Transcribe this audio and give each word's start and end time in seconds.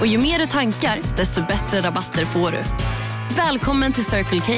Och 0.00 0.06
ju 0.06 0.18
mer 0.18 0.38
du 0.38 0.46
tankar, 0.46 1.16
desto 1.16 1.40
bättre 1.40 1.80
rabatter 1.80 2.24
får 2.24 2.50
du. 2.50 2.58
Välkommen 3.36 3.92
till 3.92 4.04
Circle 4.04 4.40
K. 4.40 4.52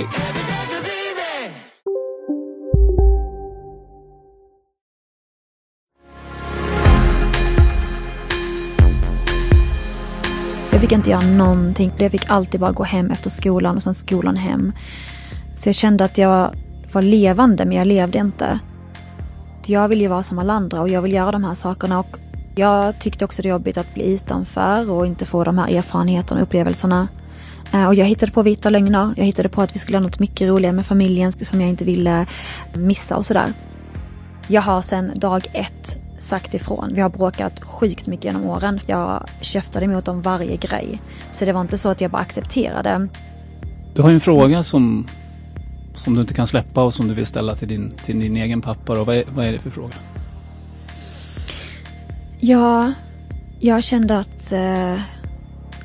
Jag 10.72 10.80
fick 10.80 10.92
inte 10.92 11.10
göra 11.10 11.20
någonting. 11.20 11.92
Jag 11.98 12.10
fick 12.10 12.30
alltid 12.30 12.60
bara 12.60 12.72
gå 12.72 12.84
hem 12.84 13.10
efter 13.10 13.30
skolan 13.30 13.76
och 13.76 13.82
sen 13.82 13.94
skolan 13.94 14.36
hem. 14.36 14.72
Så 15.54 15.68
jag 15.68 15.76
kände 15.76 16.04
att 16.04 16.18
jag 16.18 16.54
var 16.92 17.02
levande 17.02 17.64
men 17.64 17.76
jag 17.76 17.86
levde 17.86 18.18
inte. 18.18 18.58
Jag 19.66 19.88
vill 19.88 20.00
ju 20.00 20.08
vara 20.08 20.22
som 20.22 20.38
alla 20.38 20.52
andra 20.52 20.80
och 20.80 20.88
jag 20.88 21.02
vill 21.02 21.12
göra 21.12 21.32
de 21.32 21.44
här 21.44 21.54
sakerna 21.54 21.98
och 21.98 22.18
jag 22.58 22.98
tyckte 22.98 23.24
också 23.24 23.42
det 23.42 23.48
var 23.48 23.58
jobbigt 23.58 23.78
att 23.78 23.94
bli 23.94 24.14
utanför 24.14 24.90
och 24.90 25.06
inte 25.06 25.24
få 25.24 25.44
de 25.44 25.58
här 25.58 25.68
erfarenheterna 25.68 26.40
och 26.40 26.46
upplevelserna. 26.46 27.08
Eh, 27.72 27.86
och 27.86 27.94
jag 27.94 28.06
hittade 28.06 28.32
på 28.32 28.42
vita 28.42 28.70
lögner. 28.70 29.14
Jag 29.16 29.24
hittade 29.24 29.48
på 29.48 29.62
att 29.62 29.74
vi 29.74 29.78
skulle 29.78 29.96
göra 29.96 30.04
något 30.04 30.18
mycket 30.18 30.48
roligare 30.48 30.72
med 30.74 30.86
familjen 30.86 31.32
som 31.32 31.60
jag 31.60 31.70
inte 31.70 31.84
ville 31.84 32.26
missa 32.74 33.16
och 33.16 33.26
sådär. 33.26 33.52
Jag 34.46 34.62
har 34.62 34.82
sedan 34.82 35.12
dag 35.14 35.46
ett 35.52 36.00
sagt 36.18 36.54
ifrån. 36.54 36.90
Vi 36.92 37.00
har 37.00 37.10
bråkat 37.10 37.60
sjukt 37.60 38.06
mycket 38.06 38.24
genom 38.24 38.44
åren. 38.44 38.80
Jag 38.86 39.28
käftade 39.40 39.84
emot 39.84 40.04
dem 40.04 40.22
varje 40.22 40.56
grej. 40.56 41.02
Så 41.32 41.44
det 41.44 41.52
var 41.52 41.60
inte 41.60 41.78
så 41.78 41.88
att 41.88 42.00
jag 42.00 42.10
bara 42.10 42.22
accepterade. 42.22 43.08
Du 43.94 44.02
har 44.02 44.08
ju 44.08 44.14
en 44.14 44.20
fråga 44.20 44.62
som, 44.62 45.06
som 45.94 46.14
du 46.14 46.20
inte 46.20 46.34
kan 46.34 46.46
släppa 46.46 46.82
och 46.82 46.94
som 46.94 47.08
du 47.08 47.14
vill 47.14 47.26
ställa 47.26 47.54
till 47.54 47.68
din, 47.68 47.94
till 48.04 48.20
din 48.20 48.36
egen 48.36 48.60
pappa. 48.60 48.94
Då. 48.94 49.04
Vad, 49.04 49.16
är, 49.16 49.24
vad 49.34 49.46
är 49.46 49.52
det 49.52 49.58
för 49.58 49.70
fråga? 49.70 49.94
Ja, 52.40 52.92
jag 53.60 53.84
kände 53.84 54.18
att, 54.18 54.52
eh, 54.52 55.00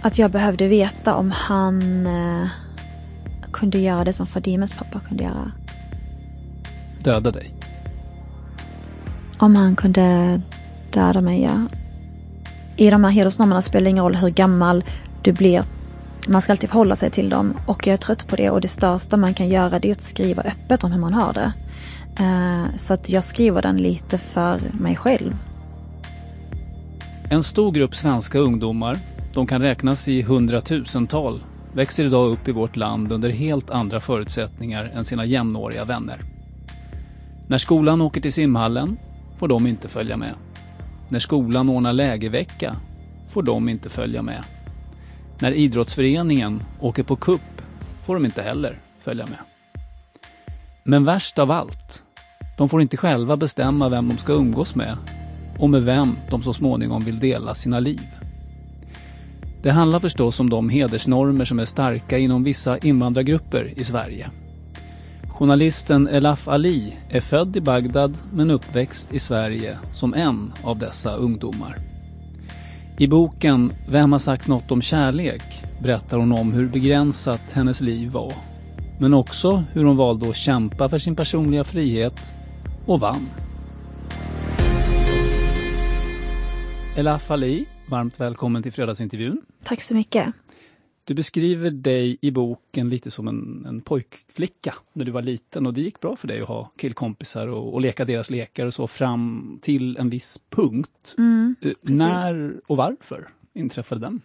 att 0.02 0.20
jag 0.20 0.32
behövde 0.32 0.68
veta 0.68 1.16
om 1.16 1.32
han 1.32 2.06
eh, 2.08 2.48
kunde 3.52 3.78
göra 3.78 4.04
det 4.04 4.14
som 4.14 4.28
Fadimes 4.28 4.74
pappa 4.74 5.00
kunde 5.00 5.24
göra. 5.24 5.52
Döda 7.04 7.32
dig? 7.32 7.54
Om 9.38 9.56
han 9.56 9.76
kunde 9.76 10.42
döda 10.92 11.22
mig, 11.22 11.44
ja. 11.44 11.66
I 12.76 12.90
de 12.90 13.04
här 13.04 13.12
hedersnormerna 13.12 13.62
spelar 13.62 13.84
det 13.84 13.90
ingen 13.90 14.04
roll 14.04 14.16
hur 14.16 14.30
gammal 14.30 14.84
du 15.22 15.32
blir. 15.32 15.64
Man 16.28 16.42
ska 16.42 16.54
alltid 16.54 16.70
förhålla 16.70 16.96
sig 16.96 17.10
till 17.10 17.30
dem 17.30 17.58
och 17.66 17.88
jag 17.88 17.94
är 17.94 17.98
trött 17.98 18.28
på 18.28 18.36
det 18.36 18.50
och 18.50 18.62
det 18.62 18.68
största 18.68 19.18
man 19.18 19.34
kan 19.34 19.50
göra 19.50 19.80
det 19.80 19.88
är 19.88 19.92
att 19.92 20.02
skriva 20.02 20.44
öppet 20.44 20.84
om 20.84 20.92
hur 20.92 21.00
man 21.00 21.14
har 21.14 21.34
det. 21.34 21.54
Eh, 22.24 22.76
så 22.76 22.94
att 22.94 23.10
jag 23.10 23.24
skriver 23.24 23.62
den 23.62 23.78
lite 23.78 24.18
för 24.18 24.62
mig 24.74 24.96
själv. 24.96 25.36
En 27.34 27.44
stor 27.44 27.72
grupp 27.72 27.96
svenska 27.96 28.40
ungdomar, 28.40 29.00
de 29.34 29.48
kan 29.48 29.62
räknas 29.62 30.08
i 30.08 30.22
hundratusental, 30.22 31.44
växer 31.72 32.06
idag 32.06 32.32
upp 32.32 32.48
i 32.48 32.52
vårt 32.52 32.76
land 32.76 33.12
under 33.12 33.30
helt 33.30 33.70
andra 33.70 34.00
förutsättningar 34.00 34.92
än 34.96 35.06
sina 35.06 35.26
jämnåriga 35.26 35.86
vänner. 35.86 36.22
När 37.48 37.58
skolan 37.58 38.02
åker 38.02 38.22
till 38.22 38.34
simhallen 38.34 38.98
får 39.38 39.48
de 39.48 39.68
inte 39.68 39.88
följa 39.88 40.18
med. 40.18 40.34
När 41.10 41.20
skolan 41.20 41.70
ordnar 41.70 41.94
lägervecka 41.94 42.76
får 43.28 43.44
de 43.44 43.70
inte 43.70 43.90
följa 43.90 44.22
med. 44.22 44.44
När 45.40 45.52
idrottsföreningen 45.52 46.64
åker 46.80 47.04
på 47.04 47.16
kupp 47.16 47.62
får 48.06 48.14
de 48.14 48.26
inte 48.26 48.42
heller 48.42 48.80
följa 49.04 49.26
med. 49.26 49.40
Men 50.84 51.06
värst 51.06 51.40
av 51.40 51.52
allt, 51.52 52.04
de 52.58 52.70
får 52.70 52.82
inte 52.82 52.98
själva 52.98 53.38
bestämma 53.38 53.90
vem 53.90 54.10
de 54.10 54.18
ska 54.18 54.34
umgås 54.34 54.76
med 54.76 54.98
och 55.60 55.70
med 55.70 55.84
vem 55.84 56.16
de 56.30 56.44
så 56.44 56.54
småningom 56.54 57.04
vill 57.04 57.20
dela 57.20 57.56
sina 57.56 57.80
liv. 57.80 58.08
Det 59.62 59.72
handlar 59.72 60.00
förstås 60.00 60.40
om 60.40 60.50
de 60.50 60.70
hedersnormer 60.70 61.46
som 61.46 61.60
är 61.60 61.66
starka 61.66 62.18
inom 62.18 62.44
vissa 62.44 62.78
invandrargrupper 62.78 63.74
i 63.80 63.84
Sverige. 63.84 64.30
Journalisten 65.28 66.08
Elaf 66.08 66.48
Ali 66.48 66.96
är 67.10 67.22
född 67.22 67.58
i 67.58 67.62
Bagdad 67.62 68.18
men 68.34 68.52
uppväxt 68.52 69.14
i 69.14 69.20
Sverige 69.20 69.78
som 69.92 70.14
en 70.14 70.54
av 70.64 70.78
dessa 70.80 71.16
ungdomar. 71.16 71.78
I 72.98 73.08
boken 73.08 73.74
Vem 73.88 74.12
har 74.12 74.20
sagt 74.20 74.48
något 74.48 74.72
om 74.72 74.82
kärlek 74.82 75.64
berättar 75.82 76.18
hon 76.18 76.32
om 76.32 76.54
hur 76.54 76.70
begränsat 76.70 77.42
hennes 77.52 77.82
liv 77.82 78.12
var. 78.12 78.34
Men 79.00 79.14
också 79.14 79.64
hur 79.74 79.86
hon 79.86 79.98
valde 79.98 80.30
att 80.30 80.36
kämpa 80.36 80.90
för 80.90 80.98
sin 80.98 81.16
personliga 81.16 81.64
frihet 81.64 82.34
och 82.86 83.00
vann. 83.00 83.43
Elaf 86.96 87.32
Ali, 87.32 87.66
varmt 87.90 88.20
välkommen 88.20 88.64
till 88.64 88.72
fredagsintervjun. 88.74 89.42
Tack 89.64 89.82
så 89.82 89.96
mycket. 89.96 90.34
Du 91.04 91.14
beskriver 91.14 91.70
dig 91.70 92.18
i 92.22 92.32
boken 92.32 92.90
lite 92.90 93.12
som 93.12 93.28
en, 93.28 93.66
en 93.68 93.82
pojkflicka 93.82 94.76
när 94.94 95.06
du 95.06 95.12
var 95.12 95.22
liten 95.22 95.66
och 95.66 95.74
det 95.74 95.82
gick 95.82 96.00
bra 96.00 96.16
för 96.16 96.28
dig 96.28 96.42
att 96.42 96.48
ha 96.48 96.72
killkompisar 96.78 97.48
och, 97.48 97.74
och 97.74 97.82
leka 97.82 98.06
deras 98.06 98.30
lekar 98.30 98.66
och 98.66 98.74
så 98.74 98.88
fram 98.88 99.60
till 99.62 99.98
en 99.98 100.10
viss 100.10 100.40
punkt. 100.50 101.16
Mm, 101.18 101.56
Uh, 101.66 101.72
när 101.82 102.62
och 102.68 102.78
varför 102.78 103.30
inträffade 103.54 104.02
den? 104.02 104.22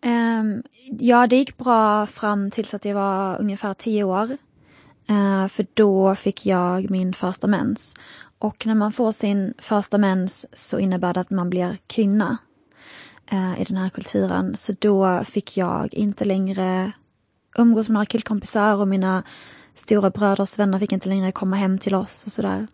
Ehm, 0.00 0.62
ja, 0.98 1.26
det 1.26 1.36
gick 1.36 1.56
bra 1.56 2.06
fram 2.06 2.50
tills 2.50 2.74
att 2.74 2.84
jag 2.84 2.94
var 2.94 3.40
ungefär 3.40 3.74
tio 3.74 4.04
år. 4.04 4.36
Eh, 5.10 5.48
för 5.48 5.66
då 5.74 6.14
fick 6.14 6.46
jag 6.46 6.90
min 6.90 7.12
första 7.12 7.46
mens. 7.46 7.94
Och 8.38 8.66
när 8.66 8.74
man 8.74 8.92
får 8.92 9.12
sin 9.12 9.54
första 9.58 9.98
mens 9.98 10.46
så 10.52 10.78
innebär 10.78 11.14
det 11.14 11.20
att 11.20 11.30
man 11.30 11.50
blir 11.50 11.78
kvinna 11.86 12.38
eh, 13.30 13.60
i 13.60 13.64
den 13.64 13.76
här 13.76 13.88
kulturen. 13.88 14.56
Så 14.56 14.74
då 14.78 15.24
fick 15.24 15.56
jag 15.56 15.94
inte 15.94 16.24
längre 16.24 16.92
umgås 17.56 17.88
med 17.88 17.94
några 17.94 18.06
killkompisar 18.06 18.76
och 18.76 18.88
mina 18.88 19.22
stora 19.74 20.10
bröders 20.10 20.58
vänner 20.58 20.78
fick 20.78 20.92
inte 20.92 21.08
längre 21.08 21.32
komma 21.32 21.56
hem 21.56 21.78
till 21.78 21.94
oss 21.94 22.26
och 22.26 22.32
sådär. 22.32 22.66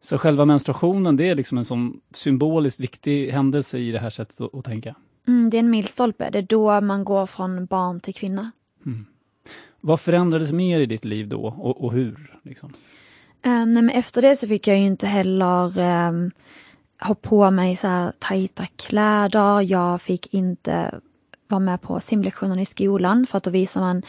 Så 0.00 0.18
själva 0.18 0.44
menstruationen, 0.44 1.16
det 1.16 1.28
är 1.28 1.34
liksom 1.34 1.58
en 1.58 1.64
sån 1.64 2.00
symboliskt 2.14 2.80
viktig 2.80 3.30
händelse 3.30 3.78
i 3.78 3.92
det 3.92 3.98
här 3.98 4.10
sättet 4.10 4.40
att, 4.40 4.64
tänka? 4.64 4.94
Mm, 5.28 5.50
det 5.50 5.56
är 5.56 5.58
en 5.58 5.70
milstolpe. 5.70 6.30
Det 6.30 6.38
är 6.38 6.42
då 6.42 6.80
man 6.80 7.04
går 7.04 7.26
från 7.26 7.66
barn 7.66 8.00
till 8.00 8.14
kvinna. 8.14 8.50
Vad 9.86 10.00
förändrades 10.00 10.52
mer 10.52 10.80
i 10.80 10.86
ditt 10.86 11.04
liv 11.04 11.28
då 11.28 11.46
och, 11.46 11.84
och 11.84 11.92
hur? 11.92 12.38
Liksom? 12.42 12.68
Um, 13.44 13.74
nej, 13.74 13.82
men 13.82 13.90
efter 13.90 14.22
det 14.22 14.36
så 14.36 14.48
fick 14.48 14.66
jag 14.66 14.78
ju 14.78 14.86
inte 14.86 15.06
heller 15.06 15.78
um, 16.08 16.30
ha 17.00 17.14
på 17.14 17.50
mig 17.50 17.76
så 17.76 17.88
här 17.88 18.12
tajta 18.18 18.66
kläder. 18.76 19.60
Jag 19.60 20.02
fick 20.02 20.34
inte 20.34 21.00
vara 21.48 21.58
med 21.58 21.82
på 21.82 22.00
simlektionerna 22.00 22.60
i 22.60 22.66
skolan 22.66 23.26
för 23.26 23.38
att 23.38 23.44
då 23.44 23.50
visar 23.50 23.80
man 23.80 24.02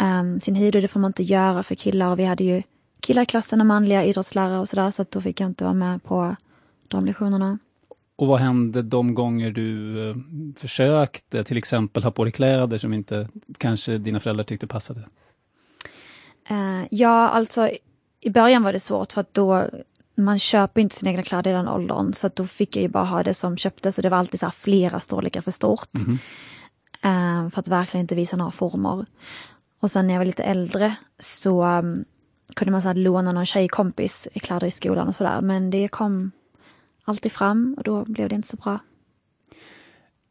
um, 0.00 0.40
sin 0.40 0.54
hud 0.54 0.76
och 0.76 0.82
det 0.82 0.88
får 0.88 1.00
man 1.00 1.08
inte 1.08 1.22
göra 1.22 1.62
för 1.62 1.74
killar. 1.74 2.10
Och 2.10 2.18
vi 2.18 2.24
hade 2.24 2.44
ju 2.44 2.62
killar 3.00 3.22
i 3.22 3.26
klassen 3.26 3.60
och 3.60 3.66
manliga 3.66 4.04
idrottslärare 4.04 4.58
och 4.58 4.68
sådär 4.68 4.90
så 4.90 5.02
att 5.02 5.10
då 5.10 5.20
fick 5.20 5.40
jag 5.40 5.50
inte 5.50 5.64
vara 5.64 5.74
med 5.74 6.02
på 6.02 6.36
de 6.88 7.06
lektionerna. 7.06 7.58
Och 8.16 8.26
vad 8.26 8.40
hände 8.40 8.82
de 8.82 9.14
gånger 9.14 9.50
du 9.50 10.00
eh, 10.10 10.16
försökte 10.56 11.44
till 11.44 11.56
exempel 11.56 12.02
ha 12.02 12.10
på 12.10 12.24
dig 12.24 12.32
kläder 12.32 12.78
som 12.78 12.92
inte 12.92 13.28
kanske 13.58 13.98
dina 13.98 14.20
föräldrar 14.20 14.44
tyckte 14.44 14.66
passade? 14.66 15.00
Uh, 16.50 16.84
ja, 16.90 17.28
alltså 17.28 17.70
i 18.20 18.30
början 18.30 18.62
var 18.62 18.72
det 18.72 18.80
svårt 18.80 19.12
för 19.12 19.20
att 19.20 19.34
då 19.34 19.68
man 20.14 20.38
köper 20.38 20.80
inte 20.80 20.94
sina 20.94 21.10
egna 21.10 21.22
kläder 21.22 21.50
i 21.50 21.54
den 21.54 21.68
åldern 21.68 22.12
så 22.12 22.30
då 22.34 22.46
fick 22.46 22.76
jag 22.76 22.82
ju 22.82 22.88
bara 22.88 23.04
ha 23.04 23.22
det 23.22 23.34
som 23.34 23.56
köptes 23.56 23.98
och 23.98 24.02
det 24.02 24.08
var 24.08 24.18
alltid 24.18 24.40
så 24.40 24.50
flera 24.50 25.00
storlekar 25.00 25.40
för 25.40 25.50
stort. 25.50 25.90
Eh, 27.04 27.48
för 27.48 27.60
att 27.60 27.68
verkligen 27.68 28.04
inte 28.04 28.14
visa 28.14 28.36
några 28.36 28.50
former. 28.50 29.06
Och 29.80 29.90
sen 29.90 30.06
när 30.06 30.14
jag 30.14 30.20
var 30.20 30.24
lite 30.24 30.42
äldre 30.42 30.94
så 31.18 31.64
um, 31.64 32.04
kunde 32.54 32.72
man 32.72 32.82
så 32.82 32.92
låna 32.92 33.32
någon 33.32 33.46
tjejkompis 33.46 34.28
i 34.32 34.40
kläder 34.40 34.66
i 34.66 34.70
skolan 34.70 35.08
och 35.08 35.16
sådär 35.16 35.40
men 35.40 35.70
det 35.70 35.88
kom 35.88 36.30
alltid 37.04 37.32
fram 37.32 37.74
och 37.78 37.84
då 37.84 38.04
blev 38.04 38.28
det 38.28 38.34
inte 38.34 38.48
så 38.48 38.56
bra. 38.56 38.78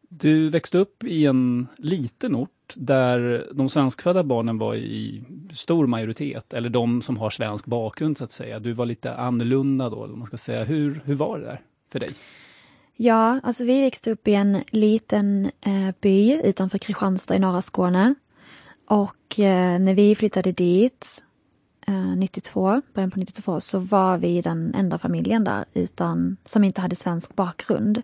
Du 0.09 0.49
växte 0.49 0.77
upp 0.77 1.03
i 1.03 1.25
en 1.25 1.67
liten 1.77 2.35
ort 2.35 2.73
där 2.75 3.47
de 3.53 3.69
svenskfödda 3.69 4.23
barnen 4.23 4.57
var 4.57 4.75
i 4.75 5.23
stor 5.53 5.87
majoritet, 5.87 6.53
eller 6.53 6.69
de 6.69 7.01
som 7.01 7.17
har 7.17 7.29
svensk 7.29 7.65
bakgrund 7.65 8.17
så 8.17 8.23
att 8.23 8.31
säga. 8.31 8.59
Du 8.59 8.73
var 8.73 8.85
lite 8.85 9.15
annorlunda 9.15 9.89
då, 9.89 9.95
vad 9.95 10.17
man 10.17 10.27
ska 10.27 10.37
säga. 10.37 10.63
Hur, 10.63 11.01
hur 11.05 11.15
var 11.15 11.39
det 11.39 11.45
där 11.45 11.61
för 11.91 11.99
dig? 11.99 12.09
Ja, 12.95 13.39
alltså 13.43 13.65
vi 13.65 13.81
växte 13.81 14.11
upp 14.11 14.27
i 14.27 14.33
en 14.33 14.63
liten 14.69 15.51
eh, 15.61 15.89
by 16.01 16.41
utanför 16.43 16.77
Kristianstad 16.77 17.35
i 17.35 17.39
norra 17.39 17.61
Skåne. 17.61 18.15
Och 18.87 19.39
eh, 19.39 19.79
när 19.79 19.95
vi 19.95 20.15
flyttade 20.15 20.51
dit, 20.51 21.23
Eh, 21.87 22.15
92, 22.15 22.81
början 22.93 23.11
på 23.11 23.19
92, 23.19 23.59
så 23.59 23.79
var 23.79 24.17
vi 24.17 24.41
den 24.41 24.75
enda 24.75 24.97
familjen 24.97 25.43
där 25.43 25.65
utan, 25.73 26.37
som 26.45 26.63
inte 26.63 26.81
hade 26.81 26.95
svensk 26.95 27.35
bakgrund. 27.35 28.01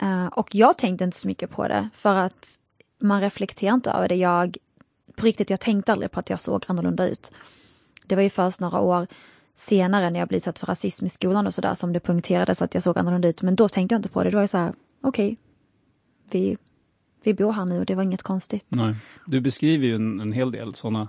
Eh, 0.00 0.26
och 0.26 0.54
jag 0.54 0.78
tänkte 0.78 1.04
inte 1.04 1.16
så 1.16 1.28
mycket 1.28 1.50
på 1.50 1.68
det, 1.68 1.88
för 1.94 2.14
att 2.14 2.58
man 3.00 3.20
reflekterar 3.20 3.74
inte 3.74 3.90
över 3.90 4.08
det. 4.08 4.14
Jag, 4.16 4.56
på 5.16 5.26
riktigt, 5.26 5.50
jag 5.50 5.60
tänkte 5.60 5.92
aldrig 5.92 6.10
på 6.10 6.20
att 6.20 6.30
jag 6.30 6.40
såg 6.40 6.64
annorlunda 6.68 7.08
ut. 7.08 7.32
Det 8.06 8.16
var 8.16 8.22
ju 8.22 8.30
först 8.30 8.60
några 8.60 8.80
år 8.80 9.06
senare 9.54 10.10
när 10.10 10.18
jag 10.18 10.28
blev 10.28 10.36
utsatt 10.36 10.58
för 10.58 10.66
rasism 10.66 11.06
i 11.06 11.08
skolan 11.08 11.46
och 11.46 11.54
sådär 11.54 11.74
som 11.74 11.92
det 11.92 12.00
punkterades 12.00 12.62
att 12.62 12.74
jag 12.74 12.82
såg 12.82 12.98
annorlunda 12.98 13.28
ut. 13.28 13.42
Men 13.42 13.56
då 13.56 13.68
tänkte 13.68 13.94
jag 13.94 13.98
inte 13.98 14.08
på 14.08 14.24
det. 14.24 14.30
Då 14.30 14.36
var 14.36 14.42
jag 14.42 14.50
så 14.50 14.58
här, 14.58 14.72
okej, 15.00 15.26
okay, 15.26 15.36
vi, 16.30 16.56
vi 17.24 17.34
bor 17.34 17.52
här 17.52 17.64
nu 17.64 17.78
och 17.78 17.86
det 17.86 17.94
var 17.94 18.02
inget 18.02 18.22
konstigt. 18.22 18.66
Nej. 18.68 18.94
Du 19.26 19.40
beskriver 19.40 19.86
ju 19.86 19.94
en, 19.94 20.20
en 20.20 20.32
hel 20.32 20.50
del 20.52 20.74
sådana 20.74 21.08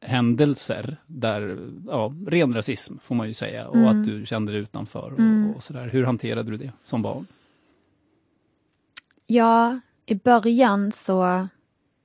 händelser 0.00 0.96
där, 1.06 1.70
ja, 1.86 2.14
ren 2.26 2.54
rasism 2.54 2.98
får 2.98 3.14
man 3.14 3.28
ju 3.28 3.34
säga 3.34 3.68
och 3.68 3.76
mm. 3.76 3.88
att 3.88 4.04
du 4.04 4.26
kände 4.26 4.52
dig 4.52 4.60
utanför 4.60 5.12
och, 5.12 5.18
mm. 5.18 5.50
och 5.50 5.62
sådär. 5.62 5.88
Hur 5.88 6.04
hanterade 6.04 6.50
du 6.50 6.56
det 6.56 6.72
som 6.84 7.02
barn? 7.02 7.26
Ja, 9.26 9.80
i 10.06 10.14
början 10.14 10.92
så 10.92 11.48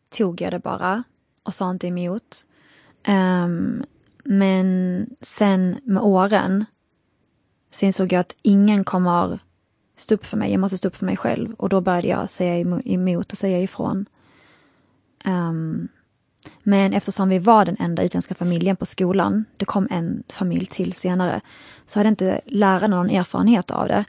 tog 0.09 0.41
jag 0.41 0.51
det 0.51 0.59
bara 0.59 1.03
och 1.43 1.53
sa 1.53 1.71
inte 1.71 1.87
emot. 1.87 2.45
Um, 3.07 3.83
men 4.23 5.09
sen 5.21 5.77
med 5.83 6.03
åren 6.03 6.65
så 7.69 7.85
insåg 7.85 8.13
jag 8.13 8.19
att 8.19 8.37
ingen 8.41 8.83
kommer 8.83 9.39
stå 9.95 10.15
upp 10.15 10.25
för 10.25 10.37
mig. 10.37 10.51
Jag 10.51 10.59
måste 10.59 10.77
stå 10.77 10.87
upp 10.87 10.95
för 10.95 11.05
mig 11.05 11.17
själv. 11.17 11.53
Och 11.53 11.69
då 11.69 11.81
började 11.81 12.07
jag 12.07 12.29
säga 12.29 12.79
emot 12.85 13.31
och 13.31 13.37
säga 13.37 13.61
ifrån. 13.61 14.05
Um, 15.25 15.87
men 16.63 16.93
eftersom 16.93 17.29
vi 17.29 17.39
var 17.39 17.65
den 17.65 17.77
enda 17.79 18.03
utländska 18.03 18.35
familjen 18.35 18.75
på 18.75 18.85
skolan, 18.85 19.45
det 19.57 19.65
kom 19.65 19.87
en 19.91 20.23
familj 20.29 20.65
till 20.65 20.93
senare, 20.93 21.41
så 21.85 21.99
hade 21.99 22.09
inte 22.09 22.41
lärarna 22.45 22.95
någon 22.95 23.09
erfarenhet 23.09 23.71
av 23.71 23.87
det 23.87 24.05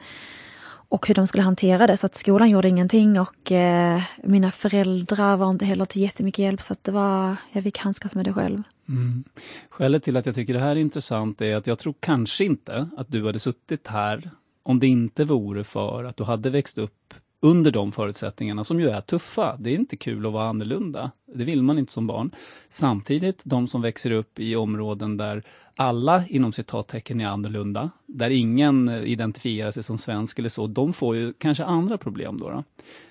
och 0.95 1.09
hur 1.09 1.15
de 1.15 1.27
skulle 1.27 1.43
hantera 1.43 1.87
det. 1.87 1.97
Så 1.97 2.07
att 2.07 2.15
skolan 2.15 2.51
gjorde 2.51 2.69
ingenting 2.69 3.21
och 3.21 3.53
eh, 3.53 4.03
mina 4.23 4.51
föräldrar 4.51 5.37
var 5.37 5.51
inte 5.51 5.65
heller 5.65 5.85
till 5.85 6.03
jättemycket 6.03 6.45
hjälp 6.45 6.63
så 6.63 6.73
att 6.73 6.85
det 6.85 6.93
var, 6.93 7.37
jag 7.53 7.63
fick 7.63 7.79
handskas 7.79 8.15
med 8.15 8.25
det 8.25 8.33
själv. 8.33 8.63
Mm. 8.89 9.25
Skälet 9.69 10.03
till 10.03 10.17
att 10.17 10.27
jag 10.27 10.35
tycker 10.35 10.55
det 10.55 10.61
här 10.61 10.71
är 10.71 10.77
intressant 10.77 11.41
är 11.41 11.57
att 11.57 11.67
jag 11.67 11.79
tror 11.79 11.95
kanske 12.01 12.45
inte 12.45 12.89
att 12.97 13.09
du 13.09 13.27
hade 13.27 13.39
suttit 13.39 13.87
här 13.87 14.31
om 14.63 14.81
det 14.81 14.87
inte 14.87 15.25
vore 15.25 15.65
för 15.65 16.05
att 16.05 16.17
du 16.17 16.25
hade 16.25 16.51
växt 16.51 16.79
upp 16.79 17.15
under 17.45 17.71
de 17.71 17.93
förutsättningarna 17.93 18.65
som 18.65 18.81
ju 18.81 18.89
är 18.91 19.01
tuffa. 19.01 19.57
Det 19.57 19.71
är 19.71 19.75
inte 19.75 19.97
kul 19.97 20.27
att 20.27 20.33
vara 20.33 20.49
annorlunda. 20.49 21.11
Det 21.35 21.45
vill 21.45 21.63
man 21.63 21.79
inte 21.79 21.93
som 21.93 22.07
barn. 22.07 22.31
Samtidigt, 22.69 23.43
de 23.45 23.69
som 23.69 23.83
växer 23.83 24.11
upp 24.11 24.39
i 24.39 24.57
områden 24.57 25.17
där 25.17 25.43
alla 25.77 26.27
inom 26.29 26.53
citattecken 26.53 27.21
är 27.21 27.27
annorlunda, 27.27 27.91
där 28.07 28.31
ingen 28.31 28.89
identifierar 28.89 29.71
sig 29.71 29.83
som 29.83 29.99
svensk 29.99 30.39
eller 30.39 30.49
så, 30.49 30.67
de 30.67 30.93
får 30.93 31.17
ju 31.17 31.33
kanske 31.33 31.65
andra 31.65 31.99
problem 31.99 32.39
då. 32.39 32.51
då. 32.51 32.65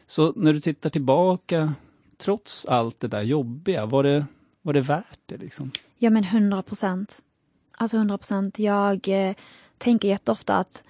Så 0.08 0.34
när 0.36 0.54
du 0.54 0.60
tittar 0.60 0.90
tillbaka, 0.90 1.74
trots 2.18 2.66
allt 2.66 3.00
det 3.00 3.08
där 3.08 3.22
jobbiga, 3.22 3.86
var 3.86 4.04
det, 4.04 4.26
var 4.62 4.74
det 4.74 4.82
värt 4.82 5.20
det? 5.26 5.38
Liksom? 5.38 5.72
Ja 5.98 6.10
men 6.10 6.24
hundra 6.24 6.64
procent. 6.64 7.20
Alltså 7.78 7.98
hundra 7.98 8.18
procent. 8.18 8.60
Jag 8.60 9.08
eh, 9.08 9.36
tänker 9.78 10.08
jätteofta 10.08 10.58
att 10.58 10.84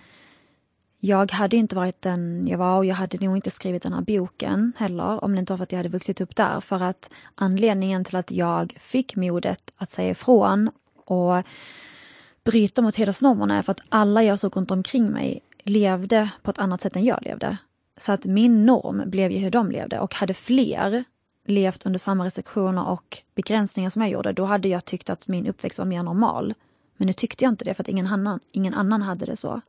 jag 1.05 1.31
hade 1.31 1.57
inte 1.57 1.75
varit 1.75 2.01
den 2.01 2.47
jag 2.47 2.57
var 2.57 2.77
och 2.77 2.85
jag 2.85 2.95
hade 2.95 3.25
nog 3.25 3.37
inte 3.37 3.51
skrivit 3.51 3.83
den 3.83 3.93
här 3.93 4.01
boken 4.01 4.73
heller 4.77 5.23
om 5.23 5.33
det 5.33 5.39
inte 5.39 5.53
var 5.53 5.57
för 5.57 5.63
att 5.63 5.71
jag 5.71 5.79
hade 5.79 5.89
vuxit 5.89 6.21
upp 6.21 6.35
där. 6.35 6.59
För 6.59 6.83
att 6.83 7.13
anledningen 7.35 8.03
till 8.03 8.15
att 8.15 8.31
jag 8.31 8.77
fick 8.79 9.15
modet 9.15 9.71
att 9.77 9.89
säga 9.89 10.09
ifrån 10.09 10.69
och 11.05 11.43
bryta 12.43 12.81
mot 12.81 12.95
hedersnormerna 12.95 13.57
är 13.57 13.61
för 13.61 13.71
att 13.71 13.81
alla 13.89 14.23
jag 14.23 14.39
såg 14.39 14.57
runt 14.57 14.71
omkring 14.71 15.11
mig 15.11 15.39
levde 15.63 16.29
på 16.41 16.51
ett 16.51 16.59
annat 16.59 16.81
sätt 16.81 16.95
än 16.95 17.05
jag 17.05 17.19
levde. 17.21 17.57
Så 17.97 18.11
att 18.11 18.25
min 18.25 18.65
norm 18.65 19.03
blev 19.05 19.31
ju 19.31 19.37
hur 19.37 19.51
de 19.51 19.71
levde 19.71 19.99
och 19.99 20.15
hade 20.15 20.33
fler 20.33 21.03
levt 21.45 21.85
under 21.85 21.99
samma 21.99 22.25
restriktioner 22.25 22.87
och 22.87 23.17
begränsningar 23.35 23.89
som 23.89 24.01
jag 24.01 24.11
gjorde, 24.11 24.33
då 24.33 24.45
hade 24.45 24.67
jag 24.67 24.85
tyckt 24.85 25.09
att 25.09 25.27
min 25.27 25.47
uppväxt 25.47 25.79
var 25.79 25.85
mer 25.85 26.03
normal. 26.03 26.53
Men 26.97 27.07
nu 27.07 27.13
tyckte 27.13 27.43
jag 27.43 27.51
inte 27.51 27.65
det 27.65 27.73
för 27.73 27.83
att 27.83 27.89
ingen 27.89 28.07
annan, 28.07 28.39
ingen 28.51 28.73
annan 28.73 29.01
hade 29.01 29.25
det 29.25 29.37
så. 29.37 29.61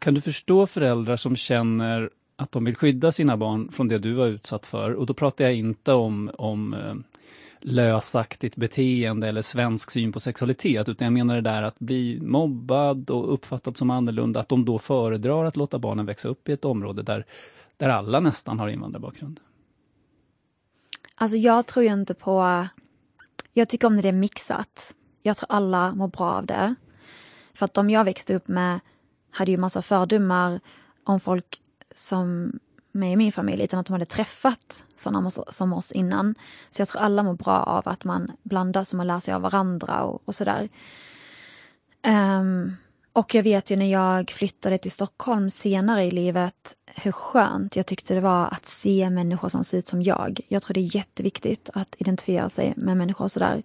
Kan 0.00 0.14
du 0.14 0.20
förstå 0.20 0.66
föräldrar 0.66 1.16
som 1.16 1.36
känner 1.36 2.10
att 2.36 2.52
de 2.52 2.64
vill 2.64 2.76
skydda 2.76 3.12
sina 3.12 3.36
barn 3.36 3.72
från 3.72 3.88
det 3.88 3.98
du 3.98 4.12
var 4.12 4.26
utsatt 4.26 4.66
för? 4.66 4.92
Och 4.92 5.06
då 5.06 5.14
pratar 5.14 5.44
jag 5.44 5.54
inte 5.54 5.92
om, 5.92 6.30
om 6.38 6.74
eh, 6.74 6.94
lösaktigt 7.60 8.56
beteende 8.56 9.28
eller 9.28 9.42
svensk 9.42 9.90
syn 9.90 10.12
på 10.12 10.20
sexualitet, 10.20 10.88
utan 10.88 11.04
jag 11.04 11.12
menar 11.12 11.34
det 11.34 11.40
där 11.40 11.62
att 11.62 11.78
bli 11.78 12.20
mobbad 12.22 13.10
och 13.10 13.34
uppfattad 13.34 13.76
som 13.76 13.90
annorlunda, 13.90 14.40
att 14.40 14.48
de 14.48 14.64
då 14.64 14.78
föredrar 14.78 15.44
att 15.44 15.56
låta 15.56 15.78
barnen 15.78 16.06
växa 16.06 16.28
upp 16.28 16.48
i 16.48 16.52
ett 16.52 16.64
område 16.64 17.02
där, 17.02 17.26
där 17.76 17.88
alla 17.88 18.20
nästan 18.20 18.58
har 18.58 18.68
invandrarbakgrund. 18.68 19.40
Alltså 21.14 21.36
jag 21.36 21.66
tror 21.66 21.84
ju 21.84 21.92
inte 21.92 22.14
på, 22.14 22.66
jag 23.52 23.68
tycker 23.68 23.86
om 23.86 23.96
när 23.96 24.02
det 24.02 24.08
är 24.08 24.12
mixat. 24.12 24.94
Jag 25.22 25.36
tror 25.36 25.46
alla 25.50 25.94
mår 25.94 26.08
bra 26.08 26.30
av 26.30 26.46
det. 26.46 26.74
För 27.54 27.64
att 27.64 27.74
de 27.74 27.90
jag 27.90 28.04
växte 28.04 28.34
upp 28.34 28.48
med 28.48 28.80
hade 29.30 29.50
ju 29.50 29.56
massa 29.56 29.82
fördomar 29.82 30.60
om 31.04 31.20
folk 31.20 31.60
som 31.94 32.52
med 32.92 33.12
i 33.12 33.16
min 33.16 33.32
familj 33.32 33.64
utan 33.64 33.80
att 33.80 33.86
de 33.86 33.92
hade 33.92 34.06
träffat 34.06 34.84
sådana 34.96 35.30
som 35.30 35.72
oss 35.72 35.92
innan. 35.92 36.34
Så 36.70 36.80
jag 36.80 36.88
tror 36.88 37.02
alla 37.02 37.22
mår 37.22 37.34
bra 37.34 37.56
av 37.56 37.88
att 37.88 38.04
man 38.04 38.32
blandas 38.42 38.92
och 38.92 38.96
man 38.96 39.06
lär 39.06 39.20
sig 39.20 39.34
av 39.34 39.42
varandra 39.42 40.02
och, 40.02 40.22
och 40.24 40.34
sådär. 40.34 40.68
Um, 42.06 42.76
och 43.12 43.34
jag 43.34 43.42
vet 43.42 43.70
ju 43.70 43.76
när 43.76 43.92
jag 43.92 44.30
flyttade 44.30 44.78
till 44.78 44.90
Stockholm 44.90 45.50
senare 45.50 46.04
i 46.04 46.10
livet 46.10 46.76
hur 46.86 47.12
skönt 47.12 47.76
jag 47.76 47.86
tyckte 47.86 48.14
det 48.14 48.20
var 48.20 48.46
att 48.46 48.66
se 48.66 49.10
människor 49.10 49.48
som 49.48 49.64
ser 49.64 49.78
ut 49.78 49.86
som 49.86 50.02
jag. 50.02 50.40
Jag 50.48 50.62
tror 50.62 50.74
det 50.74 50.80
är 50.80 50.96
jätteviktigt 50.96 51.70
att 51.74 51.96
identifiera 51.98 52.48
sig 52.48 52.74
med 52.76 52.96
människor 52.96 53.24
och 53.24 53.32
sådär. 53.32 53.62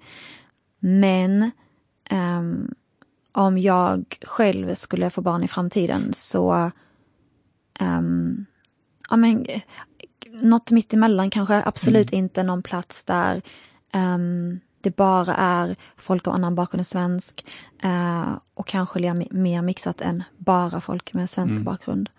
Men 0.80 1.52
um, 2.12 2.76
om 3.36 3.58
jag 3.58 4.18
själv 4.22 4.76
skulle 4.76 5.10
få 5.10 5.22
barn 5.22 5.44
i 5.44 5.48
framtiden 5.48 6.14
så 6.14 6.72
um, 7.80 8.46
ja, 9.10 9.18
men, 9.18 9.46
något 10.32 10.72
mittemellan 10.72 11.30
kanske, 11.30 11.64
absolut 11.66 12.12
mm. 12.14 12.24
inte 12.24 12.44
någon 12.44 12.64
plats 12.64 13.06
där 13.06 13.42
um, 13.94 14.60
det 14.82 14.96
bara 14.96 15.36
är 15.36 15.75
folk 15.98 16.27
av 16.27 16.34
annan 16.34 16.56
bakgrund 16.56 16.80
än 16.80 16.86
svensk 16.86 17.46
uh, 17.86 18.38
och 18.54 18.68
kanske 18.68 19.13
mer 19.32 19.62
mixat 19.62 20.01
än 20.01 20.24
bara 20.38 20.82
folk 20.82 21.13
med 21.13 21.30
svensk 21.30 21.54
mm. 21.54 21.63
bakgrund. 21.63 22.10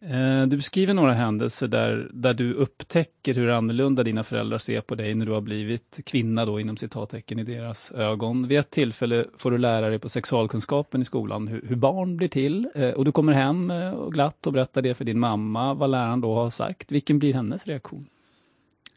Eh, 0.00 0.46
du 0.46 0.56
beskriver 0.56 0.94
några 0.94 1.12
händelser 1.12 1.68
där, 1.68 2.10
där 2.12 2.34
du 2.34 2.52
upptäcker 2.52 3.34
hur 3.34 3.48
annorlunda 3.48 4.02
dina 4.02 4.24
föräldrar 4.24 4.58
ser 4.58 4.80
på 4.80 4.94
dig 4.94 5.14
när 5.14 5.26
du 5.26 5.32
har 5.32 5.40
blivit 5.40 6.00
kvinna 6.06 6.46
då 6.46 6.60
inom 6.60 6.76
citattecken 6.76 7.38
i 7.38 7.44
deras 7.44 7.92
ögon. 7.92 8.48
Vid 8.48 8.58
ett 8.58 8.70
tillfälle 8.70 9.24
får 9.38 9.50
du 9.50 9.58
lära 9.58 9.88
dig 9.88 9.98
på 9.98 10.08
sexualkunskapen 10.08 11.02
i 11.02 11.04
skolan 11.04 11.48
hur, 11.48 11.62
hur 11.68 11.76
barn 11.76 12.16
blir 12.16 12.28
till 12.28 12.68
eh, 12.74 12.90
och 12.90 13.04
du 13.04 13.12
kommer 13.12 13.32
hem 13.32 13.70
eh, 13.70 13.90
och 13.90 14.12
glatt 14.12 14.46
och 14.46 14.52
berättar 14.52 14.82
det 14.82 14.94
för 14.94 15.04
din 15.04 15.18
mamma, 15.18 15.74
vad 15.74 15.90
läraren 15.90 16.20
då 16.20 16.34
har 16.34 16.50
sagt. 16.50 16.92
Vilken 16.92 17.18
blir 17.18 17.34
hennes 17.34 17.66
reaktion? 17.66 18.06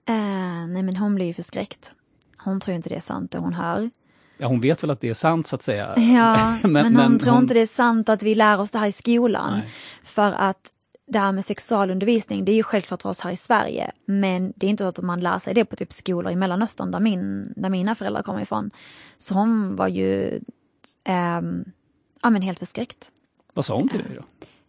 Uh, 0.10 0.67
nej 0.67 0.84
men 0.84 0.96
hon 0.96 1.15
blir 1.15 1.25
ju 1.25 1.34
förskräckt. 1.34 1.91
Hon 2.38 2.60
tror 2.60 2.75
inte 2.75 2.89
det 2.89 2.96
är 2.96 3.00
sant 3.00 3.31
det 3.31 3.38
hon 3.38 3.53
hör. 3.53 3.89
Ja, 4.38 4.48
hon 4.48 4.62
vet 4.62 4.84
väl 4.84 4.91
att 4.91 5.01
det 5.01 5.10
är 5.10 5.13
sant 5.13 5.48
så 5.48 5.55
att 5.55 5.63
säga. 5.63 5.93
Ja, 5.98 6.58
men, 6.63 6.72
men, 6.72 6.86
hon 6.86 6.93
men 6.93 7.20
tror 7.20 7.34
hon... 7.34 7.41
inte 7.41 7.53
det 7.53 7.60
är 7.60 7.65
sant 7.65 8.10
att 8.10 8.24
vi 8.24 8.36
lär 8.36 8.60
oss 8.60 8.72
det 8.72 8.79
här 8.79 8.88
i 8.88 8.91
skolan. 8.91 9.53
Nej. 9.53 9.70
För 10.03 10.31
att 10.31 10.72
det 11.12 11.20
här 11.20 11.32
med 11.32 11.46
sexualundervisning, 11.46 12.46
det 12.46 12.51
är 12.51 12.56
ju 12.56 12.63
självklart 12.63 13.01
för 13.01 13.10
oss 13.10 13.22
här 13.22 13.32
i 13.32 13.36
Sverige, 13.36 13.91
men 14.06 14.53
det 14.56 14.65
är 14.65 14.70
inte 14.70 14.84
så 14.84 14.88
att 14.88 15.01
man 15.01 15.20
lär 15.20 15.39
sig 15.39 15.53
det 15.53 15.65
på 15.65 15.75
typ 15.75 15.94
skolor 15.94 16.32
i 16.32 16.36
Mellanöstern 16.36 16.91
där, 16.91 17.00
min, 17.00 17.53
där 17.56 17.70
mina 17.70 17.96
föräldrar 17.96 18.22
kommer 18.22 18.41
ifrån. 18.41 18.72
Så 19.18 19.34
hon 19.34 19.75
var 19.75 19.88
ju 19.88 20.39
eh, 21.03 21.41
ja, 22.22 22.30
men 22.30 22.41
helt 22.41 22.60
förskräckt. 22.60 23.12
Vad 23.53 23.65
sa 23.65 23.75
hon 23.75 23.89
till 23.89 24.00
dig 24.00 24.15
då? 24.15 24.24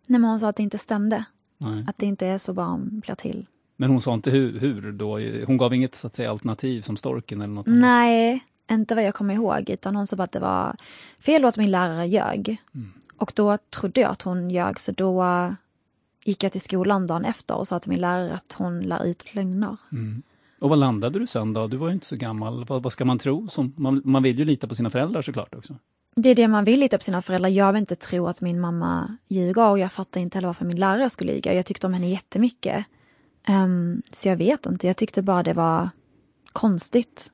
Nej, 0.06 0.20
men 0.20 0.30
hon 0.30 0.40
sa 0.40 0.48
att 0.48 0.56
det 0.56 0.62
inte 0.62 0.78
stämde. 0.78 1.24
Nej. 1.58 1.84
Att 1.88 1.98
det 1.98 2.06
inte 2.06 2.26
är 2.26 2.38
så 2.38 2.52
barn 2.52 3.00
blir 3.00 3.14
till. 3.14 3.46
Men 3.76 3.90
hon 3.90 4.02
sa 4.02 4.14
inte 4.14 4.30
hur, 4.30 4.58
hur 4.58 4.92
då? 4.92 5.18
Hon 5.46 5.56
gav 5.56 5.74
inget 5.74 5.94
så 5.94 6.06
att 6.06 6.14
säga, 6.14 6.30
alternativ 6.30 6.82
som 6.82 6.96
storken 6.96 7.40
eller 7.40 7.54
något 7.54 7.66
Nej, 7.66 8.30
annat. 8.30 8.80
inte 8.80 8.94
vad 8.94 9.04
jag 9.04 9.14
kommer 9.14 9.34
ihåg, 9.34 9.70
utan 9.70 9.96
hon 9.96 10.06
sa 10.06 10.16
bara 10.16 10.24
att 10.24 10.32
det 10.32 10.40
var 10.40 10.76
fel 11.20 11.42
och 11.44 11.48
att 11.48 11.56
min 11.56 11.70
lärare 11.70 12.06
ljög. 12.06 12.62
Mm. 12.74 12.92
Och 13.16 13.32
då 13.34 13.58
trodde 13.58 14.00
jag 14.00 14.10
att 14.10 14.22
hon 14.22 14.50
ljög, 14.50 14.80
så 14.80 14.92
då 14.92 15.24
gick 16.24 16.44
jag 16.44 16.52
till 16.52 16.60
skolan 16.60 17.06
dagen 17.06 17.24
efter 17.24 17.54
och 17.54 17.68
sa 17.68 17.78
till 17.78 17.90
min 17.90 18.00
lärare 18.00 18.34
att 18.34 18.52
hon 18.52 18.80
lär 18.80 19.04
ut 19.04 19.34
lögner. 19.34 19.76
Mm. 19.92 20.22
Och 20.60 20.68
vad 20.68 20.78
landade 20.78 21.18
du 21.18 21.26
sen 21.26 21.52
då? 21.52 21.66
Du 21.66 21.76
var 21.76 21.88
ju 21.88 21.94
inte 21.94 22.06
så 22.06 22.16
gammal. 22.16 22.64
Vad, 22.64 22.82
vad 22.82 22.92
ska 22.92 23.04
man 23.04 23.18
tro? 23.18 23.48
Som, 23.48 23.74
man, 23.76 24.02
man 24.04 24.22
vill 24.22 24.38
ju 24.38 24.44
lita 24.44 24.68
på 24.68 24.74
sina 24.74 24.90
föräldrar 24.90 25.22
såklart 25.22 25.54
också. 25.54 25.76
Det 26.16 26.30
är 26.30 26.34
det 26.34 26.48
man 26.48 26.64
vill 26.64 26.80
lita 26.80 26.98
på 26.98 27.04
sina 27.04 27.22
föräldrar. 27.22 27.50
Jag 27.50 27.72
vill 27.72 27.80
inte 27.80 27.96
tro 27.96 28.28
att 28.28 28.40
min 28.40 28.60
mamma 28.60 29.16
ljuger 29.28 29.68
och 29.68 29.78
jag 29.78 29.92
fattar 29.92 30.20
inte 30.20 30.38
heller 30.38 30.48
varför 30.48 30.64
min 30.64 30.80
lärare 30.80 31.10
skulle 31.10 31.32
ljuga. 31.32 31.54
Jag 31.54 31.66
tyckte 31.66 31.86
om 31.86 31.94
henne 31.94 32.08
jättemycket. 32.08 32.84
Um, 33.48 34.02
så 34.12 34.28
jag 34.28 34.36
vet 34.36 34.66
inte, 34.66 34.86
jag 34.86 34.96
tyckte 34.96 35.22
bara 35.22 35.42
det 35.42 35.52
var 35.52 35.90
konstigt. 36.52 37.30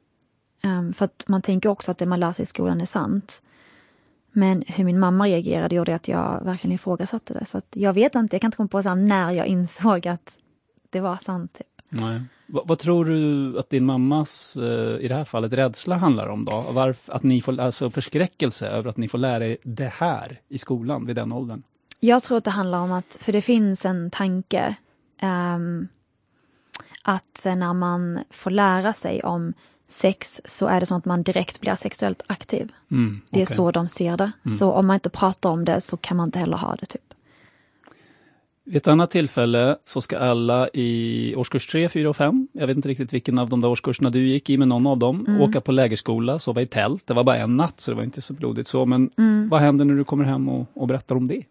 Um, 0.64 0.92
för 0.92 1.04
att 1.04 1.24
man 1.28 1.42
tänker 1.42 1.68
också 1.68 1.90
att 1.90 1.98
det 1.98 2.06
man 2.06 2.20
lär 2.20 2.32
sig 2.32 2.42
i 2.42 2.46
skolan 2.46 2.80
är 2.80 2.86
sant. 2.86 3.42
Men 4.38 4.64
hur 4.66 4.84
min 4.84 4.98
mamma 4.98 5.26
reagerade 5.26 5.74
gjorde 5.74 5.94
att 5.94 6.08
jag 6.08 6.44
verkligen 6.44 6.74
ifrågasatte 6.74 7.34
det. 7.34 7.44
Så 7.44 7.60
jag 7.74 7.92
vet 7.92 8.14
inte, 8.14 8.36
jag 8.36 8.40
kan 8.40 8.48
inte 8.48 8.56
komma 8.56 8.68
på 8.68 8.82
så 8.82 8.94
när 8.94 9.32
jag 9.32 9.46
insåg 9.46 10.08
att 10.08 10.36
det 10.90 11.00
var 11.00 11.16
sant. 11.16 11.52
Typ. 11.52 11.66
Nej. 11.88 12.22
Vad, 12.46 12.68
vad, 12.68 12.78
tror 12.78 13.04
du 13.04 13.58
att 13.58 13.70
din 13.70 13.84
mammas, 13.84 14.56
eh, 14.56 15.04
i 15.04 15.08
det 15.08 15.14
här 15.14 15.24
fallet, 15.24 15.52
rädsla 15.52 15.96
handlar 15.96 16.26
om 16.26 16.44
då? 16.44 16.64
Varför, 16.70 17.12
att 17.12 17.22
ni 17.22 17.42
får, 17.42 17.60
alltså 17.60 17.90
förskräckelse 17.90 18.68
över 18.68 18.90
att 18.90 18.96
ni 18.96 19.08
får 19.08 19.18
lära 19.18 19.46
er 19.46 19.56
det 19.62 19.92
här 19.94 20.40
i 20.48 20.58
skolan 20.58 21.06
vid 21.06 21.16
den 21.16 21.32
åldern? 21.32 21.62
Jag 22.00 22.22
tror 22.22 22.38
att 22.38 22.44
det 22.44 22.50
handlar 22.50 22.80
om 22.80 22.92
att, 22.92 23.16
för 23.20 23.32
det 23.32 23.42
finns 23.42 23.84
en 23.84 24.10
tanke 24.10 24.76
um, 25.22 25.88
att 27.02 27.42
när 27.44 27.74
man 27.74 28.18
får 28.30 28.50
lära 28.50 28.92
sig 28.92 29.22
om 29.22 29.54
sex 29.88 30.40
så 30.44 30.66
är 30.66 30.80
det 30.80 30.86
som 30.86 30.98
att 30.98 31.04
man 31.04 31.22
direkt 31.22 31.60
blir 31.60 31.74
sexuellt 31.74 32.22
aktiv. 32.26 32.72
Mm, 32.90 33.06
okay. 33.06 33.20
Det 33.30 33.40
är 33.40 33.54
så 33.54 33.70
de 33.70 33.88
ser 33.88 34.16
det. 34.16 34.32
Mm. 34.46 34.56
Så 34.58 34.72
om 34.72 34.86
man 34.86 34.94
inte 34.94 35.10
pratar 35.10 35.50
om 35.50 35.64
det 35.64 35.80
så 35.80 35.96
kan 35.96 36.16
man 36.16 36.28
inte 36.28 36.38
heller 36.38 36.56
ha 36.56 36.76
det. 36.76 36.86
typ. 36.86 37.02
Vid 38.64 38.76
ett 38.76 38.88
annat 38.88 39.10
tillfälle 39.10 39.76
så 39.84 40.00
ska 40.00 40.18
alla 40.18 40.68
i 40.68 41.34
årskurs 41.36 41.66
3, 41.66 41.88
4 41.88 42.10
och 42.10 42.16
5, 42.16 42.48
jag 42.52 42.66
vet 42.66 42.76
inte 42.76 42.88
riktigt 42.88 43.12
vilken 43.12 43.38
av 43.38 43.48
de 43.48 43.60
där 43.60 43.68
årskurserna 43.68 44.10
du 44.10 44.28
gick 44.28 44.50
i, 44.50 44.58
men 44.58 44.68
någon 44.68 44.86
av 44.86 44.98
dem, 44.98 45.26
mm. 45.28 45.40
åka 45.40 45.60
på 45.60 45.72
lägerskola, 45.72 46.38
sova 46.38 46.60
i 46.60 46.66
tält. 46.66 47.06
Det 47.06 47.14
var 47.14 47.24
bara 47.24 47.36
en 47.36 47.56
natt 47.56 47.80
så 47.80 47.90
det 47.90 47.94
var 47.94 48.02
inte 48.02 48.22
så 48.22 48.34
blodigt 48.34 48.68
så, 48.68 48.86
men 48.86 49.10
mm. 49.18 49.48
vad 49.48 49.60
händer 49.60 49.84
när 49.84 49.94
du 49.94 50.04
kommer 50.04 50.24
hem 50.24 50.48
och, 50.48 50.66
och 50.74 50.86
berättar 50.86 51.16
om 51.16 51.28
det? 51.28 51.42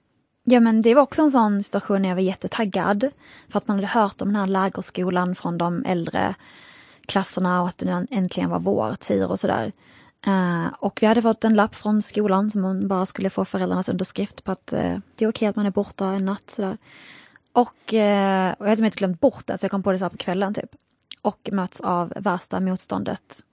Ja 0.43 0.59
men 0.59 0.81
det 0.81 0.95
var 0.95 1.01
också 1.01 1.21
en 1.21 1.31
sån 1.31 1.63
situation 1.63 2.01
när 2.01 2.09
jag 2.09 2.15
var 2.15 2.23
jättetaggad. 2.23 3.09
För 3.49 3.57
att 3.57 3.67
man 3.67 3.77
hade 3.77 3.87
hört 3.87 4.21
om 4.21 4.27
den 4.27 4.35
här 4.35 4.47
lägerskolan 4.47 5.35
från 5.35 5.57
de 5.57 5.85
äldre 5.85 6.35
klasserna 7.07 7.61
och 7.61 7.67
att 7.67 7.77
det 7.77 7.85
nu 7.85 8.07
äntligen 8.11 8.49
var 8.49 8.59
vår 8.59 8.95
tid 8.95 9.23
och 9.23 9.39
sådär. 9.39 9.71
Uh, 10.27 10.67
och 10.79 11.01
vi 11.01 11.07
hade 11.07 11.21
fått 11.21 11.43
en 11.43 11.55
lapp 11.55 11.75
från 11.75 12.01
skolan 12.01 12.51
som 12.51 12.61
man 12.61 12.87
bara 12.87 13.05
skulle 13.05 13.29
få 13.29 13.45
föräldrarnas 13.45 13.89
underskrift 13.89 14.43
på 14.43 14.51
att 14.51 14.73
uh, 14.73 14.79
det 14.79 14.85
är 14.85 14.97
okej 15.15 15.27
okay 15.27 15.47
att 15.47 15.55
man 15.55 15.65
är 15.65 15.71
borta 15.71 16.05
en 16.05 16.25
natt. 16.25 16.49
Sådär. 16.49 16.77
Och, 17.51 17.93
uh, 17.93 18.51
och 18.51 18.65
jag 18.65 18.69
hade 18.69 18.85
inte 18.85 18.97
glömt 18.97 19.19
bort 19.19 19.47
det 19.47 19.57
så 19.57 19.65
jag 19.65 19.71
kom 19.71 19.83
på 19.83 19.91
det 19.91 19.99
så 19.99 20.09
på 20.09 20.17
kvällen 20.17 20.53
typ. 20.53 20.69
Och 21.21 21.49
möts 21.51 21.81
av 21.81 22.13
värsta 22.15 22.59
motståndet. 22.59 23.43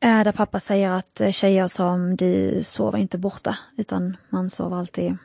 där 0.00 0.32
pappa 0.32 0.60
säger 0.60 0.90
att 0.90 1.20
tjejer 1.30 1.68
som 1.68 2.16
du 2.16 2.60
sover 2.64 2.98
inte 2.98 3.18
borta 3.18 3.58
utan 3.76 4.16
man 4.28 4.50
sover 4.50 4.76
alltid 4.76 5.16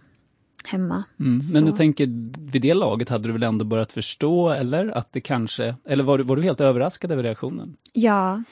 hemma. 0.67 1.03
Mm. 1.19 1.41
Men 1.53 1.67
jag 1.67 1.77
tänker, 1.77 2.05
vid 2.51 2.61
det 2.61 2.73
laget 2.73 3.09
hade 3.09 3.27
du 3.27 3.31
väl 3.31 3.43
ändå 3.43 3.65
börjat 3.65 3.91
förstå, 3.91 4.49
eller? 4.49 4.87
Att 4.87 5.13
det 5.13 5.21
kanske, 5.21 5.75
eller 5.85 6.03
var 6.03 6.17
du, 6.17 6.23
var 6.23 6.35
du 6.35 6.41
helt 6.41 6.61
överraskad 6.61 7.11
över 7.11 7.23
reaktionen? 7.23 7.77
Ja. 7.93 8.43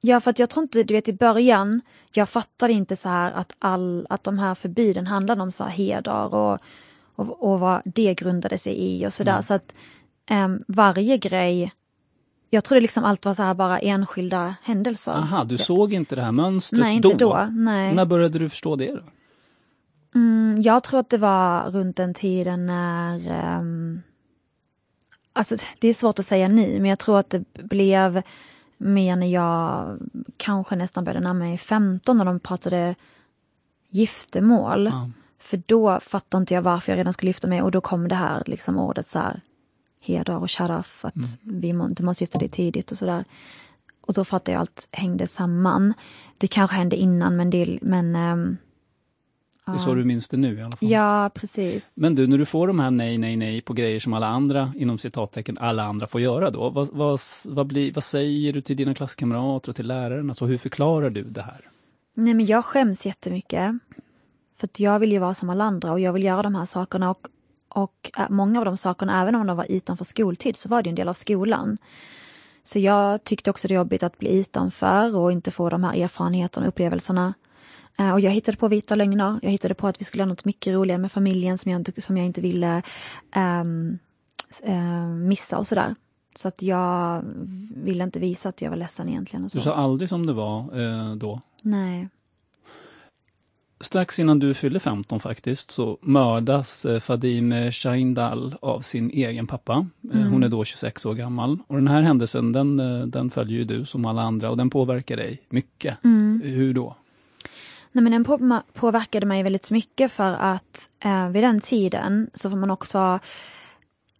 Ja, 0.00 0.20
för 0.20 0.30
att 0.30 0.38
jag 0.38 0.50
tror 0.50 0.62
inte, 0.62 0.82
du 0.82 0.94
vet 0.94 1.08
i 1.08 1.12
början, 1.12 1.80
jag 2.12 2.28
fattade 2.28 2.72
inte 2.72 2.96
så 2.96 3.08
här 3.08 3.32
att, 3.32 3.56
all, 3.58 4.06
att 4.10 4.24
de 4.24 4.38
här 4.38 4.54
förbuden 4.54 5.06
handlade 5.06 5.42
om 5.42 5.52
så 5.52 5.64
här 5.64 5.70
heder 5.70 6.34
och, 6.34 6.58
och, 7.14 7.52
och 7.52 7.60
vad 7.60 7.82
det 7.84 8.14
grundade 8.14 8.58
sig 8.58 8.74
i 8.78 9.06
och 9.06 9.12
sådär. 9.12 9.32
Mm. 9.32 9.42
Så 9.42 9.54
att 9.54 9.74
um, 10.30 10.64
varje 10.68 11.18
grej 11.18 11.72
jag 12.50 12.64
trodde 12.64 12.80
liksom 12.80 13.04
allt 13.04 13.24
var 13.24 13.34
så 13.34 13.42
här 13.42 13.54
bara 13.54 13.78
enskilda 13.78 14.54
händelser. 14.62 15.12
Aha, 15.12 15.44
du 15.44 15.58
såg 15.58 15.92
inte 15.92 16.16
det 16.16 16.22
här 16.22 16.32
mönstret 16.32 16.80
Nej, 16.80 16.96
inte 16.96 17.08
då? 17.08 17.14
då 17.16 17.48
nej. 17.50 17.94
När 17.94 18.04
började 18.04 18.38
du 18.38 18.48
förstå 18.48 18.76
det 18.76 18.92
då? 18.92 19.02
Mm, 20.14 20.62
jag 20.62 20.84
tror 20.84 21.00
att 21.00 21.10
det 21.10 21.18
var 21.18 21.70
runt 21.70 21.96
den 21.96 22.14
tiden 22.14 22.66
när... 22.66 23.58
Um, 23.58 24.02
alltså 25.32 25.56
det 25.78 25.88
är 25.88 25.94
svårt 25.94 26.18
att 26.18 26.26
säga 26.26 26.48
nu, 26.48 26.80
men 26.80 26.84
jag 26.84 26.98
tror 26.98 27.18
att 27.18 27.30
det 27.30 27.44
blev 27.52 28.22
mer 28.78 29.16
när 29.16 29.26
jag 29.26 29.98
kanske 30.36 30.76
nästan 30.76 31.04
började 31.04 31.24
närma 31.24 31.38
mig 31.38 31.58
15 31.58 32.18
när 32.18 32.24
de 32.24 32.40
pratade 32.40 32.94
giftermål. 33.90 34.86
Mm. 34.86 35.12
För 35.38 35.62
då 35.66 36.00
fattade 36.00 36.40
inte 36.40 36.54
jag 36.54 36.62
varför 36.62 36.92
jag 36.92 36.98
redan 36.98 37.12
skulle 37.12 37.30
gifta 37.30 37.48
mig 37.48 37.62
och 37.62 37.70
då 37.70 37.80
kom 37.80 38.08
det 38.08 38.14
här 38.14 38.42
liksom 38.46 38.78
ordet 38.78 39.06
så 39.06 39.18
här 39.18 39.40
heder 40.00 40.36
och 40.36 40.50
sharaf, 40.50 41.04
att 41.04 41.16
mm. 41.16 41.60
vi 41.60 41.72
må, 41.72 41.88
du 41.88 42.04
måste 42.04 42.24
gifta 42.24 42.38
dig 42.38 42.48
tidigt 42.48 42.90
och 42.90 42.98
sådär. 42.98 43.24
Och 44.00 44.14
då 44.14 44.24
fattade 44.24 44.52
jag 44.52 44.62
att 44.62 44.68
allt 44.68 44.88
hängde 44.92 45.26
samman. 45.26 45.94
Det 46.38 46.46
kanske 46.46 46.76
hände 46.76 46.96
innan 46.96 47.36
men, 47.36 47.50
det, 47.50 47.78
men 47.82 48.16
um, 48.16 48.56
det 49.72 49.76
är 49.76 49.84
så 49.84 49.94
du 49.94 50.04
minns 50.04 50.28
det 50.28 50.36
nu 50.36 50.58
i 50.58 50.62
alla 50.62 50.70
fall. 50.70 50.90
Ja, 50.90 51.30
precis. 51.34 51.94
Men 51.96 52.14
du, 52.14 52.26
när 52.26 52.38
du 52.38 52.46
får 52.46 52.66
de 52.66 52.78
här 52.78 52.90
nej, 52.90 53.18
nej, 53.18 53.36
nej 53.36 53.60
på 53.60 53.72
grejer 53.72 54.00
som 54.00 54.12
alla 54.12 54.26
andra, 54.26 54.72
inom 54.76 54.98
citattecken, 54.98 55.58
alla 55.58 55.84
andra 55.84 56.06
får 56.06 56.20
göra 56.20 56.50
då, 56.50 56.70
vad, 56.70 56.88
vad, 56.92 57.20
vad, 57.48 57.66
blir, 57.66 57.92
vad 57.92 58.04
säger 58.04 58.52
du 58.52 58.60
till 58.60 58.76
dina 58.76 58.94
klasskamrater 58.94 59.70
och 59.70 59.76
till 59.76 59.86
läraren? 59.86 60.30
Alltså 60.30 60.44
hur 60.44 60.58
förklarar 60.58 61.10
du 61.10 61.22
det 61.22 61.42
här? 61.42 61.60
Nej, 62.14 62.34
men 62.34 62.46
jag 62.46 62.64
skäms 62.64 63.06
jättemycket. 63.06 63.72
För 64.58 64.66
att 64.66 64.80
jag 64.80 64.98
vill 64.98 65.12
ju 65.12 65.18
vara 65.18 65.34
som 65.34 65.50
alla 65.50 65.64
andra 65.64 65.92
och 65.92 66.00
jag 66.00 66.12
vill 66.12 66.24
göra 66.24 66.42
de 66.42 66.54
här 66.54 66.64
sakerna 66.64 67.10
och, 67.10 67.28
och 67.68 68.10
äh, 68.18 68.30
många 68.30 68.58
av 68.58 68.64
de 68.64 68.76
sakerna, 68.76 69.22
även 69.22 69.34
om 69.34 69.46
de 69.46 69.56
var 69.56 69.66
utanför 69.68 70.04
skoltid, 70.04 70.56
så 70.56 70.68
var 70.68 70.82
det 70.82 70.90
en 70.90 70.94
del 70.94 71.08
av 71.08 71.14
skolan. 71.14 71.78
Så 72.62 72.78
jag 72.78 73.24
tyckte 73.24 73.50
också 73.50 73.68
det 73.68 73.74
var 73.74 73.80
jobbigt 73.80 74.02
att 74.02 74.18
bli 74.18 74.38
utanför 74.38 75.16
och 75.16 75.32
inte 75.32 75.50
få 75.50 75.68
de 75.68 75.84
här 75.84 75.94
erfarenheterna 75.94 76.66
och 76.66 76.68
upplevelserna. 76.68 77.34
Eh, 77.98 78.12
och 78.12 78.20
jag 78.20 78.30
hittade 78.30 78.56
på 78.56 78.68
vita 78.68 78.94
lögner. 78.94 79.38
Jag 79.42 79.50
hittade 79.50 79.74
på 79.74 79.86
att 79.86 80.00
vi 80.00 80.04
skulle 80.04 80.22
ha 80.22 80.28
något 80.28 80.44
mycket 80.44 80.74
roligare 80.74 80.98
med 80.98 81.12
familjen 81.12 81.58
som 81.58 81.70
jag 81.72 81.80
inte, 81.80 82.02
som 82.02 82.16
jag 82.16 82.26
inte 82.26 82.40
ville 82.40 82.82
um, 83.36 83.98
uh, 84.68 85.06
missa 85.06 85.58
och 85.58 85.66
sådär. 85.66 85.94
Så 86.34 86.48
att 86.48 86.62
jag 86.62 87.22
ville 87.74 88.04
inte 88.04 88.18
visa 88.18 88.48
att 88.48 88.62
jag 88.62 88.70
var 88.70 88.76
ledsen 88.76 89.08
egentligen. 89.08 89.48
Du 89.52 89.60
sa 89.60 89.74
aldrig 89.74 90.08
som 90.08 90.26
det 90.26 90.32
var 90.32 90.80
eh, 90.80 91.14
då? 91.14 91.40
Nej. 91.62 92.08
Strax 93.80 94.18
innan 94.18 94.38
du 94.38 94.54
fyller 94.54 94.78
15 94.78 95.20
faktiskt 95.20 95.70
så 95.70 95.98
mördas 96.02 96.84
eh, 96.84 97.00
Fadime 97.00 97.72
Shahindal 97.72 98.54
av 98.62 98.80
sin 98.80 99.10
egen 99.10 99.46
pappa. 99.46 99.86
Mm. 100.12 100.32
Hon 100.32 100.42
är 100.42 100.48
då 100.48 100.64
26 100.64 101.06
år 101.06 101.14
gammal. 101.14 101.58
Och 101.66 101.74
den 101.74 101.88
här 101.88 102.02
händelsen 102.02 102.52
den, 102.52 102.76
den 103.10 103.30
följer 103.30 103.58
ju 103.58 103.64
du 103.64 103.84
som 103.84 104.04
alla 104.04 104.22
andra 104.22 104.50
och 104.50 104.56
den 104.56 104.70
påverkar 104.70 105.16
dig 105.16 105.42
mycket. 105.48 106.04
Mm. 106.04 106.42
Hur 106.44 106.74
då? 106.74 106.96
Nej, 107.92 108.02
men 108.02 108.12
den 108.12 108.24
på, 108.24 108.60
påverkade 108.72 109.26
mig 109.26 109.42
väldigt 109.42 109.70
mycket 109.70 110.12
för 110.12 110.32
att 110.32 110.90
eh, 110.98 111.28
vid 111.28 111.42
den 111.42 111.60
tiden 111.60 112.30
så 112.34 112.50
får 112.50 112.56
man 112.56 112.70
också 112.70 113.20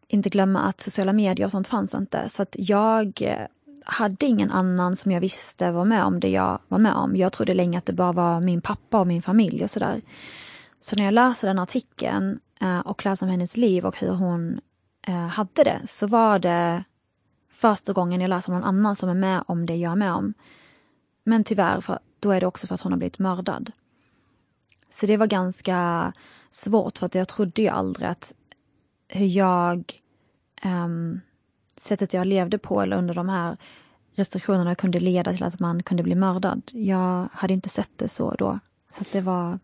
inte 0.09 0.29
glömma 0.29 0.61
att 0.61 0.81
sociala 0.81 1.13
medier 1.13 1.47
och 1.47 1.51
sånt 1.51 1.69
fanns 1.69 1.95
inte. 1.95 2.29
Så 2.29 2.43
att 2.43 2.57
jag 2.59 3.23
eh, 3.23 3.47
hade 3.85 4.27
ingen 4.27 4.51
annan 4.51 4.97
som 4.97 5.13
jag 5.13 5.21
visste 5.21 5.71
var 5.71 5.85
med 5.85 6.05
om 6.05 6.21
det 6.21 6.29
jag 6.29 6.59
var 6.69 6.79
med 6.79 6.95
om. 6.95 7.17
Jag 7.17 7.33
trodde 7.33 7.55
länge 7.55 7.79
att 7.79 7.87
det 7.87 7.93
bara 7.93 8.13
var 8.13 8.41
min 8.41 8.61
pappa 8.61 9.01
och 9.01 9.07
min 9.07 9.23
familj 9.23 9.65
och 9.65 9.71
sådär. 9.71 10.01
Så 10.81 10.97
när 10.97 11.05
jag 11.05 11.15
läser 11.15 11.49
den 11.49 11.59
artikeln 11.59 12.41
eh, 12.61 12.79
och 12.79 13.05
läser 13.05 13.27
om 13.27 13.31
hennes 13.31 13.57
liv 13.57 13.87
och 13.87 13.99
hur 13.99 14.13
hon 14.13 14.61
eh, 15.07 15.27
hade 15.27 15.65
det 15.65 15.81
så 15.87 16.07
var 16.07 16.39
det 16.39 16.85
första 17.51 17.93
gången 17.93 18.21
jag 18.21 18.29
läser 18.29 18.53
om 18.53 18.59
någon 18.59 18.69
annan 18.69 18.97
som 18.97 19.09
är 19.09 19.15
med 19.15 19.45
om 19.47 19.67
det 19.67 19.77
jag 19.77 19.93
är 19.93 19.97
med 19.97 20.13
om. 20.13 20.35
Men 21.25 21.45
tyvärr, 21.45 21.81
för 21.81 21.99
då 22.21 22.31
är 22.31 22.41
det 22.41 22.47
också 22.47 22.67
för 22.67 22.75
att 22.75 22.81
hon 22.81 22.93
har 22.93 22.99
blivit 22.99 23.19
mördad. 23.19 23.73
Så 24.91 25.07
det 25.07 25.17
var 25.17 25.27
ganska 25.27 26.13
svårt 26.51 26.99
för 26.99 27.07
att 27.07 27.15
jag 27.15 27.29
trodde 27.29 27.63
ju 27.63 27.69
aldrig 27.69 28.09
att 28.09 28.35
hur 29.09 29.27
jag, 29.27 30.01
um, 30.65 31.21
sättet 31.77 32.15
jag 32.15 32.27
levde 32.27 32.59
på 32.59 32.81
eller 32.81 32.97
under 32.97 33.15
de 33.15 33.29
här 33.29 33.57
restriktionerna 34.15 34.75
kunde 34.75 35.01
leda 35.01 35.33
till 35.33 35.45
att 35.45 35.61
man 35.61 35.83
kunde 35.83 36.03
bli 36.03 36.15
mördad. 36.15 36.63
Jag 36.73 37.29
hade 37.33 37.55
inte 37.55 37.69
sett 37.69 37.91
det 37.97 38.09
så 38.09 38.35
då. 38.35 38.59
Så 38.91 39.05
det 39.13 39.21
var... 39.21 39.59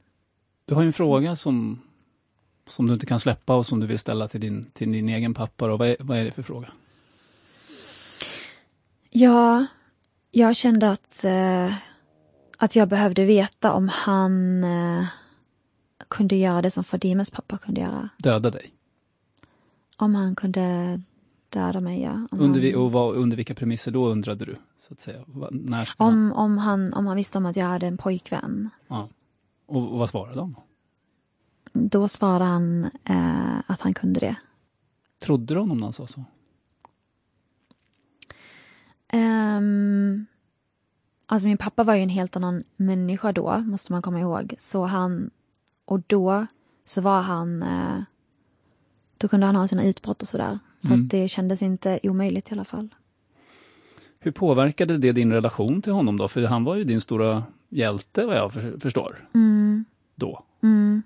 Du 0.64 0.74
har 0.74 0.82
en 0.82 0.92
fråga 0.92 1.36
som, 1.36 1.80
som 2.66 2.86
du 2.86 2.92
inte 2.92 3.06
kan 3.06 3.20
släppa 3.20 3.54
och 3.54 3.66
som 3.66 3.80
du 3.80 3.86
vill 3.86 3.98
ställa 3.98 4.28
till 4.28 4.40
din, 4.40 4.70
till 4.72 4.92
din 4.92 5.08
egen 5.08 5.34
pappa. 5.34 5.66
Då. 5.66 5.76
Vad, 5.76 5.88
är, 5.88 5.96
vad 6.00 6.18
är 6.18 6.24
det 6.24 6.30
för 6.30 6.42
fråga? 6.42 6.68
Ja, 9.10 9.66
jag 10.30 10.56
kände 10.56 10.90
att 10.90 11.24
eh, 11.24 11.72
att 12.56 12.76
jag 12.76 12.88
behövde 12.88 13.24
veta 13.24 13.72
om 13.72 13.88
han 13.88 14.64
eh, 14.64 15.06
kunde 16.08 16.36
göra 16.36 16.62
det 16.62 16.70
som 16.70 16.84
Fadimes 16.84 17.30
pappa 17.30 17.58
kunde 17.58 17.80
göra. 17.80 18.08
Döda 18.18 18.50
dig? 18.50 18.72
Om 19.96 20.14
han 20.14 20.36
kunde 20.36 21.00
döda 21.48 21.80
mig, 21.80 22.02
ja. 22.02 22.26
Om 22.30 22.40
under, 22.40 22.72
han... 22.72 22.82
och 22.82 22.92
vad, 22.92 23.16
under 23.16 23.36
vilka 23.36 23.54
premisser 23.54 23.92
då 23.92 24.06
undrade 24.06 24.44
du? 24.44 24.56
Så 24.82 24.92
att 24.92 25.00
säga? 25.00 25.24
När 25.50 25.88
om, 25.96 26.14
han... 26.14 26.32
om, 26.32 26.58
han, 26.58 26.92
om 26.92 27.06
han 27.06 27.16
visste 27.16 27.38
om 27.38 27.46
att 27.46 27.56
jag 27.56 27.66
hade 27.66 27.86
en 27.86 27.98
pojkvän. 27.98 28.70
Ja. 28.88 29.08
Och, 29.66 29.92
och 29.92 29.98
vad 29.98 30.10
svarade 30.10 30.40
han? 30.40 30.56
Då 31.72 32.08
svarade 32.08 32.44
han 32.44 32.84
eh, 33.04 33.60
att 33.66 33.80
han 33.80 33.94
kunde 33.94 34.20
det. 34.20 34.36
Trodde 35.18 35.54
du 35.54 35.60
honom 35.60 35.78
när 35.78 35.86
han 35.86 35.92
sa 35.92 36.06
så? 36.06 36.24
Um, 39.12 40.26
Alltså 41.26 41.48
min 41.48 41.56
pappa 41.56 41.84
var 41.84 41.94
ju 41.94 42.02
en 42.02 42.08
helt 42.08 42.36
annan 42.36 42.64
människa 42.76 43.32
då, 43.32 43.58
måste 43.58 43.92
man 43.92 44.02
komma 44.02 44.20
ihåg. 44.20 44.54
Så 44.58 44.84
han, 44.84 45.30
och 45.84 46.00
då 46.06 46.46
så 46.84 47.00
var 47.00 47.20
han, 47.22 47.62
eh, 47.62 48.00
då 49.18 49.28
kunde 49.28 49.46
han 49.46 49.56
ha 49.56 49.68
sina 49.68 49.84
utbrott 49.84 50.22
och 50.22 50.28
sådär. 50.28 50.58
Så 50.80 50.88
Mm. 50.92 51.04
att 51.04 51.10
det 51.10 51.28
kändes 51.28 51.62
inte 51.62 51.98
omöjligt 52.02 52.50
i 52.50 52.52
alla 52.52 52.64
fall. 52.64 52.88
Hur 54.18 54.30
påverkade 54.32 54.98
det 54.98 55.12
din 55.12 55.32
relation 55.32 55.82
till 55.82 55.92
honom 55.92 56.16
då? 56.16 56.28
För 56.28 56.42
han 56.42 56.64
var 56.64 56.74
ju 56.76 56.84
din 56.84 57.00
stora 57.00 57.42
hjälte 57.68 58.24
vad 58.26 58.36
jag 58.36 58.52
för- 58.52 58.78
förstår. 58.80 59.28
Mm. 59.34 59.84
Då. 60.14 60.44
Mm. 60.62 61.02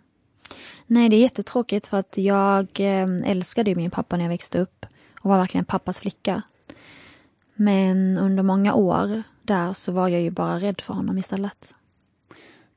Nej, 0.86 1.08
det 1.08 1.16
är 1.16 1.20
jättetråkigt 1.20 1.86
för 1.86 1.96
att 1.96 2.18
jag 2.18 2.66
eh, 2.80 3.08
älskade 3.24 3.74
min 3.74 3.90
pappa 3.90 4.16
när 4.16 4.24
jag 4.24 4.28
växte 4.30 4.58
upp 4.58 4.86
och 5.20 5.30
var 5.30 5.38
verkligen 5.38 5.64
pappas 5.64 6.00
flicka. 6.00 6.42
Men 7.60 8.18
under 8.18 8.42
många 8.42 8.74
år 8.74 9.22
där 9.42 9.72
så 9.72 9.92
var 9.92 10.08
jag 10.08 10.22
ju 10.22 10.30
bara 10.30 10.58
rädd 10.58 10.80
för 10.80 10.94
honom 10.94 11.18
istället. 11.18 11.74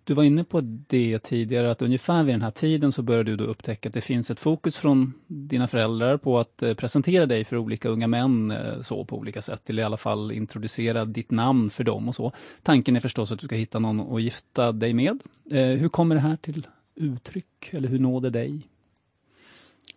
Du 0.04 0.14
var 0.14 0.24
inne 0.24 0.44
på 0.44 0.62
det 0.88 1.20
tidigare, 1.20 1.72
att 1.72 1.82
ungefär 1.82 2.24
vid 2.24 2.34
den 2.34 2.42
här 2.42 2.52
tiden 2.52 2.92
så 2.92 3.02
började 3.02 3.32
du 3.32 3.38
då 3.38 3.44
upptäcka 3.44 3.90
att 3.90 3.94
det 3.94 4.02
finns 4.02 4.32
ett 4.32 4.40
fokus 4.40 4.78
från 4.78 5.14
dina 5.28 5.68
föräldrar 5.68 6.18
på 6.18 6.40
att 6.40 6.64
eh, 6.64 6.74
presentera 6.74 7.26
dig 7.26 7.46
för 7.46 7.58
olika 7.58 7.90
unga 7.90 8.08
män 8.08 8.52
eh, 8.52 8.82
så 8.82 9.06
på 9.06 9.18
olika 9.18 9.42
sätt, 9.42 9.70
eller 9.70 9.84
i 9.84 9.86
alla 9.86 9.98
fall 9.98 10.32
introducera 10.32 11.06
ditt 11.06 11.32
namn 11.32 11.70
för 11.70 11.84
dem 11.84 12.10
och 12.10 12.16
så. 12.16 12.32
Tanken 12.64 12.96
är 12.96 13.00
förstås 13.00 13.32
att 13.32 13.40
du 13.40 13.48
ska 13.48 13.56
hitta 13.56 13.80
någon 13.80 14.16
att 14.16 14.22
gifta 14.22 14.72
dig 14.72 14.94
med. 14.94 15.20
Eh, 15.52 15.66
hur 15.66 15.90
kommer 15.90 16.16
det 16.16 16.22
här 16.22 16.36
till 16.36 16.68
uttryck, 16.96 17.70
eller 17.72 17.90
hur 17.90 18.00
når 18.00 18.22
det 18.22 18.30
dig? 18.30 18.68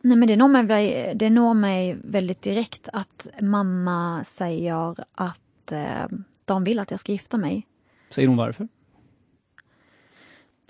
Nej, 0.07 0.17
men 0.17 0.29
det 0.29 0.37
når, 0.37 0.49
mig, 0.49 1.13
det 1.15 1.31
når 1.31 1.55
mig 1.55 1.97
väldigt 2.05 2.43
direkt 2.43 2.89
att 2.93 3.27
mamma 3.41 4.25
säger 4.25 4.95
att 5.15 5.73
eh, 5.73 6.07
de 6.45 6.65
vill 6.65 6.79
att 6.79 6.91
jag 6.91 7.01
ska 7.01 7.13
gifta 7.13 7.37
mig. 7.37 7.67
Säger 8.11 8.29
hon 8.29 8.37
varför? 8.37 8.69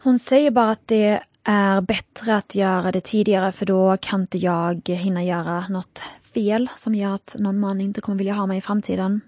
Hon 0.02 0.18
säger 0.18 0.50
bara 0.50 0.70
att 0.70 0.88
det 0.88 1.20
är 1.42 1.80
bättre 1.80 2.36
att 2.36 2.54
göra 2.54 2.92
det 2.92 3.00
tidigare 3.00 3.52
för 3.52 3.66
då 3.66 3.96
kan 4.00 4.20
inte 4.20 4.38
jag 4.38 4.88
hinna 4.88 5.24
göra 5.24 5.68
något 5.68 6.02
fel 6.22 6.68
som 6.76 6.94
gör 6.94 7.14
att 7.14 7.36
någon 7.38 7.58
man 7.58 7.80
inte 7.80 8.00
kommer 8.00 8.18
vilja 8.18 8.34
ha 8.34 8.46
mig 8.46 8.58
i 8.58 8.60
framtiden. 8.60 9.20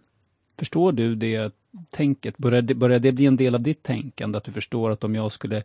Förstår 0.58 0.92
du 0.92 1.14
det 1.14 1.54
tänket? 1.90 2.38
Börjar 2.38 2.62
det, 2.62 2.74
börjar 2.74 2.98
det 2.98 3.12
bli 3.12 3.26
en 3.26 3.36
del 3.36 3.54
av 3.54 3.62
ditt 3.62 3.82
tänkande? 3.82 4.38
Att 4.38 4.44
du 4.44 4.52
förstår 4.52 4.90
att 4.90 5.04
om 5.04 5.14
jag 5.14 5.32
skulle 5.32 5.62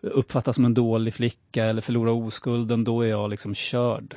uppfattas 0.00 0.56
som 0.56 0.64
en 0.64 0.74
dålig 0.74 1.14
flicka 1.14 1.64
eller 1.64 1.82
förlora 1.82 2.12
oskulden, 2.12 2.84
då 2.84 3.02
är 3.02 3.08
jag 3.08 3.30
liksom 3.30 3.54
körd. 3.54 4.16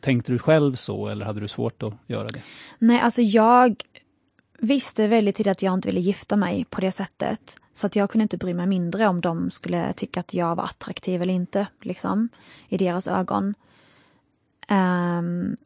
Tänkte 0.00 0.32
du 0.32 0.38
själv 0.38 0.74
så 0.74 1.08
eller 1.08 1.26
hade 1.26 1.40
du 1.40 1.48
svårt 1.48 1.82
att 1.82 1.94
göra 2.06 2.28
det? 2.28 2.42
Nej, 2.78 3.00
alltså 3.00 3.22
jag 3.22 3.82
visste 4.58 5.06
väldigt 5.06 5.36
tidigt 5.36 5.50
att 5.50 5.62
jag 5.62 5.74
inte 5.74 5.88
ville 5.88 6.00
gifta 6.00 6.36
mig 6.36 6.64
på 6.70 6.80
det 6.80 6.92
sättet. 6.92 7.56
Så 7.72 7.86
att 7.86 7.96
jag 7.96 8.10
kunde 8.10 8.22
inte 8.22 8.36
bry 8.36 8.54
mig 8.54 8.66
mindre 8.66 9.08
om 9.08 9.20
de 9.20 9.50
skulle 9.50 9.92
tycka 9.92 10.20
att 10.20 10.34
jag 10.34 10.56
var 10.56 10.64
attraktiv 10.64 11.22
eller 11.22 11.34
inte, 11.34 11.66
liksom, 11.82 12.28
i 12.68 12.76
deras 12.76 13.08
ögon. 13.08 13.54
Um, 14.70 15.56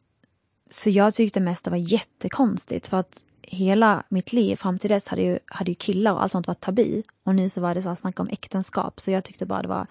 så 0.69 0.89
jag 0.89 1.13
tyckte 1.13 1.39
mest 1.39 1.65
det 1.65 1.71
var 1.71 1.77
jättekonstigt 1.77 2.87
för 2.87 2.97
att 2.97 3.23
hela 3.47 4.03
mitt 4.09 4.33
liv 4.33 4.55
fram 4.55 4.79
till 4.79 4.89
dess 4.89 5.07
hade 5.07 5.21
ju, 5.21 5.39
hade 5.45 5.71
ju 5.71 5.75
killar 5.75 6.13
och 6.13 6.23
allt 6.23 6.31
sånt 6.31 6.47
varit 6.47 6.59
tabu. 6.59 7.01
Och 7.23 7.35
nu 7.35 7.49
så 7.49 7.61
var 7.61 7.75
det 7.75 7.81
så 7.81 7.89
här 7.89 7.95
snack 7.95 8.19
om 8.19 8.27
äktenskap. 8.31 8.99
Så 8.99 9.11
jag 9.11 9.23
tyckte 9.23 9.45
bara 9.45 9.61
det 9.61 9.67
var 9.67 9.87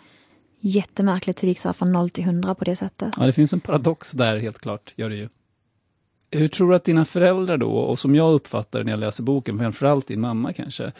jättemärkligt 0.61 1.43
hur 1.43 1.47
det 1.47 1.51
gick 1.51 1.59
så 1.59 1.69
här 1.69 1.73
från 1.73 1.93
noll 1.93 2.11
till 2.11 2.25
hundra 2.25 2.55
på 2.55 2.65
det 2.65 2.77
sättet. 2.77 3.15
Ja, 3.19 3.27
det 3.27 3.33
finns 3.33 3.53
en 3.53 3.61
paradox 3.61 4.13
där 4.13 4.39
helt 4.39 4.59
klart, 4.59 4.93
gör 4.97 5.11
det 5.11 5.17
ju. 5.17 5.29
Hur 6.31 6.49
tror 6.49 6.71
du 6.71 6.77
att 6.77 6.85
dina 6.85 7.05
föräldrar 7.05 7.57
då, 7.57 7.71
och 7.71 7.99
som 7.99 8.15
jag 8.15 8.35
uppfattar 8.35 8.79
det 8.79 8.85
när 8.85 8.93
jag 8.93 9.01
läser 9.01 9.23
boken, 9.23 9.59
framförallt 9.59 10.07
din 10.07 10.21
mamma 10.21 10.53
kanske, 10.53 10.93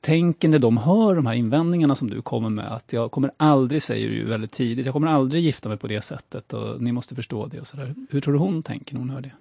tänker 0.00 0.48
när 0.48 0.58
de 0.58 0.76
hör 0.76 1.14
de 1.14 1.26
här 1.26 1.34
invändningarna 1.34 1.94
som 1.94 2.10
du 2.10 2.22
kommer 2.22 2.48
med, 2.48 2.72
att 2.72 2.92
jag 2.92 3.10
kommer 3.10 3.30
aldrig, 3.36 3.82
säger 3.82 4.08
du 4.08 4.14
ju 4.14 4.24
väldigt 4.24 4.52
tidigt, 4.52 4.86
jag 4.86 4.92
kommer 4.92 5.08
aldrig 5.08 5.42
gifta 5.42 5.68
mig 5.68 5.78
på 5.78 5.88
det 5.88 6.02
sättet 6.02 6.52
och 6.52 6.82
ni 6.82 6.92
måste 6.92 7.14
förstå 7.14 7.46
det 7.46 7.60
och 7.60 7.66
sådär. 7.66 7.94
Hur 8.10 8.20
tror 8.20 8.34
du 8.34 8.40
hon 8.40 8.62
tänker 8.62 8.94
när 8.94 9.00
hon 9.00 9.10
hör 9.10 9.20
det? 9.20 9.32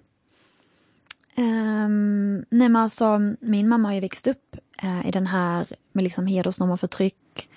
Um, 1.40 2.46
nej 2.50 2.70
men 2.70 2.76
alltså, 2.76 3.20
min 3.40 3.70
mamma 3.70 3.88
har 3.88 3.96
ju 3.96 4.02
växt 4.02 4.28
upp 4.28 4.56
eh, 4.84 5.08
i 5.08 5.12
den 5.12 5.28
här 5.28 5.68
med 5.92 6.04
liksom 6.04 6.28
hedersnormer 6.28 6.74
och 6.74 6.80
förtryck. 6.80 7.50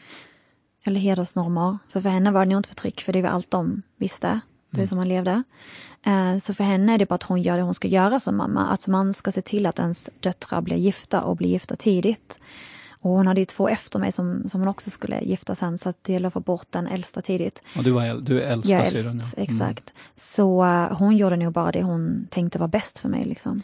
Eller 0.85 1.01
hedersnormer. 1.01 1.79
För 1.89 2.01
för 2.01 2.09
henne 2.09 2.31
var 2.31 2.45
det 2.45 2.51
nog 2.51 2.59
inte 2.59 2.69
förtryck, 2.69 3.01
för 3.01 3.13
det 3.13 3.23
var 3.23 3.29
allt 3.29 3.51
de 3.51 3.83
visste. 3.97 4.41
Det 4.71 4.83
är 4.83 4.87
så 4.87 4.97
man 4.97 5.09
levde. 5.09 5.43
Eh, 6.03 6.37
så 6.37 6.55
för 6.55 6.65
henne 6.65 6.95
är 6.95 6.99
det 6.99 7.07
bara 7.07 7.15
att 7.15 7.23
hon 7.23 7.43
gör 7.43 7.57
det 7.57 7.63
hon 7.63 7.75
ska 7.75 7.89
göra 7.89 8.21
som 8.21 8.37
mamma. 8.37 8.67
Att 8.67 8.89
man 8.89 9.13
ska 9.13 9.33
se 9.33 9.43
till 9.43 9.67
att 9.67 9.79
ens 9.79 10.11
döttrar 10.21 10.61
blir 10.61 10.77
gifta 10.77 11.23
och 11.23 11.37
blir 11.37 11.49
gifta 11.49 11.77
tidigt. 11.77 12.39
Och 13.03 13.11
hon 13.11 13.27
hade 13.27 13.41
ju 13.41 13.45
två 13.45 13.69
efter 13.69 13.99
mig 13.99 14.13
som, 14.13 14.49
som 14.49 14.61
hon 14.61 14.69
också 14.69 14.91
skulle 14.91 15.21
gifta 15.21 15.55
sen, 15.55 15.79
så 15.79 15.89
att 15.89 16.05
det 16.05 16.13
gäller 16.13 16.27
att 16.27 16.33
få 16.33 16.41
bort 16.41 16.67
den 16.71 16.87
äldsta 16.87 17.23
tidigt. 17.23 17.63
Och 17.77 17.85
du, 17.85 17.91
var, 17.91 18.21
du 18.21 18.43
är 18.43 18.53
äldsta 18.53 18.73
Jag 18.73 18.81
är 18.81 18.85
äldst, 18.85 19.05
ja. 19.05 19.11
Mm. 19.11 19.23
exakt. 19.37 19.95
Så 20.17 20.65
eh, 20.65 20.99
hon 20.99 21.17
gjorde 21.17 21.37
nog 21.37 21.53
bara 21.53 21.73
det 21.73 21.83
hon 21.83 22.27
tänkte 22.31 22.59
var 22.59 22.69
bäst 22.69 22.99
för 22.99 23.09
mig. 23.09 23.25
Liksom. 23.25 23.61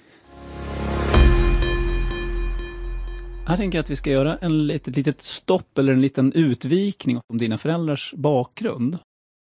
Här 3.46 3.57
tänker 3.57 3.79
jag 3.79 3.83
att 3.83 3.90
vi 3.90 3.96
ska 3.96 4.11
göra 4.11 4.37
en 4.37 4.66
litet, 4.66 4.96
litet 4.96 5.22
stopp 5.22 5.79
eller 5.79 5.92
en 5.92 6.01
liten 6.01 6.33
utvikning 6.33 7.20
om 7.29 7.38
dina 7.38 7.59
föräldrars 7.59 8.14
bakgrund. 8.16 8.98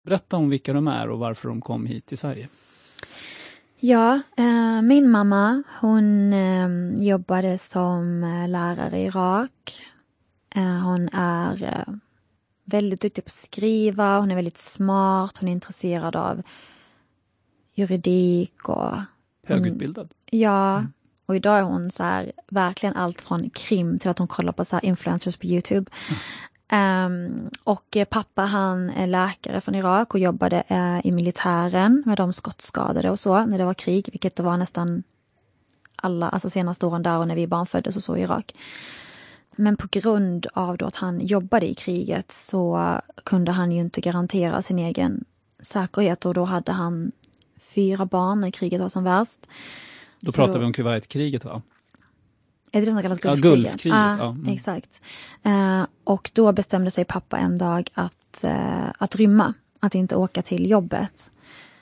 Berätta 0.07 0.37
om 0.37 0.49
vilka 0.49 0.73
de 0.73 0.87
är 0.87 1.09
och 1.09 1.19
varför 1.19 1.49
de 1.49 1.61
kom 1.61 1.85
hit 1.85 2.05
till 2.05 2.17
Sverige. 2.17 2.47
Ja, 3.81 4.21
eh, 4.37 4.81
min 4.81 5.09
mamma 5.09 5.63
hon 5.79 6.33
eh, 6.33 6.69
jobbade 7.03 7.57
som 7.57 8.23
eh, 8.23 8.49
lärare 8.49 8.99
i 8.99 9.05
Irak. 9.05 9.85
Eh, 10.55 10.79
hon 10.79 11.09
är 11.13 11.63
eh, 11.63 11.93
väldigt 12.65 13.01
duktig 13.01 13.23
på 13.23 13.27
att 13.27 13.31
skriva, 13.31 14.19
hon 14.19 14.31
är 14.31 14.35
väldigt 14.35 14.57
smart, 14.57 15.37
hon 15.37 15.49
är 15.49 15.53
intresserad 15.53 16.15
av 16.15 16.41
juridik 17.73 18.69
och 18.69 18.95
Högutbildad. 19.47 20.13
ja, 20.25 20.85
och 21.25 21.35
idag 21.35 21.59
är 21.59 21.63
hon 21.63 21.91
så 21.91 22.03
här, 22.03 22.31
verkligen 22.47 22.95
allt 22.95 23.21
från 23.21 23.49
krim 23.49 23.99
till 23.99 24.09
att 24.09 24.19
hon 24.19 24.27
kollar 24.27 24.53
på 24.53 24.65
så 24.65 24.79
influencers 24.79 25.37
på 25.37 25.45
Youtube. 25.45 25.91
Ehm, 26.69 27.49
och 27.63 27.97
eh, 27.97 28.05
pappa 28.05 28.41
han 28.41 28.89
är 28.89 29.07
läkare 29.07 29.61
från 29.61 29.75
Irak 29.75 30.13
och 30.13 30.19
jobbade 30.19 30.63
eh, 30.67 31.07
i 31.07 31.11
militären 31.11 32.03
med 32.05 32.17
de 32.17 32.33
skottskadade 32.33 33.09
och 33.09 33.19
så 33.19 33.45
när 33.45 33.57
det 33.57 33.65
var 33.65 33.73
krig, 33.73 34.09
vilket 34.11 34.35
det 34.35 34.43
var 34.43 34.57
nästan 34.57 35.03
alla, 35.95 36.29
alltså 36.29 36.49
senaste 36.49 36.85
åren 36.85 37.03
där 37.03 37.17
och 37.17 37.27
när 37.27 37.35
vi 37.35 37.47
barn 37.47 37.65
föddes 37.65 37.95
och 37.95 38.03
så 38.03 38.17
i 38.17 38.21
Irak. 38.21 38.55
Men 39.55 39.77
på 39.77 39.87
grund 39.91 40.47
av 40.53 40.77
då 40.77 40.85
att 40.85 40.95
han 40.95 41.19
jobbade 41.19 41.69
i 41.69 41.73
kriget 41.73 42.31
så 42.31 42.99
kunde 43.23 43.51
han 43.51 43.71
ju 43.71 43.81
inte 43.81 44.01
garantera 44.01 44.61
sin 44.61 44.79
egen 44.79 45.25
säkerhet 45.59 46.25
och 46.25 46.33
då 46.33 46.43
hade 46.43 46.71
han 46.71 47.11
fyra 47.59 48.05
barn 48.05 48.41
när 48.41 48.51
kriget 48.51 48.81
var 48.81 48.89
som 48.89 49.03
värst. 49.03 49.47
Då 50.19 50.31
Så 50.31 50.35
pratar 50.35 50.59
vi 50.59 50.65
om 50.65 50.73
Kuwaitkriget 50.73 51.45
va? 51.45 51.61
Är 52.71 52.79
det 52.79 52.85
det 52.85 52.91
som 52.91 53.01
kallas 53.01 53.19
Ja, 53.23 53.29
Gulfkriget? 53.31 53.71
Gulfkriget, 53.71 53.97
ja. 54.19 54.29
Mm. 54.29 54.47
Exakt. 54.53 55.01
Eh, 55.43 55.83
och 56.03 56.31
då 56.33 56.51
bestämde 56.51 56.91
sig 56.91 57.05
pappa 57.05 57.37
en 57.37 57.57
dag 57.57 57.89
att, 57.93 58.43
eh, 58.43 58.87
att 58.97 59.15
rymma, 59.15 59.53
att 59.79 59.95
inte 59.95 60.15
åka 60.15 60.41
till 60.41 60.69
jobbet. 60.69 61.31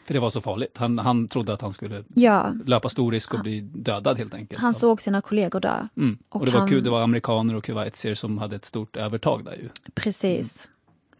För 0.05 0.13
det 0.13 0.19
var 0.19 0.29
så 0.29 0.41
farligt. 0.41 0.77
Han, 0.77 0.99
han 0.99 1.27
trodde 1.27 1.53
att 1.53 1.61
han 1.61 1.73
skulle 1.73 2.03
Ja, 2.07 2.53
löpa 2.65 2.89
stor 2.89 3.11
risk 3.11 3.33
att 3.33 3.41
bli 3.41 3.61
dödad 3.61 4.17
helt 4.17 4.33
enkelt. 4.33 4.61
han 4.61 4.73
såg 4.73 5.01
sina 5.01 5.21
kollegor 5.21 5.59
dö. 5.59 5.87
Mm. 5.97 6.17
Och, 6.29 6.39
och 6.39 6.45
det, 6.45 6.51
var, 6.51 6.59
han- 6.59 6.69
ku- 6.69 6.81
det 6.81 6.89
var 6.89 7.01
amerikaner 7.01 7.55
och 7.55 7.63
kuwaitier 7.63 8.15
som 8.15 8.37
hade 8.37 8.55
ett 8.55 8.65
stort 8.65 8.95
övertag 8.95 9.45
där 9.45 9.53
ju. 9.53 9.69
Precis. 9.95 10.69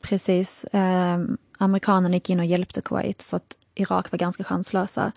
Precis. 0.02 0.64
Eh, 0.64 1.20
amerikanerna 1.58 2.14
gick 2.16 2.30
in 2.30 2.40
och 2.40 2.46
hjälpte 2.46 2.82
Kuwait 2.82 3.22
så 3.22 3.36
att 3.36 3.58
Irak 3.76 4.12
var 4.12 4.20
ganska 4.20 4.44
chanslösa. 4.44 5.12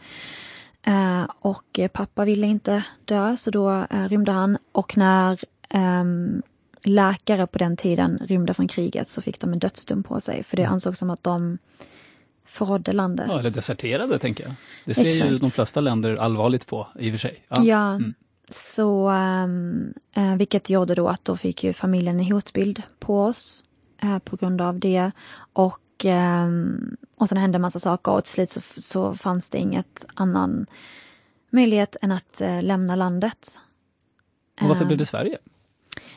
Eh, 0.87 1.25
och 1.41 1.79
eh, 1.79 1.89
pappa 1.89 2.25
ville 2.25 2.47
inte 2.47 2.83
dö 3.05 3.37
så 3.37 3.51
då 3.51 3.71
eh, 3.91 4.09
rymde 4.09 4.33
han 4.33 4.59
och 4.73 4.97
när 4.97 5.39
ehm, 5.69 6.43
läkare 6.83 7.47
på 7.47 7.59
den 7.59 7.77
tiden 7.77 8.19
rymde 8.29 8.55
från 8.55 8.69
kriget 8.69 9.09
så 9.09 9.23
fick 9.23 9.41
de 9.41 9.53
en 9.53 9.59
dödsdom 9.59 10.03
på 10.03 10.21
sig 10.21 10.43
för 10.43 10.57
det 10.57 10.65
ansågs 10.65 10.99
som 10.99 11.11
att 11.11 11.23
de 11.23 11.59
förrådde 12.47 12.93
landet. 12.93 13.27
Ja, 13.29 13.39
eller 13.39 13.51
deserterade 13.51 14.19
tänker 14.19 14.45
jag. 14.45 14.55
Det 14.85 14.95
ser 14.95 15.09
ju 15.09 15.23
Exakt. 15.25 15.41
de 15.41 15.51
flesta 15.51 15.81
länder 15.81 16.17
allvarligt 16.17 16.67
på 16.67 16.87
i 16.99 17.09
och 17.09 17.13
för 17.13 17.19
sig. 17.19 17.45
Ja. 17.49 17.63
Ja, 17.65 17.95
Mm. 17.95 18.15
så 18.49 19.09
ehm, 19.09 19.95
eh, 20.17 20.37
vilket 20.37 20.71
gjorde 20.71 20.95
då 20.95 21.09
att 21.09 21.25
då 21.25 21.37
fick 21.37 21.65
ju 21.65 21.73
familjen 21.73 22.21
en 22.21 22.33
hotbild 22.33 22.83
på 22.99 23.25
oss 23.25 23.65
eh, 24.03 24.19
på 24.19 24.37
grund 24.37 24.61
av 24.61 24.79
det. 24.79 25.11
Och, 25.53 25.79
ehm, 26.05 26.97
och 27.17 27.29
sen 27.29 27.39
hände 27.39 27.57
en 27.57 27.63
massa 27.63 27.79
saker 27.79 28.13
och 28.13 28.25
till 28.25 28.33
slut 28.33 28.51
så, 28.51 28.61
så 28.77 29.15
fanns 29.15 29.51
det 29.51 29.59
inget 29.59 30.05
annan 30.15 30.67
möjlighet 31.51 31.97
än 32.03 32.13
att 32.13 32.41
eh, 32.41 32.63
lämna 32.63 32.97
landet. 32.97 33.59
Och 34.63 34.69
varför 34.69 34.85
blev 34.85 34.99
det 34.99 35.07
Sverige? 35.07 35.39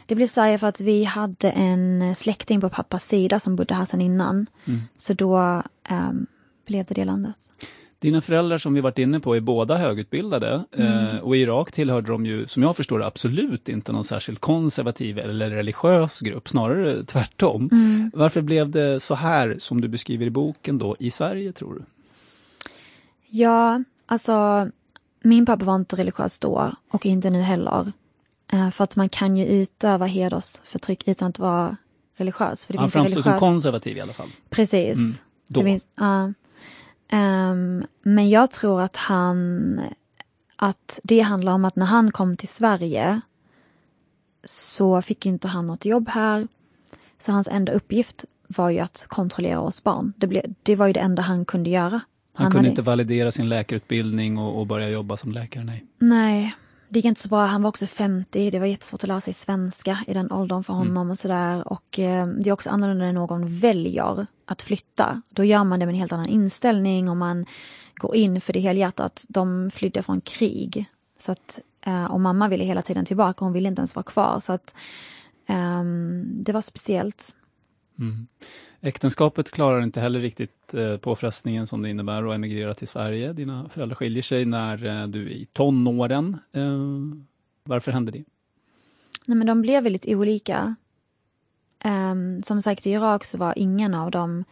Det 0.08 0.16
blev 0.16 0.28
Sverige 0.28 0.58
för 0.58 0.68
att 0.68 0.82
vi 0.82 1.04
hade 1.04 1.50
en 1.52 2.16
släkting 2.16 2.62
på 2.62 2.70
pappas 2.70 3.08
sida 3.08 3.40
som 3.40 3.56
bodde 3.56 3.74
här 3.74 3.86
sedan 3.86 4.02
innan. 4.02 4.46
Mm. 4.66 4.82
Så 4.98 5.14
då 5.14 5.64
ehm, 5.84 6.28
blev 6.66 6.86
det 6.86 6.94
det 6.94 7.06
landet. 7.06 7.36
Dina 8.04 8.22
föräldrar 8.22 8.58
som 8.58 8.74
vi 8.74 8.82
varit 8.82 9.00
inne 9.00 9.20
på 9.20 9.36
är 9.36 9.40
båda 9.40 9.78
högutbildade 9.78 10.64
mm. 10.78 11.08
eh, 11.08 11.20
och 11.20 11.36
i 11.36 11.40
Irak 11.40 11.72
tillhörde 11.72 12.12
de 12.12 12.26
ju, 12.26 12.48
som 12.48 12.64
jag 12.64 12.76
förstår 12.76 13.04
absolut 13.04 13.70
inte 13.70 13.92
någon 13.92 14.04
särskilt 14.04 14.40
konservativ 14.40 15.20
eller 15.20 15.50
religiös 15.50 16.20
grupp, 16.20 16.50
snarare 16.50 17.04
tvärtom. 17.04 17.70
Mm. 17.72 18.12
Varför 18.14 18.42
blev 18.42 18.70
det 18.70 19.00
så 19.00 19.16
här 19.16 19.56
som 19.60 19.82
du 19.82 19.88
beskriver 19.88 20.26
i 20.26 20.30
boken 20.30 20.78
då 20.78 20.96
i 21.00 21.12
Sverige 21.12 21.52
tror 21.52 21.74
du? 21.74 21.84
Ja, 23.30 23.84
alltså 24.06 24.68
min 25.22 25.46
pappa 25.46 25.66
var 25.66 25.76
inte 25.76 25.96
religiös 25.96 26.40
då 26.40 26.72
och 26.92 27.06
inte 27.06 27.30
nu 27.30 27.42
heller. 27.42 27.92
Eh, 28.52 28.70
för 28.70 28.84
att 28.84 28.96
man 28.96 29.10
kan 29.10 29.38
ju 29.38 29.46
utöva 29.46 30.06
hedersförtryck 30.06 31.08
utan 31.08 31.30
att 31.30 31.40
vara 31.40 31.78
religiös. 32.16 32.66
För 32.66 32.74
det 32.74 32.80
Han 32.80 32.92
framstår 32.92 33.16
religiös... 33.16 33.40
som 33.40 33.50
konservativ 33.50 33.98
i 33.98 34.02
alla 34.02 34.14
fall. 34.14 34.30
Precis. 34.50 34.98
Mm. 34.98 35.14
Då. 35.48 35.64
Finns, 35.64 35.90
uh, 36.02 36.30
um, 37.14 37.86
men 38.04 38.30
jag 38.30 38.52
tror 38.52 38.82
att 38.82 38.96
han, 38.96 39.80
att 40.56 41.00
det 41.04 41.20
handlar 41.20 41.54
om 41.54 41.66
att 41.66 41.76
när 41.76 41.86
han 41.86 42.12
kom 42.12 42.38
till 42.38 42.48
Sverige 42.48 43.22
så 44.44 45.02
fick 45.02 45.26
inte 45.26 45.48
han 45.48 45.68
något 45.68 45.86
jobb 45.86 46.10
här. 46.10 46.48
Så 47.18 47.32
hans 47.32 47.48
enda 47.48 47.72
uppgift 47.72 48.26
var 48.48 48.70
ju 48.70 48.80
att 48.80 49.06
kontrollera 49.10 49.60
oss 49.60 49.84
barn. 49.84 50.14
Det, 50.18 50.28
ble, 50.28 50.44
det 50.64 50.76
var 50.76 50.88
ju 50.88 50.94
det 50.94 51.00
enda 51.00 51.22
han 51.22 51.46
kunde 51.46 51.70
göra. 51.70 51.90
Han, 51.90 52.02
han 52.34 52.52
kunde 52.52 52.58
hade... 52.58 52.70
inte 52.70 52.82
validera 52.82 53.32
sin 53.32 53.50
läkarutbildning 53.50 54.38
och, 54.38 54.60
och, 54.60 54.68
börja 54.68 54.90
jobba 54.90 55.18
som 55.18 55.32
läkare, 55.32 55.64
nej. 55.64 55.86
Nej, 56.00 56.56
det 56.94 57.00
gick 57.00 57.06
inte 57.06 57.22
så 57.22 57.30
bra. 57.30 57.46
Han 57.46 57.62
var 57.62 57.70
också 57.70 57.88
50. 57.88 58.50
Det 58.50 58.60
var 58.60 58.66
jättesvårt 58.66 59.04
att 59.04 59.08
lära 59.08 59.22
sig 59.22 59.34
svenska 59.34 59.98
i 60.08 60.14
den 60.14 60.32
åldern 60.32 60.64
för 60.64 60.74
honom 60.74 60.98
mm. 60.98 61.12
och 61.12 61.18
sådär. 61.18 61.68
Och 61.68 62.00
eh, 62.00 62.28
det 62.28 62.50
är 62.50 62.54
också 62.54 62.70
annorlunda 62.70 63.06
när 63.06 63.14
någon 63.14 63.60
väljer 63.60 64.28
att 64.46 64.62
flytta. 64.62 65.22
Då 65.30 65.44
gör 65.44 65.64
man 65.64 65.80
det 65.80 65.86
med 65.86 65.94
en 65.94 66.00
helt 66.00 66.12
annan 66.12 66.26
inställning 66.26 67.10
och 67.10 67.18
man 67.18 67.46
går 67.96 68.16
in 68.16 68.42
för 68.42 68.54
det 68.54 68.60
helhjärtat. 68.60 69.26
De 69.30 69.72
flydde 69.74 70.04
från 70.04 70.22
krig. 70.22 70.86
Så 71.18 71.32
att, 71.32 71.60
eh, 71.82 72.06
och 72.06 72.22
mamma 72.22 72.48
ville 72.48 72.64
hela 72.64 72.82
tiden 72.82 73.06
tillbaka. 73.06 73.46
Hon 73.46 73.54
ville 73.54 73.70
inte 73.70 73.80
ens 73.80 73.96
vara 73.96 74.04
kvar. 74.04 74.40
Så 74.40 74.54
att 74.54 74.76
eh, 75.48 75.84
det 76.26 76.52
var 76.52 76.62
speciellt. 76.62 77.36
Mm. 78.00 78.28
Äktenskapet 78.82 79.52
klarar 79.52 79.82
inte 79.82 80.02
heller 80.02 80.20
riktigt 80.20 80.74
eh, 80.74 80.98
påfrestningen 80.98 81.68
som 81.68 81.82
det 81.82 81.90
innebär 81.90 82.30
att 82.30 82.36
emigrera 82.36 82.74
till 82.74 82.88
Sverige. 82.88 83.34
Dina 83.34 83.70
föräldrar 83.70 83.96
skiljer 83.96 84.24
sig 84.24 84.46
när 84.46 84.86
eh, 84.86 85.08
du 85.08 85.26
är 85.26 85.32
i 85.32 85.46
tonåren. 85.54 86.38
Eh, 86.52 86.80
varför 87.64 87.92
hände 87.92 88.12
det? 88.12 88.24
Nej, 89.26 89.38
men 89.38 89.48
de 89.48 89.62
blev 89.62 89.84
väldigt 89.84 90.08
olika. 90.08 90.76
Um, 91.86 92.44
som 92.44 92.62
sagt, 92.62 92.88
i 92.88 92.92
Irak 92.92 93.26
så 93.26 93.38
var 93.38 93.54
ingen 93.58 93.94
av 93.94 94.12
dem 94.12 94.44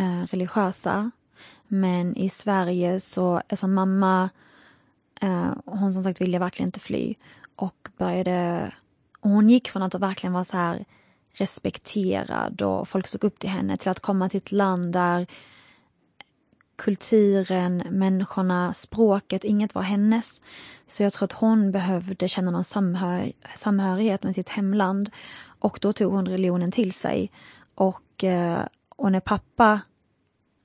uh, 0.00 0.24
religiösa. 0.24 1.10
Men 1.68 2.16
i 2.16 2.28
Sverige 2.28 3.00
så, 3.00 3.42
alltså 3.48 3.68
mamma, 3.68 4.30
uh, 5.22 5.52
hon 5.64 5.92
som 5.92 6.02
sagt 6.02 6.20
ville 6.20 6.38
verkligen 6.38 6.68
inte 6.68 6.80
fly. 6.80 7.14
Och 7.56 7.88
började, 7.98 8.72
och 9.20 9.30
hon 9.30 9.50
gick 9.50 9.68
från 9.68 9.82
att 9.82 9.94
verkligen 9.94 10.32
vara 10.32 10.44
så 10.44 10.56
här 10.56 10.84
respekterad 11.32 12.62
och 12.62 12.88
folk 12.88 13.06
såg 13.06 13.24
upp 13.24 13.38
till 13.38 13.50
henne 13.50 13.76
till 13.76 13.90
att 13.90 14.00
komma 14.00 14.28
till 14.28 14.38
ett 14.38 14.52
land 14.52 14.92
där 14.92 15.26
kulturen, 16.76 17.82
människorna, 17.90 18.74
språket, 18.74 19.44
inget 19.44 19.74
var 19.74 19.82
hennes. 19.82 20.42
Så 20.86 21.02
jag 21.02 21.12
tror 21.12 21.24
att 21.24 21.32
hon 21.32 21.72
behövde 21.72 22.28
känna 22.28 22.50
någon 22.50 22.64
samhör 22.64 23.32
samhörighet 23.54 24.22
med 24.22 24.34
sitt 24.34 24.48
hemland 24.48 25.10
och 25.60 25.78
då 25.82 25.92
tog 25.92 26.12
hon 26.12 26.28
religionen 26.28 26.70
till 26.70 26.92
sig. 26.92 27.30
Och, 27.74 28.24
eh, 28.24 28.60
och 28.96 29.12
när 29.12 29.20
pappa 29.20 29.80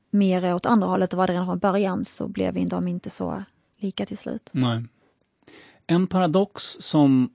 mer 0.09 0.55
åt 0.55 0.65
andra 0.65 0.87
hållet 0.87 1.13
och 1.13 1.17
var 1.17 1.27
det 1.27 1.33
redan 1.33 1.47
från 1.47 1.59
början 1.59 2.05
så 2.05 2.27
blev 2.27 2.67
de 2.67 2.87
inte 2.87 3.09
så 3.09 3.43
lika 3.77 4.05
till 4.05 4.17
slut. 4.17 4.49
Nej. 4.53 4.83
En 5.87 6.07
paradox 6.07 6.77
som 6.79 7.29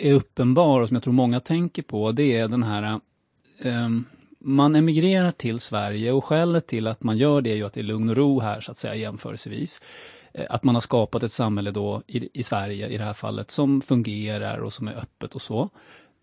är 0.00 0.12
uppenbar 0.12 0.80
och 0.80 0.88
som 0.88 0.94
jag 0.94 1.02
tror 1.02 1.12
många 1.12 1.40
tänker 1.40 1.82
på, 1.82 2.12
det 2.12 2.36
är 2.36 2.48
den 2.48 2.62
här 2.62 3.00
um, 3.64 4.04
man 4.40 4.76
emigrerar 4.76 5.30
till 5.30 5.60
Sverige 5.60 6.12
och 6.12 6.24
skälet 6.24 6.66
till 6.66 6.86
att 6.86 7.02
man 7.02 7.18
gör 7.18 7.40
det 7.40 7.50
är 7.50 7.56
ju 7.56 7.66
att 7.66 7.72
det 7.72 7.80
är 7.80 7.84
lugn 7.84 8.08
och 8.08 8.16
ro 8.16 8.40
här 8.40 8.60
så 8.60 8.72
att 8.72 8.78
säga 8.78 8.94
jämförelsevis. 8.94 9.80
Eh, 10.34 10.46
att 10.50 10.64
man 10.64 10.74
har 10.74 10.82
skapat 10.82 11.22
ett 11.22 11.32
samhälle 11.32 11.70
då 11.70 12.02
i, 12.06 12.40
i 12.40 12.42
Sverige 12.42 12.88
i 12.88 12.98
det 12.98 13.04
här 13.04 13.14
fallet 13.14 13.50
som 13.50 13.80
fungerar 13.80 14.58
och 14.58 14.72
som 14.72 14.88
är 14.88 14.92
öppet 14.92 15.34
och 15.34 15.42
så. 15.42 15.68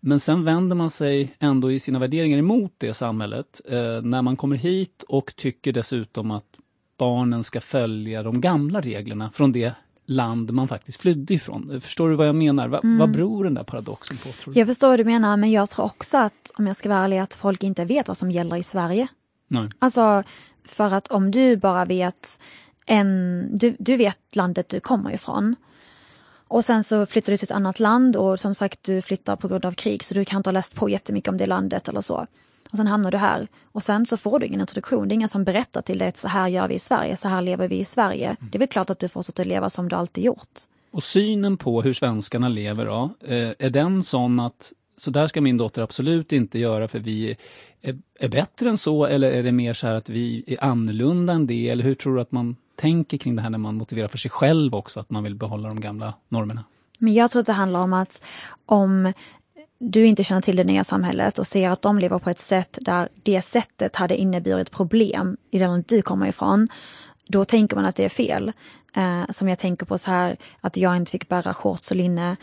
Men 0.00 0.20
sen 0.20 0.44
vänder 0.44 0.76
man 0.76 0.90
sig 0.90 1.34
ändå 1.38 1.72
i 1.72 1.80
sina 1.80 1.98
värderingar 1.98 2.38
emot 2.38 2.72
det 2.78 2.94
samhället 2.94 3.60
eh, 3.68 4.02
när 4.02 4.22
man 4.22 4.36
kommer 4.36 4.56
hit 4.56 5.04
och 5.08 5.32
tycker 5.36 5.72
dessutom 5.72 6.30
att 6.30 6.44
barnen 6.98 7.44
ska 7.44 7.60
följa 7.60 8.22
de 8.22 8.40
gamla 8.40 8.80
reglerna 8.80 9.30
från 9.34 9.52
det 9.52 9.72
land 10.08 10.50
man 10.50 10.68
faktiskt 10.68 11.00
flydde 11.00 11.34
ifrån. 11.34 11.80
Förstår 11.80 12.10
du 12.10 12.16
vad 12.16 12.28
jag 12.28 12.34
menar? 12.34 12.68
Va, 12.68 12.80
mm. 12.84 12.98
Vad 12.98 13.10
beror 13.10 13.44
den 13.44 13.54
där 13.54 13.64
paradoxen 13.64 14.16
på? 14.16 14.32
Tror 14.32 14.54
du? 14.54 14.60
Jag 14.60 14.66
förstår 14.66 14.88
vad 14.88 15.00
du 15.00 15.04
menar, 15.04 15.36
men 15.36 15.50
jag 15.50 15.70
tror 15.70 15.84
också 15.84 16.18
att, 16.18 16.50
om 16.58 16.66
jag 16.66 16.76
ska 16.76 16.88
vara 16.88 16.98
ärlig, 16.98 17.18
att 17.18 17.34
folk 17.34 17.62
inte 17.62 17.84
vet 17.84 18.08
vad 18.08 18.16
som 18.16 18.30
gäller 18.30 18.56
i 18.56 18.62
Sverige. 18.62 19.08
Nej. 19.48 19.68
Alltså, 19.78 20.22
för 20.64 20.94
att 20.94 21.08
om 21.08 21.30
du 21.30 21.56
bara 21.56 21.84
vet 21.84 22.40
en, 22.86 23.48
du, 23.58 23.76
du 23.78 23.96
vet 23.96 24.36
landet 24.36 24.68
du 24.68 24.80
kommer 24.80 25.14
ifrån. 25.14 25.56
Och 26.48 26.64
sen 26.64 26.84
så 26.84 27.06
flyttar 27.06 27.32
du 27.32 27.36
till 27.36 27.46
ett 27.46 27.56
annat 27.56 27.80
land 27.80 28.16
och 28.16 28.40
som 28.40 28.54
sagt 28.54 28.82
du 28.82 29.02
flyttar 29.02 29.36
på 29.36 29.48
grund 29.48 29.64
av 29.64 29.72
krig 29.72 30.04
så 30.04 30.14
du 30.14 30.24
kan 30.24 30.36
inte 30.36 30.48
ha 30.48 30.52
läst 30.52 30.74
på 30.74 30.88
jättemycket 30.88 31.28
om 31.28 31.36
det 31.36 31.46
landet 31.46 31.88
eller 31.88 32.00
så. 32.00 32.26
Och 32.70 32.76
sen 32.76 32.86
hamnar 32.86 33.10
du 33.10 33.16
här 33.16 33.48
och 33.72 33.82
sen 33.82 34.06
så 34.06 34.16
får 34.16 34.38
du 34.38 34.46
ingen 34.46 34.60
introduktion. 34.60 35.08
Det 35.08 35.12
är 35.12 35.14
ingen 35.14 35.28
som 35.28 35.44
berättar 35.44 35.80
till 35.80 35.98
dig 35.98 36.08
att 36.08 36.16
så 36.16 36.28
här 36.28 36.48
gör 36.48 36.68
vi 36.68 36.74
i 36.74 36.78
Sverige, 36.78 37.16
så 37.16 37.28
här 37.28 37.42
lever 37.42 37.68
vi 37.68 37.78
i 37.78 37.84
Sverige. 37.84 38.26
Mm. 38.26 38.50
Det 38.52 38.56
är 38.56 38.58
väl 38.58 38.68
klart 38.68 38.90
att 38.90 38.98
du 38.98 39.08
fortsätter 39.08 39.44
leva 39.44 39.70
som 39.70 39.88
du 39.88 39.96
alltid 39.96 40.24
gjort. 40.24 40.60
Och 40.90 41.02
synen 41.02 41.56
på 41.56 41.82
hur 41.82 41.94
svenskarna 41.94 42.48
lever 42.48 42.86
då, 42.86 43.10
eh, 43.26 43.50
är 43.58 43.70
den 43.70 44.02
sån 44.02 44.40
att 44.40 44.72
så 44.96 45.10
där 45.10 45.26
ska 45.26 45.40
min 45.40 45.56
dotter 45.56 45.82
absolut 45.82 46.32
inte 46.32 46.58
göra 46.58 46.88
för 46.88 46.98
vi 46.98 47.36
är, 47.82 47.98
är 48.18 48.28
bättre 48.28 48.68
än 48.70 48.78
så 48.78 49.06
eller 49.06 49.32
är 49.32 49.42
det 49.42 49.52
mer 49.52 49.74
så 49.74 49.86
här 49.86 49.94
att 49.94 50.08
vi 50.08 50.44
är 50.46 50.64
annorlunda 50.64 51.32
än 51.32 51.46
det 51.46 51.68
eller 51.68 51.84
hur 51.84 51.94
tror 51.94 52.14
du 52.14 52.20
att 52.20 52.32
man 52.32 52.56
tänker 52.76 53.18
kring 53.18 53.36
det 53.36 53.42
här 53.42 53.50
när 53.50 53.58
man 53.58 53.74
motiverar 53.74 54.08
för 54.08 54.18
sig 54.18 54.30
själv 54.30 54.74
också 54.74 55.00
att 55.00 55.10
man 55.10 55.24
vill 55.24 55.34
behålla 55.34 55.68
de 55.68 55.80
gamla 55.80 56.14
normerna? 56.28 56.64
Men 56.98 57.14
jag 57.14 57.30
tror 57.30 57.40
att 57.40 57.46
det 57.46 57.52
handlar 57.52 57.80
om 57.80 57.92
att 57.92 58.24
om 58.66 59.12
du 59.78 60.06
inte 60.06 60.24
känner 60.24 60.40
till 60.40 60.56
det 60.56 60.64
nya 60.64 60.84
samhället 60.84 61.38
och 61.38 61.46
ser 61.46 61.70
att 61.70 61.82
de 61.82 61.98
lever 61.98 62.18
på 62.18 62.30
ett 62.30 62.38
sätt 62.38 62.78
där 62.80 63.08
det 63.22 63.42
sättet 63.42 63.96
hade 63.96 64.16
inneburit 64.16 64.70
problem 64.70 65.36
i 65.50 65.58
det 65.58 65.66
land 65.66 65.84
du 65.88 66.02
kommer 66.02 66.26
ifrån, 66.26 66.68
då 67.28 67.44
tänker 67.44 67.76
man 67.76 67.84
att 67.84 67.96
det 67.96 68.04
är 68.04 68.08
fel. 68.08 68.52
Eh, 68.96 69.22
som 69.30 69.48
jag 69.48 69.58
tänker 69.58 69.86
på 69.86 69.98
så 69.98 70.10
här 70.10 70.36
att 70.60 70.76
jag 70.76 70.96
inte 70.96 71.10
fick 71.10 71.28
bära 71.28 71.54
shorts 71.54 71.90
och 71.90 71.96
linne 71.96 72.36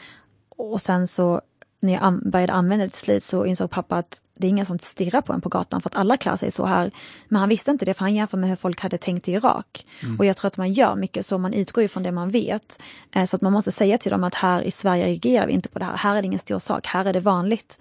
och 0.50 0.82
sen 0.82 1.08
så 1.08 1.42
när 1.80 1.94
jag 1.94 2.30
började 2.32 2.54
använda 2.54 2.86
det 2.86 2.90
till 2.90 3.00
slut 3.00 3.24
så 3.24 3.46
insåg 3.46 3.70
pappa 3.70 3.98
att 3.98 4.22
det 4.38 4.48
är 4.48 4.50
ingen 4.50 4.66
som 4.66 4.80
stirrar 4.80 5.22
på 5.22 5.34
en 5.34 5.42
på 5.42 5.50
gatan 5.50 5.82
för 5.82 5.90
att 5.90 5.96
alla 5.96 6.18
klär 6.18 6.36
sig 6.36 6.52
så 6.52 6.66
här. 6.66 6.92
Men 7.28 7.40
han 7.40 7.50
visste 7.50 7.72
inte 7.72 7.86
det 7.86 7.94
för 7.94 8.02
han 8.02 8.16
jämför 8.16 8.38
med 8.38 8.50
hur 8.50 8.56
folk 8.56 8.82
hade 8.82 8.98
tänkt 8.98 9.28
i 9.28 9.32
Irak. 9.32 9.86
Mm. 10.04 10.20
Och 10.20 10.26
jag 10.26 10.38
tror 10.38 10.48
att 10.48 10.58
man 10.58 10.74
gör 10.74 10.96
mycket 10.96 11.26
så, 11.26 11.38
man 11.38 11.54
utgår 11.54 11.84
ifrån 11.84 12.04
det 12.04 12.12
man 12.12 12.30
vet. 12.30 12.82
Eh, 13.12 13.26
så 13.26 13.36
att 13.36 13.42
man 13.42 13.54
måste 13.54 13.72
säga 13.72 13.98
till 13.98 14.12
dem 14.12 14.24
att 14.24 14.36
här 14.36 14.62
i 14.62 14.72
Sverige 14.72 15.06
reagerar 15.06 15.48
vi 15.48 15.54
inte 15.54 15.70
på 15.70 15.80
det 15.80 15.86
här. 15.86 15.98
Här 15.98 16.16
är 16.16 16.22
det 16.22 16.26
ingen 16.26 16.40
stor 16.40 16.60
sak, 16.60 16.88
här 16.88 17.06
är 17.06 17.14
det 17.14 17.20
vanligt. 17.20 17.80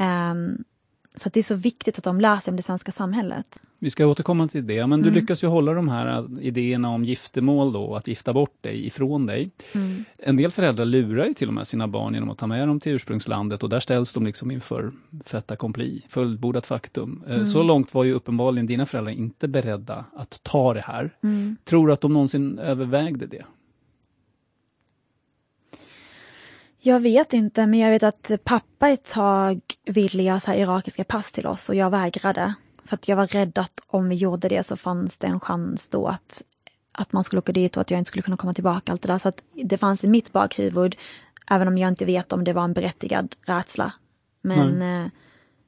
Um, 0.00 0.64
så 1.14 1.28
det 1.28 1.40
är 1.40 1.42
så 1.42 1.54
viktigt 1.54 1.98
att 1.98 2.04
de 2.04 2.20
lär 2.20 2.36
sig 2.36 2.52
om 2.52 2.56
det 2.56 2.62
svenska 2.62 2.92
samhället. 2.92 3.60
Vi 3.78 3.90
ska 3.90 4.06
återkomma 4.06 4.48
till 4.48 4.66
det, 4.66 4.86
men 4.86 5.02
du 5.02 5.08
mm. 5.08 5.20
lyckas 5.20 5.44
ju 5.44 5.48
hålla 5.48 5.74
de 5.74 5.88
här 5.88 6.28
idéerna 6.40 6.88
om 6.88 7.04
giftermål 7.04 7.72
då, 7.72 7.96
att 7.96 8.08
gifta 8.08 8.32
bort 8.32 8.62
dig 8.62 8.86
ifrån 8.86 9.26
dig. 9.26 9.50
Mm. 9.74 10.04
En 10.18 10.36
del 10.36 10.50
föräldrar 10.50 10.84
lurar 10.84 11.26
ju 11.26 11.34
till 11.34 11.48
och 11.48 11.54
med 11.54 11.66
sina 11.66 11.88
barn 11.88 12.14
genom 12.14 12.30
att 12.30 12.38
ta 12.38 12.46
med 12.46 12.68
dem 12.68 12.80
till 12.80 12.92
ursprungslandet 12.92 13.62
och 13.62 13.68
där 13.68 13.80
ställs 13.80 14.14
de 14.14 14.26
liksom 14.26 14.50
inför 14.50 14.92
fait 15.24 15.50
accompli, 15.50 16.04
fullbordat 16.08 16.66
faktum. 16.66 17.22
Äh, 17.26 17.34
mm. 17.34 17.46
Så 17.46 17.62
långt 17.62 17.94
var 17.94 18.04
ju 18.04 18.12
uppenbarligen 18.12 18.66
dina 18.66 18.86
föräldrar 18.86 19.12
inte 19.12 19.48
beredda 19.48 20.04
att 20.16 20.40
ta 20.42 20.74
det 20.74 20.80
här. 20.80 21.10
Mm. 21.22 21.56
Tror 21.64 21.86
du 21.86 21.92
att 21.92 22.00
de 22.00 22.12
någonsin 22.12 22.58
övervägde 22.58 23.26
det? 23.26 23.44
Jag 26.86 27.00
vet 27.00 27.32
inte, 27.32 27.66
men 27.66 27.80
jag 27.80 27.90
vet 27.90 28.02
att 28.02 28.30
pappa 28.44 28.88
ett 28.88 29.04
tag 29.04 29.60
ville 29.86 30.22
göra 30.22 30.40
så 30.40 30.52
irakiska 30.52 31.04
pass 31.04 31.32
till 31.32 31.46
oss 31.46 31.68
och 31.68 31.74
jag 31.74 31.90
vägrade. 31.90 32.54
För 32.84 32.94
att 32.94 33.08
jag 33.08 33.16
var 33.16 33.26
rädd 33.26 33.58
att 33.58 33.80
om 33.86 34.08
vi 34.08 34.14
gjorde 34.14 34.48
det 34.48 34.62
så 34.62 34.76
fanns 34.76 35.18
det 35.18 35.26
en 35.26 35.40
chans 35.40 35.88
då 35.88 36.06
att, 36.06 36.42
att 36.92 37.12
man 37.12 37.24
skulle 37.24 37.38
åka 37.38 37.52
dit 37.52 37.76
och 37.76 37.80
att 37.80 37.90
jag 37.90 37.98
inte 37.98 38.08
skulle 38.08 38.22
kunna 38.22 38.36
komma 38.36 38.54
tillbaka. 38.54 38.92
Allt 38.92 39.02
det 39.02 39.08
där. 39.08 39.18
Så 39.18 39.28
att 39.28 39.42
det 39.64 39.78
fanns 39.78 40.04
i 40.04 40.08
mitt 40.08 40.32
bakhuvud, 40.32 40.96
även 41.50 41.68
om 41.68 41.78
jag 41.78 41.88
inte 41.88 42.04
vet 42.04 42.32
om 42.32 42.44
det 42.44 42.52
var 42.52 42.64
en 42.64 42.72
berättigad 42.72 43.36
rädsla. 43.46 43.92
Men, 44.42 44.82
mm. 44.82 45.10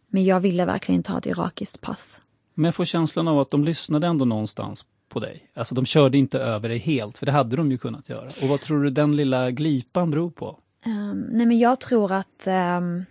men 0.08 0.24
jag 0.24 0.40
ville 0.40 0.64
verkligen 0.64 0.96
inte 0.96 1.12
ha 1.12 1.18
ett 1.18 1.26
irakiskt 1.26 1.80
pass. 1.80 2.20
Men 2.54 2.64
jag 2.64 2.74
får 2.74 2.84
känslan 2.84 3.28
av 3.28 3.38
att 3.40 3.50
de 3.50 3.64
lyssnade 3.64 4.06
ändå 4.06 4.24
någonstans 4.24 4.84
på 5.08 5.20
dig. 5.20 5.50
Alltså 5.54 5.74
de 5.74 5.86
körde 5.86 6.18
inte 6.18 6.38
över 6.38 6.68
dig 6.68 6.78
helt, 6.78 7.18
för 7.18 7.26
det 7.26 7.32
hade 7.32 7.56
de 7.56 7.70
ju 7.70 7.78
kunnat 7.78 8.08
göra. 8.08 8.28
Och 8.42 8.48
vad 8.48 8.60
tror 8.60 8.82
du 8.82 8.90
den 8.90 9.16
lilla 9.16 9.50
glipan 9.50 10.10
beror 10.10 10.30
på? 10.30 10.58
Um, 10.86 11.20
nej 11.20 11.46
men 11.46 11.58
jag 11.58 11.80
tror 11.80 12.12
att, 12.12 12.46
um, 12.46 13.04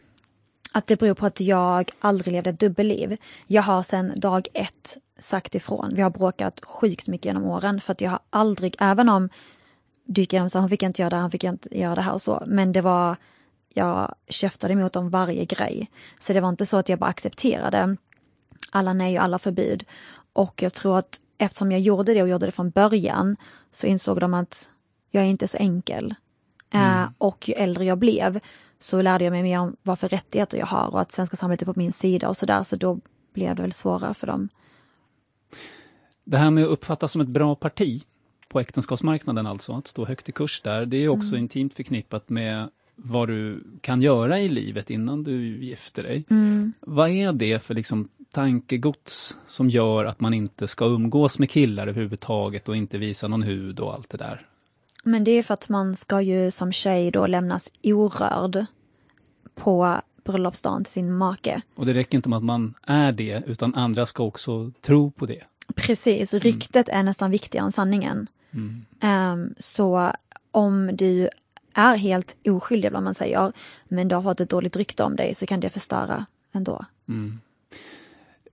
att 0.71 0.87
det 0.87 0.99
beror 0.99 1.13
på 1.13 1.25
att 1.25 1.41
jag 1.41 1.91
aldrig 1.99 2.33
levde 2.33 2.49
ett 2.49 2.59
dubbelliv. 2.59 3.17
Jag 3.47 3.61
har 3.61 3.83
sedan 3.83 4.13
dag 4.15 4.47
ett 4.53 4.97
sagt 5.19 5.55
ifrån. 5.55 5.91
Vi 5.95 6.01
har 6.01 6.09
bråkat 6.09 6.65
sjukt 6.65 7.07
mycket 7.07 7.25
genom 7.25 7.43
åren 7.43 7.81
för 7.81 7.91
att 7.91 8.01
jag 8.01 8.11
har 8.11 8.19
aldrig, 8.29 8.75
även 8.79 9.09
om 9.09 9.29
du 10.05 10.21
gick 10.21 10.33
igenom 10.33 10.49
så 10.49 10.59
hon 10.59 10.69
fick 10.69 10.83
inte 10.83 11.01
göra 11.01 11.09
det, 11.09 11.15
han 11.15 11.31
fick 11.31 11.43
inte 11.43 11.79
göra 11.79 11.95
det 11.95 12.01
här 12.01 12.13
och 12.13 12.21
så, 12.21 12.43
men 12.47 12.71
det 12.71 12.81
var, 12.81 13.15
jag 13.73 14.15
käftade 14.27 14.73
emot 14.73 14.95
om 14.95 15.09
varje 15.09 15.45
grej. 15.45 15.91
Så 16.19 16.33
det 16.33 16.41
var 16.41 16.49
inte 16.49 16.65
så 16.65 16.77
att 16.77 16.89
jag 16.89 16.99
bara 16.99 17.09
accepterade 17.09 17.97
alla 18.71 18.93
nej 18.93 19.17
och 19.17 19.23
alla 19.23 19.39
förbud. 19.39 19.85
Och 20.33 20.61
jag 20.63 20.73
tror 20.73 20.97
att 20.97 21.21
eftersom 21.37 21.71
jag 21.71 21.81
gjorde 21.81 22.13
det 22.13 22.21
och 22.21 22.29
gjorde 22.29 22.45
det 22.45 22.51
från 22.51 22.69
början 22.69 23.37
så 23.71 23.87
insåg 23.87 24.19
de 24.19 24.33
att 24.33 24.69
jag 25.11 25.23
är 25.23 25.27
inte 25.27 25.47
så 25.47 25.57
enkel. 25.57 26.15
Mm. 26.75 27.03
Uh, 27.03 27.09
och 27.17 27.49
ju 27.49 27.53
äldre 27.53 27.85
jag 27.85 27.97
blev 27.97 28.39
så 28.79 29.01
lärde 29.01 29.23
jag 29.23 29.31
mig 29.31 29.43
mer 29.43 29.59
om 29.59 29.75
vad 29.83 29.99
för 29.99 30.07
rättigheter 30.07 30.57
jag 30.57 30.65
har 30.65 30.87
och 30.87 31.01
att 31.01 31.11
svenska 31.11 31.35
samhället 31.35 31.61
är 31.61 31.65
på 31.65 31.73
min 31.75 31.93
sida 31.93 32.29
och 32.29 32.37
sådär. 32.37 32.63
Så 32.63 32.75
då 32.75 32.99
blev 33.33 33.55
det 33.55 33.61
väl 33.61 33.71
svårare 33.71 34.13
för 34.13 34.27
dem. 34.27 34.49
Det 36.23 36.37
här 36.37 36.51
med 36.51 36.63
att 36.63 36.69
uppfattas 36.69 37.11
som 37.11 37.21
ett 37.21 37.27
bra 37.27 37.55
parti 37.55 38.03
på 38.47 38.59
äktenskapsmarknaden 38.59 39.47
alltså, 39.47 39.73
att 39.73 39.87
stå 39.87 40.05
högt 40.05 40.29
i 40.29 40.31
kurs 40.31 40.61
där, 40.61 40.85
det 40.85 40.97
är 40.97 41.07
också 41.07 41.29
mm. 41.29 41.39
intimt 41.39 41.73
förknippat 41.73 42.29
med 42.29 42.69
vad 42.95 43.27
du 43.27 43.63
kan 43.81 44.01
göra 44.01 44.39
i 44.39 44.49
livet 44.49 44.89
innan 44.89 45.23
du 45.23 45.65
gifter 45.65 46.03
dig. 46.03 46.25
Mm. 46.29 46.73
Vad 46.79 47.09
är 47.09 47.33
det 47.33 47.63
för 47.63 47.73
liksom 47.73 48.09
tankegods 48.31 49.37
som 49.47 49.69
gör 49.69 50.05
att 50.05 50.19
man 50.19 50.33
inte 50.33 50.67
ska 50.67 50.85
umgås 50.85 51.39
med 51.39 51.49
killar 51.49 51.87
överhuvudtaget 51.87 52.69
och 52.69 52.75
inte 52.75 52.97
visa 52.97 53.27
någon 53.27 53.43
hud 53.43 53.79
och 53.79 53.93
allt 53.93 54.09
det 54.09 54.17
där? 54.17 54.45
Men 55.07 55.23
det 55.23 55.31
är 55.31 55.43
för 55.43 55.53
att 55.53 55.69
man 55.69 55.95
ska 55.95 56.21
ju 56.21 56.51
som 56.51 56.71
tjej 56.71 57.11
då 57.11 57.27
lämnas 57.27 57.71
orörd 57.83 58.65
på 59.55 60.01
bröllopsdagen 60.23 60.83
till 60.83 60.93
sin 60.93 61.13
make. 61.13 61.61
Och 61.75 61.85
det 61.85 61.93
räcker 61.93 62.17
inte 62.17 62.29
med 62.29 62.37
att 62.37 62.43
man 62.43 62.73
är 62.83 63.11
det, 63.11 63.43
utan 63.47 63.75
andra 63.75 64.05
ska 64.05 64.23
också 64.23 64.71
tro 64.81 65.11
på 65.11 65.25
det. 65.25 65.43
Precis, 65.75 66.33
mm. 66.33 66.41
ryktet 66.41 66.89
mm. 66.89 66.99
är 66.99 67.03
nästan 67.03 67.31
viktigare 67.31 67.65
än 67.65 67.71
sanningen. 67.71 68.27
Mm. 68.51 68.85
Um, 69.33 69.55
så 69.57 70.11
om 70.51 70.95
du 70.95 71.29
är 71.73 71.95
helt 71.95 72.37
oskyldig, 72.45 72.91
vad 72.91 73.03
man 73.03 73.13
säger, 73.13 73.53
men 73.85 74.07
du 74.07 74.15
har 74.15 74.23
fått 74.23 74.41
ett 74.41 74.49
dåligt 74.49 74.75
rykte 74.75 75.03
om 75.03 75.15
dig 75.15 75.33
så 75.33 75.45
kan 75.45 75.59
det 75.59 75.69
förstöra 75.69 76.25
ändå. 76.51 76.85
Mm. 77.07 77.39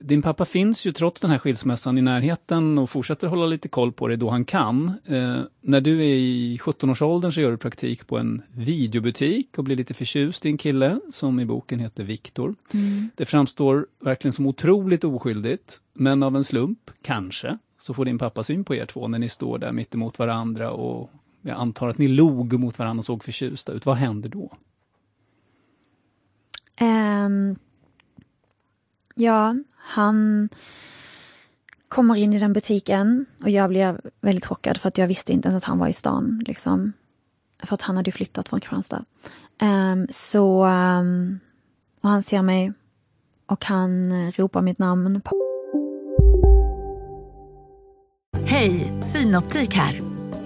Din 0.04 0.22
pappa 0.22 0.44
finns 0.44 0.86
ju 0.86 0.92
trots 0.92 1.20
den 1.20 1.30
här 1.30 1.38
skilsmässan 1.38 1.98
i 1.98 2.02
närheten 2.02 2.78
och 2.78 2.90
fortsätter 2.90 3.26
hålla 3.26 3.46
lite 3.46 3.68
koll 3.68 3.92
på 3.92 4.08
dig 4.08 4.16
då 4.16 4.30
han 4.30 4.44
kan. 4.44 4.92
Eh, 5.04 5.40
när 5.60 5.80
du 5.80 6.00
är 6.00 6.14
i 6.14 6.58
17-årsåldern 6.58 7.32
så 7.32 7.40
gör 7.40 7.50
du 7.50 7.56
praktik 7.56 8.06
på 8.06 8.18
en 8.18 8.42
videobutik 8.52 9.58
och 9.58 9.64
blir 9.64 9.76
lite 9.76 9.94
förtjust 9.94 10.46
i 10.46 10.48
en 10.48 10.58
kille 10.58 11.00
som 11.10 11.40
i 11.40 11.44
boken 11.44 11.78
heter 11.78 12.04
Viktor. 12.04 12.54
Mm. 12.72 13.10
Det 13.14 13.26
framstår 13.26 13.86
verkligen 14.00 14.32
som 14.32 14.46
otroligt 14.46 15.04
oskyldigt, 15.04 15.80
men 15.94 16.22
av 16.22 16.36
en 16.36 16.44
slump, 16.44 16.90
kanske, 17.02 17.58
så 17.78 17.94
får 17.94 18.04
din 18.04 18.18
pappa 18.18 18.42
syn 18.42 18.64
på 18.64 18.74
er 18.74 18.86
två 18.86 19.08
när 19.08 19.18
ni 19.18 19.28
står 19.28 19.58
där 19.58 19.72
mitt 19.72 19.94
emot 19.94 20.18
varandra 20.18 20.70
och 20.70 21.10
jag 21.42 21.56
antar 21.56 21.88
att 21.88 21.98
ni 21.98 22.08
log 22.08 22.60
mot 22.60 22.78
varandra 22.78 23.00
och 23.00 23.04
såg 23.04 23.24
förtjusta 23.24 23.72
ut. 23.72 23.86
Vad 23.86 23.96
händer 23.96 24.28
då? 24.28 24.50
Um, 26.80 27.56
ja, 29.14 29.54
han 29.82 30.48
kommer 31.88 32.16
in 32.16 32.32
i 32.32 32.38
den 32.38 32.52
butiken 32.52 33.26
och 33.42 33.50
jag 33.50 33.70
blev 33.70 34.00
väldigt 34.20 34.46
chockad 34.46 34.76
för 34.76 34.88
att 34.88 34.98
jag 34.98 35.06
visste 35.06 35.32
inte 35.32 35.48
ens 35.48 35.64
att 35.64 35.68
han 35.68 35.78
var 35.78 35.88
i 35.88 35.92
stan. 35.92 36.42
Liksom. 36.46 36.92
För 37.62 37.74
att 37.74 37.82
han 37.82 37.96
hade 37.96 38.12
flyttat 38.12 38.48
från 38.48 38.60
Kristianstad. 38.60 39.04
Um, 39.62 40.06
så, 40.10 40.66
um, 40.66 41.40
och 42.00 42.08
han 42.08 42.22
ser 42.22 42.42
mig 42.42 42.72
och 43.46 43.64
han 43.64 44.12
ropar 44.32 44.62
mitt 44.62 44.78
namn. 44.78 45.22
Hej, 48.46 48.92
Synoptik 49.02 49.74
här. 49.74 50.00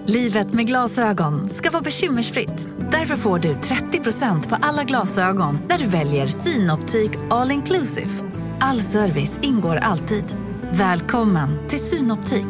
Livet 0.05 0.53
med 0.53 0.67
glasögon 0.67 1.49
ska 1.49 1.71
vara 1.71 1.83
bekymmersfritt. 1.83 2.69
Därför 2.91 3.15
får 3.15 3.39
du 3.39 3.53
30% 3.53 4.49
på 4.49 4.55
alla 4.61 4.83
glasögon 4.83 5.59
när 5.69 5.77
du 5.77 5.87
väljer 5.87 6.27
Synoptik 6.27 7.11
All 7.29 7.51
Inclusive. 7.51 8.26
All 8.59 8.79
service 8.79 9.39
ingår 9.41 9.75
alltid. 9.75 10.35
Välkommen 10.71 11.67
till 11.67 11.79
Synoptik. 11.79 12.47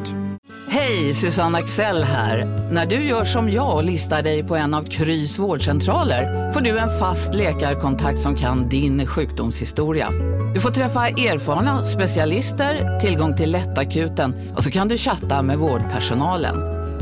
Hej, 0.69 1.13
Susanne 1.13 1.57
Axel 1.57 2.03
här. 2.03 2.45
När 2.71 2.85
du 2.85 2.95
gör 2.95 3.25
som 3.25 3.51
jag 3.51 3.75
och 3.75 3.83
listar 3.83 4.21
dig 4.23 4.43
på 4.43 4.55
en 4.55 4.73
av 4.73 4.83
Krys 4.83 5.39
vårdcentraler 5.39 6.51
får 6.51 6.61
du 6.61 6.77
en 6.77 6.99
fast 6.99 7.33
läkarkontakt 7.33 8.19
som 8.19 8.35
kan 8.35 8.69
din 8.69 9.07
sjukdomshistoria. 9.07 10.09
Du 10.53 10.61
får 10.61 10.69
träffa 10.69 11.07
erfarna 11.07 11.85
specialister, 11.85 12.99
tillgång 12.99 13.37
till 13.37 13.51
lättakuten 13.51 14.53
och 14.57 14.63
så 14.63 14.71
kan 14.71 14.87
du 14.87 14.97
chatta 14.97 15.41
med 15.41 15.57
vårdpersonalen. 15.57 16.55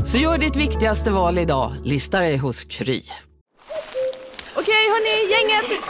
Så 0.06 0.18
gör 0.18 0.38
ditt 0.38 0.56
viktigaste 0.56 1.10
val 1.10 1.38
idag, 1.38 1.72
listar 1.84 2.20
dig 2.20 2.36
hos 2.36 2.64
Kry. 2.64 3.02
Okej 4.54 4.84
hörni, 4.88 5.30
gänget. 5.30 5.80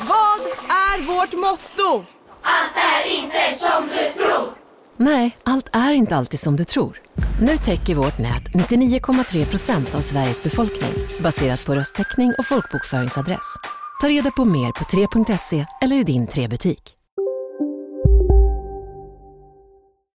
Vad 0.00 0.40
är 0.68 1.06
vårt 1.06 1.32
motto? 1.32 2.15
Allt 2.48 2.76
är 2.76 3.18
inte 3.18 3.58
som 3.58 3.88
du 3.88 4.22
tror. 4.22 4.54
Nej, 4.96 5.36
allt 5.42 5.68
är 5.72 5.92
inte 5.92 6.16
alltid 6.16 6.40
som 6.40 6.56
du 6.56 6.64
tror. 6.64 7.00
Nu 7.40 7.56
täcker 7.56 7.94
vårt 7.94 8.18
nät 8.18 8.42
99,3 8.42 9.46
procent 9.46 9.94
av 9.94 10.00
Sveriges 10.00 10.42
befolkning 10.42 10.92
baserat 11.22 11.66
på 11.66 11.74
röstteckning 11.74 12.32
och 12.38 12.46
folkbokföringsadress. 12.46 13.56
Ta 14.00 14.08
reda 14.08 14.30
på 14.30 14.44
mer 14.44 14.72
på 14.72 14.84
3.se 14.84 15.66
eller 15.82 15.96
i 15.96 16.02
din 16.02 16.26
3-butik. 16.26 16.96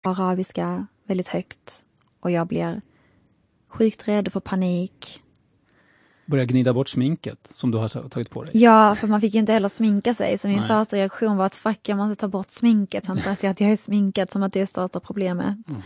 Arabiska 0.04 0.86
väldigt 1.08 1.28
högt 1.28 1.84
och 2.20 2.30
jag 2.30 2.46
blir 2.46 2.80
sjukt 3.70 4.08
rädd 4.08 4.26
och 4.26 4.32
får 4.32 4.40
panik. 4.40 5.21
Börja 6.26 6.44
gnida 6.44 6.72
bort 6.72 6.88
sminket 6.88 7.46
som 7.50 7.70
du 7.70 7.78
har 7.78 7.88
tagit 7.88 8.30
på 8.30 8.44
dig? 8.44 8.52
Ja, 8.54 8.94
för 8.94 9.06
man 9.06 9.20
fick 9.20 9.34
ju 9.34 9.40
inte 9.40 9.52
heller 9.52 9.68
sminka 9.68 10.14
sig. 10.14 10.38
Så 10.38 10.48
min 10.48 10.58
Nej. 10.58 10.68
första 10.68 10.96
reaktion 10.96 11.36
var 11.36 11.46
att 11.46 11.54
fuck, 11.54 11.88
jag 11.88 11.96
måste 11.96 12.20
ta 12.20 12.28
bort 12.28 12.50
sminket. 12.50 13.06
Så 13.06 13.12
inte 13.12 13.30
att 13.30 13.60
jag 13.60 13.70
är 13.70 13.76
sminkad 13.76 14.32
som 14.32 14.42
att 14.42 14.52
det 14.52 14.60
är 14.60 14.66
största 14.66 15.00
problemet. 15.00 15.56
Mm. 15.68 15.82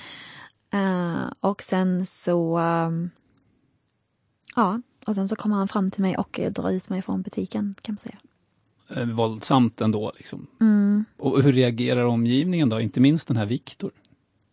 Uh, 0.75 1.33
och 1.40 1.62
sen 1.62 2.07
så, 2.07 2.59
um, 2.59 3.11
ja, 4.57 4.81
och 5.07 5.14
sen 5.14 5.29
så 5.29 5.37
kommer 5.37 5.57
han 5.57 5.68
fram 5.68 5.90
till 5.90 6.03
mig 6.03 6.16
och 6.16 6.40
drar 6.51 6.70
ut 6.70 6.88
mig 6.90 7.03
från 7.03 7.22
butiken 7.22 7.75
kan 7.83 7.92
man 7.92 7.99
säga. 7.99 8.18
Eh, 8.88 9.14
våldsamt 9.14 9.81
ändå 9.81 10.12
liksom. 10.16 10.46
Mm. 10.61 11.05
Och 11.16 11.42
hur 11.42 11.53
reagerar 11.53 12.05
omgivningen 12.05 12.68
då, 12.68 12.81
inte 12.81 13.01
minst 13.01 13.29
den 13.29 13.37
här 13.37 13.46
Viktor? 13.46 13.90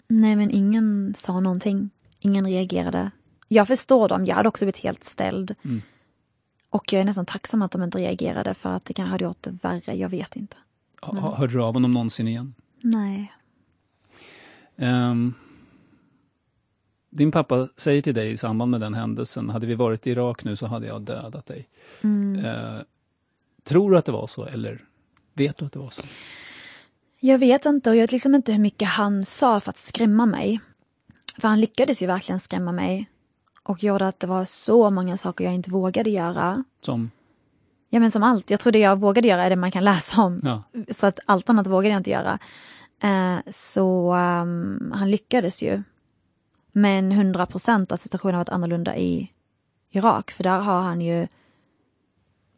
Nej 0.08 0.36
men 0.36 0.52
ingen 0.52 1.14
sa 1.18 1.40
någonting. 1.40 1.90
Ingen 2.20 2.48
reagerade. 2.48 3.12
Jag 3.54 3.68
förstår 3.68 4.08
dem, 4.08 4.26
jag 4.26 4.36
hade 4.36 4.50
också 4.50 4.66
blivit 4.66 4.78
helt 4.78 5.04
ställd. 5.04 5.56
Mm. 5.64 5.82
Och 6.70 6.94
jag 6.94 7.02
är 7.02 7.06
nästan 7.06 7.26
tacksam 7.26 7.62
att 7.62 7.72
de 7.72 7.84
inte 7.84 7.98
reagerade 7.98 8.54
för 8.54 8.70
att 8.70 8.86
det 8.86 8.94
kanske 8.94 9.12
hade 9.12 9.24
gjort 9.24 9.42
det 9.42 9.58
värre, 9.62 9.96
jag 9.96 10.10
vet 10.10 10.36
inte. 10.36 10.58
Men... 11.12 11.18
Hörde 11.18 11.54
du 11.54 11.62
av 11.62 11.74
honom 11.74 11.92
någonsin 11.92 12.28
igen? 12.28 12.54
Nej. 12.82 13.34
Um, 14.76 15.34
din 17.10 17.32
pappa 17.32 17.68
säger 17.76 18.02
till 18.02 18.14
dig 18.14 18.32
i 18.32 18.38
samband 18.38 18.72
med 18.72 18.82
den 18.82 18.94
händelsen, 18.94 19.50
hade 19.50 19.68
vi 19.68 19.76
varit 19.76 20.08
i 20.08 20.12
Irak 20.12 20.44
nu 20.44 20.56
så 20.56 20.68
hade 20.68 20.88
jag 20.88 21.02
dödat 21.02 21.46
dig. 21.46 21.68
Mm. 22.02 22.46
Uh, 22.46 22.82
tror 23.64 23.92
du 23.92 23.98
att 23.98 24.06
det 24.06 24.12
var 24.12 24.28
så 24.28 24.46
eller 24.46 24.86
vet 25.34 25.58
du 25.58 25.66
att 25.66 25.74
det 25.74 25.80
var 25.80 25.90
så? 25.90 26.04
Jag 27.20 27.40
vet 27.40 27.66
inte 27.66 27.90
och 27.90 27.96
jag 27.96 28.04
vet 28.04 28.12
liksom 28.12 28.36
inte 28.36 28.52
hur 28.52 28.60
mycket 28.60 28.88
han 28.88 29.26
sa 29.26 29.60
för 29.60 29.70
att 29.70 29.78
skrämma 29.78 30.26
mig. 30.26 30.60
För 31.38 31.48
han 31.48 31.60
lyckades 31.60 32.04
ju 32.04 32.08
verkligen 32.08 32.40
skrämma 32.40 32.72
mig 32.72 33.10
och 33.64 33.84
gjorde 33.84 34.08
att 34.08 34.20
det 34.20 34.28
var 34.28 34.46
så 34.46 34.90
många 34.90 35.18
saker 35.18 35.44
jag 35.44 35.54
inte 35.54 35.72
vågade 35.72 36.10
göra. 36.10 36.64
Som? 36.82 37.12
Ja 37.90 38.00
men 38.00 38.12
som 38.12 38.24
allt. 38.24 38.50
Jag 38.50 38.60
tror 38.60 38.74
det 38.74 38.80
jag 38.80 39.00
vågade 39.00 39.28
göra 39.28 39.44
är 39.44 39.50
det 39.50 39.56
man 39.56 39.72
kan 39.72 39.84
läsa 39.84 40.22
om. 40.22 40.42
Ja. 40.44 40.64
Så 40.90 41.08
att 41.08 41.20
allt 41.26 41.50
annat 41.50 41.68
vågade 41.68 41.90
jag 41.90 42.00
inte 42.00 42.10
göra. 42.10 42.40
Eh, 43.04 43.38
så 43.48 44.14
um, 44.16 44.94
han 44.96 45.12
lyckades 45.12 45.64
ju. 45.64 45.84
Men 46.72 47.12
100 47.12 47.46
procent 47.46 47.92
av 47.92 47.98
situationen 47.98 48.36
har 48.36 48.40
varit 48.42 48.50
annorlunda 48.50 48.98
i 48.98 49.32
Irak. 49.92 50.32
För 50.32 50.44
där 50.44 50.60
har 50.60 50.82
han 50.82 51.02
ju 51.02 51.28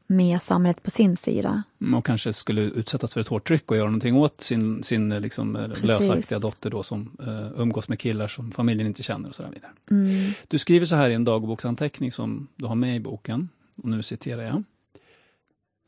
med 0.08 0.42
samhället 0.42 0.84
på 0.84 0.92
sin 0.92 1.18
sida. 1.18 1.64
Mm, 1.82 1.94
och 1.94 2.06
kanske 2.06 2.34
skulle 2.34 2.62
utsättas 2.62 3.14
för 3.14 3.22
ett 3.22 3.28
hårt 3.28 3.48
tryck 3.48 3.72
och 3.72 3.78
göra 3.78 3.88
någonting 3.88 4.16
åt 4.16 4.42
sin, 4.42 4.84
sin 4.84 5.10
liksom, 5.10 5.56
eh, 5.56 5.84
lösaktiga 5.84 6.40
dotter 6.40 6.70
då 6.70 6.84
som 6.84 7.18
uh, 7.28 7.62
umgås 7.62 7.88
med 7.88 8.00
killar 8.00 8.28
som 8.28 8.52
familjen 8.52 8.88
inte 8.88 9.04
känner 9.04 9.30
och 9.30 9.36
så 9.36 9.44
vidare. 9.44 9.72
Mm. 9.92 10.32
Du 10.48 10.58
skriver 10.58 10.86
så 10.86 10.96
här 10.96 11.10
i 11.10 11.14
en 11.14 11.24
dagboksanteckning 11.24 12.12
som 12.12 12.48
du 12.56 12.66
har 12.66 12.76
med 12.76 12.96
i 12.96 13.00
boken, 13.00 13.50
och 13.78 13.90
nu 13.90 14.04
citerar 14.04 14.42
jag. 14.42 14.64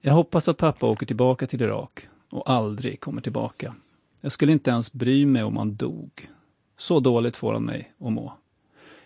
Jag 0.01 0.13
hoppas 0.13 0.47
att 0.47 0.57
pappa 0.57 0.85
åker 0.85 1.05
tillbaka 1.05 1.47
till 1.47 1.61
Irak 1.61 2.07
och 2.29 2.49
aldrig 2.49 2.99
kommer 2.99 3.21
tillbaka. 3.21 3.75
Jag 4.21 4.31
skulle 4.31 4.51
inte 4.51 4.71
ens 4.71 4.93
bry 4.93 5.25
mig 5.25 5.43
om 5.43 5.57
han 5.57 5.75
dog. 5.75 6.29
Så 6.77 6.99
dåligt 6.99 7.35
får 7.35 7.53
han 7.53 7.65
mig 7.65 7.93
att 7.99 8.11
må. 8.11 8.33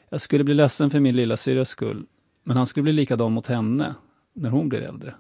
Jag 0.09 0.21
skulle 0.21 0.43
bli 0.43 0.53
ledsen 0.53 0.89
för 0.89 0.99
min 0.99 1.15
lilla 1.15 1.37
skull, 1.65 2.05
men 2.43 2.57
han 2.57 2.65
skulle 2.65 2.83
bli 2.83 2.93
likadan 2.93 3.31
mot 3.31 3.47
henne 3.47 3.95
när 4.33 4.49
hon 4.49 4.69
blir 4.69 4.81
äldre. 4.81 5.15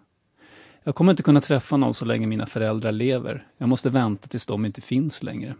Jag 0.83 0.95
kommer 0.95 1.11
inte 1.11 1.23
kunna 1.23 1.41
träffa 1.41 1.77
någon 1.77 1.93
så 1.93 2.05
länge 2.05 2.27
mina 2.27 2.45
föräldrar 2.45 2.91
lever. 2.91 3.47
Jag 3.57 3.69
måste 3.69 3.89
vänta 3.89 4.27
tills 4.27 4.45
de 4.45 4.65
inte 4.65 4.81
finns 4.81 5.23
längre. 5.23 5.55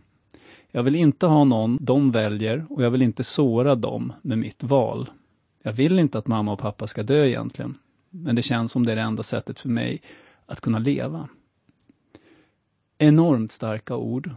Jag 0.71 0.83
vill 0.83 0.95
inte 0.95 1.25
ha 1.25 1.43
någon 1.43 1.77
de 1.81 2.11
väljer 2.11 2.65
och 2.69 2.83
jag 2.83 2.91
vill 2.91 3.01
inte 3.01 3.23
såra 3.23 3.75
dem 3.75 4.13
med 4.21 4.37
mitt 4.37 4.63
val. 4.63 5.09
Jag 5.63 5.73
vill 5.73 5.99
inte 5.99 6.17
att 6.17 6.27
mamma 6.27 6.53
och 6.53 6.59
pappa 6.59 6.87
ska 6.87 7.03
dö 7.03 7.25
egentligen. 7.25 7.77
Men 8.09 8.35
det 8.35 8.41
känns 8.41 8.71
som 8.71 8.85
det 8.85 8.91
är 8.91 8.95
det 8.95 9.01
enda 9.01 9.23
sättet 9.23 9.59
för 9.59 9.69
mig 9.69 10.01
att 10.45 10.61
kunna 10.61 10.79
leva. 10.79 11.29
Enormt 12.97 13.51
starka 13.51 13.95
ord. 13.95 14.29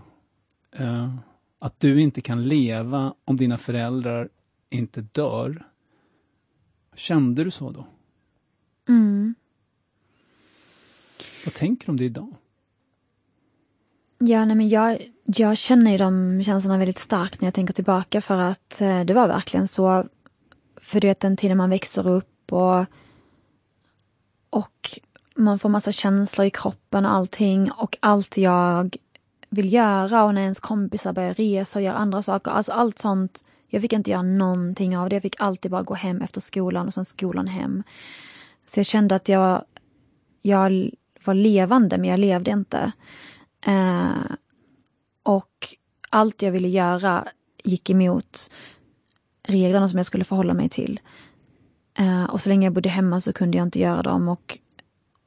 Uh, 0.81 1.15
att 1.59 1.81
du 1.81 2.01
inte 2.01 2.21
kan 2.21 2.49
leva 2.49 3.15
om 3.25 3.37
dina 3.37 3.59
föräldrar 3.59 4.29
inte 4.71 5.01
dör. 5.01 5.67
Kände 6.95 7.45
du 7.45 7.51
så 7.51 7.71
då? 7.71 7.87
Mm. 8.89 9.35
Vad 11.45 11.55
tänker 11.55 11.87
du 11.87 11.91
om 11.91 11.97
det 11.97 12.05
idag? 12.05 12.35
Ja, 14.19 14.45
nej 14.45 14.57
men 14.57 14.69
jag, 14.69 15.13
jag 15.25 15.59
känner 15.59 15.91
ju 15.91 15.99
de 15.99 16.43
känslorna 16.45 16.79
väldigt 16.79 16.99
starkt 16.99 17.41
när 17.41 17.47
jag 17.47 17.55
tänker 17.55 17.75
tillbaka 17.75 18.21
för 18.21 18.37
att 18.37 18.81
eh, 18.81 19.05
det 19.05 19.15
var 19.15 19.29
verkligen 19.29 19.69
så. 19.69 20.05
För 20.77 21.01
du 21.01 21.07
vet 21.07 21.21
den 21.21 21.37
tiden 21.37 21.57
man 21.57 21.71
växer 21.71 22.09
upp 22.09 22.53
och, 22.53 22.85
och 24.51 24.99
man 25.35 25.59
får 25.59 25.69
massa 25.69 25.93
känslor 25.93 26.47
i 26.47 26.51
kroppen 26.51 27.05
och 27.05 27.13
allting 27.13 27.71
och 27.73 27.97
allt 28.01 28.37
jag 28.37 28.97
vill 29.51 29.73
göra 29.73 30.25
och 30.25 30.35
när 30.35 30.43
ens 30.43 30.61
kompisar 30.61 31.13
börjar 31.13 31.35
resa 31.35 31.79
och 31.79 31.83
göra 31.83 31.97
andra 31.97 32.23
saker, 32.23 32.51
alltså 32.51 32.73
allt 32.73 32.99
sånt. 32.99 33.45
Jag 33.69 33.83
fick 33.83 33.93
inte 33.93 34.11
göra 34.11 34.23
någonting 34.23 34.99
av 34.99 35.09
det. 35.09 35.17
Jag 35.17 35.23
fick 35.23 35.41
alltid 35.41 35.71
bara 35.71 35.83
gå 35.83 35.95
hem 35.95 36.23
efter 36.23 36.41
skolan 36.41 36.87
och 36.87 36.95
sen 36.95 37.05
skolan 37.05 37.47
hem. 37.47 37.83
Så 38.67 38.79
jag 38.79 38.87
kände 38.87 39.15
att 39.15 39.29
jag, 39.29 39.65
jag 40.43 40.91
var 41.25 41.35
levande 41.35 41.99
men 41.99 42.11
jag 42.11 42.21
levde 42.21 42.51
inte. 42.51 42.93
Eh, 43.67 44.35
och 45.23 45.77
allt 46.11 46.43
jag 46.43 46.53
ville 46.53 46.69
göra 46.69 47.29
gick 47.65 47.91
emot 47.91 48.51
reglerna 49.43 49.89
som 49.89 49.97
jag 49.97 50.07
skulle 50.07 50.25
förhålla 50.25 50.55
mig 50.55 50.69
till. 50.69 51.01
Eh, 51.99 52.25
och 52.25 52.41
så 52.41 52.49
länge 52.49 52.67
jag 52.67 52.73
bodde 52.73 52.89
hemma 52.89 53.21
så 53.21 53.33
kunde 53.33 53.59
jag 53.59 53.67
inte 53.67 53.81
göra 53.81 54.03
dem. 54.03 54.29
Och, 54.29 54.59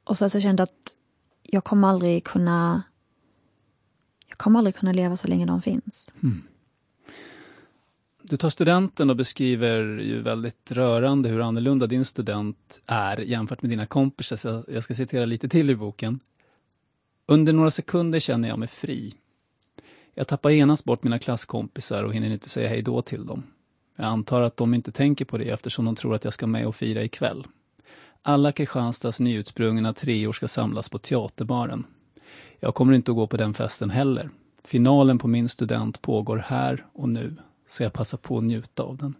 och 0.04 0.18
så, 0.18 0.28
så 0.28 0.36
jag 0.36 0.42
kände 0.42 0.62
att 0.62 0.94
jag 1.42 1.64
kommer 1.64 1.88
aldrig 1.88 2.24
kunna 2.24 2.82
jag 4.28 4.38
kommer 4.38 4.58
aldrig 4.58 4.76
kunna 4.76 4.92
leva 4.92 5.16
så 5.16 5.28
länge 5.28 5.46
de 5.46 5.62
finns. 5.62 6.12
Mm. 6.22 6.42
Du 8.30 8.36
tar 8.36 8.50
studenten 8.50 9.10
och 9.10 9.16
beskriver 9.16 9.98
ju 9.98 10.22
väldigt 10.22 10.72
rörande 10.72 11.28
hur 11.28 11.40
annorlunda 11.40 11.86
din 11.86 12.04
student 12.04 12.82
är 12.86 13.16
jämfört 13.16 13.62
med 13.62 13.70
dina 13.70 13.86
kompisar. 13.86 14.36
Så 14.36 14.64
jag 14.68 14.84
ska 14.84 14.94
citera 14.94 15.24
lite 15.24 15.48
till 15.48 15.70
i 15.70 15.76
boken. 15.76 16.20
Under 17.26 17.52
några 17.52 17.70
sekunder 17.70 18.20
känner 18.20 18.48
jag 18.48 18.58
mig 18.58 18.68
fri. 18.68 19.14
Jag 20.14 20.28
tappar 20.28 20.50
genast 20.50 20.84
bort 20.84 21.02
mina 21.02 21.18
klasskompisar 21.18 22.02
och 22.02 22.14
hinner 22.14 22.30
inte 22.30 22.48
säga 22.48 22.68
hej 22.68 22.82
då 22.82 23.02
till 23.02 23.26
dem. 23.26 23.42
Jag 23.96 24.06
antar 24.06 24.42
att 24.42 24.56
de 24.56 24.74
inte 24.74 24.92
tänker 24.92 25.24
på 25.24 25.38
det 25.38 25.50
eftersom 25.50 25.84
de 25.84 25.96
tror 25.96 26.14
att 26.14 26.24
jag 26.24 26.34
ska 26.34 26.46
med 26.46 26.66
och 26.66 26.76
fira 26.76 27.02
ikväll. 27.02 27.46
Alla 28.22 28.52
Kristianstads 28.52 29.20
nyutsprungna 29.20 29.92
treor 29.92 30.32
ska 30.32 30.48
samlas 30.48 30.88
på 30.88 30.98
Teaterbaren. 30.98 31.86
Jag 32.60 32.74
kommer 32.74 32.92
inte 32.92 33.10
att 33.10 33.16
gå 33.16 33.26
på 33.26 33.36
den 33.36 33.54
festen 33.54 33.90
heller. 33.90 34.30
Finalen 34.64 35.18
på 35.18 35.28
min 35.28 35.48
student 35.48 36.02
pågår 36.02 36.44
här 36.46 36.86
och 36.92 37.08
nu, 37.08 37.36
så 37.68 37.82
jag 37.82 37.92
passar 37.92 38.18
på 38.18 38.38
att 38.38 38.44
njuta 38.44 38.82
av 38.82 38.96
den. 38.96 39.14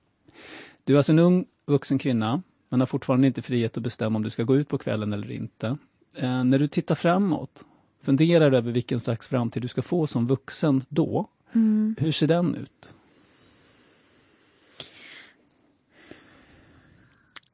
Du 0.84 0.92
är 0.92 0.96
alltså 0.96 1.12
en 1.12 1.18
ung 1.18 1.44
vuxen 1.66 1.98
kvinna, 1.98 2.42
men 2.68 2.80
har 2.80 2.86
fortfarande 2.86 3.26
inte 3.26 3.42
frihet 3.42 3.76
att 3.76 3.82
bestämma 3.82 4.16
om 4.16 4.22
du 4.22 4.30
ska 4.30 4.42
gå 4.42 4.56
ut 4.56 4.68
på 4.68 4.78
kvällen 4.78 5.12
eller 5.12 5.30
inte. 5.30 5.76
Eh, 6.14 6.44
när 6.44 6.58
du 6.58 6.68
tittar 6.68 6.94
framåt, 6.94 7.64
funderar 8.02 8.52
över 8.52 8.72
vilken 8.72 9.00
slags 9.00 9.28
framtid 9.28 9.62
du 9.62 9.68
ska 9.68 9.82
få 9.82 10.06
som 10.06 10.26
vuxen 10.26 10.84
då. 10.88 11.28
Mm. 11.52 11.96
Hur 11.98 12.12
ser 12.12 12.26
den 12.26 12.54
ut? 12.54 12.92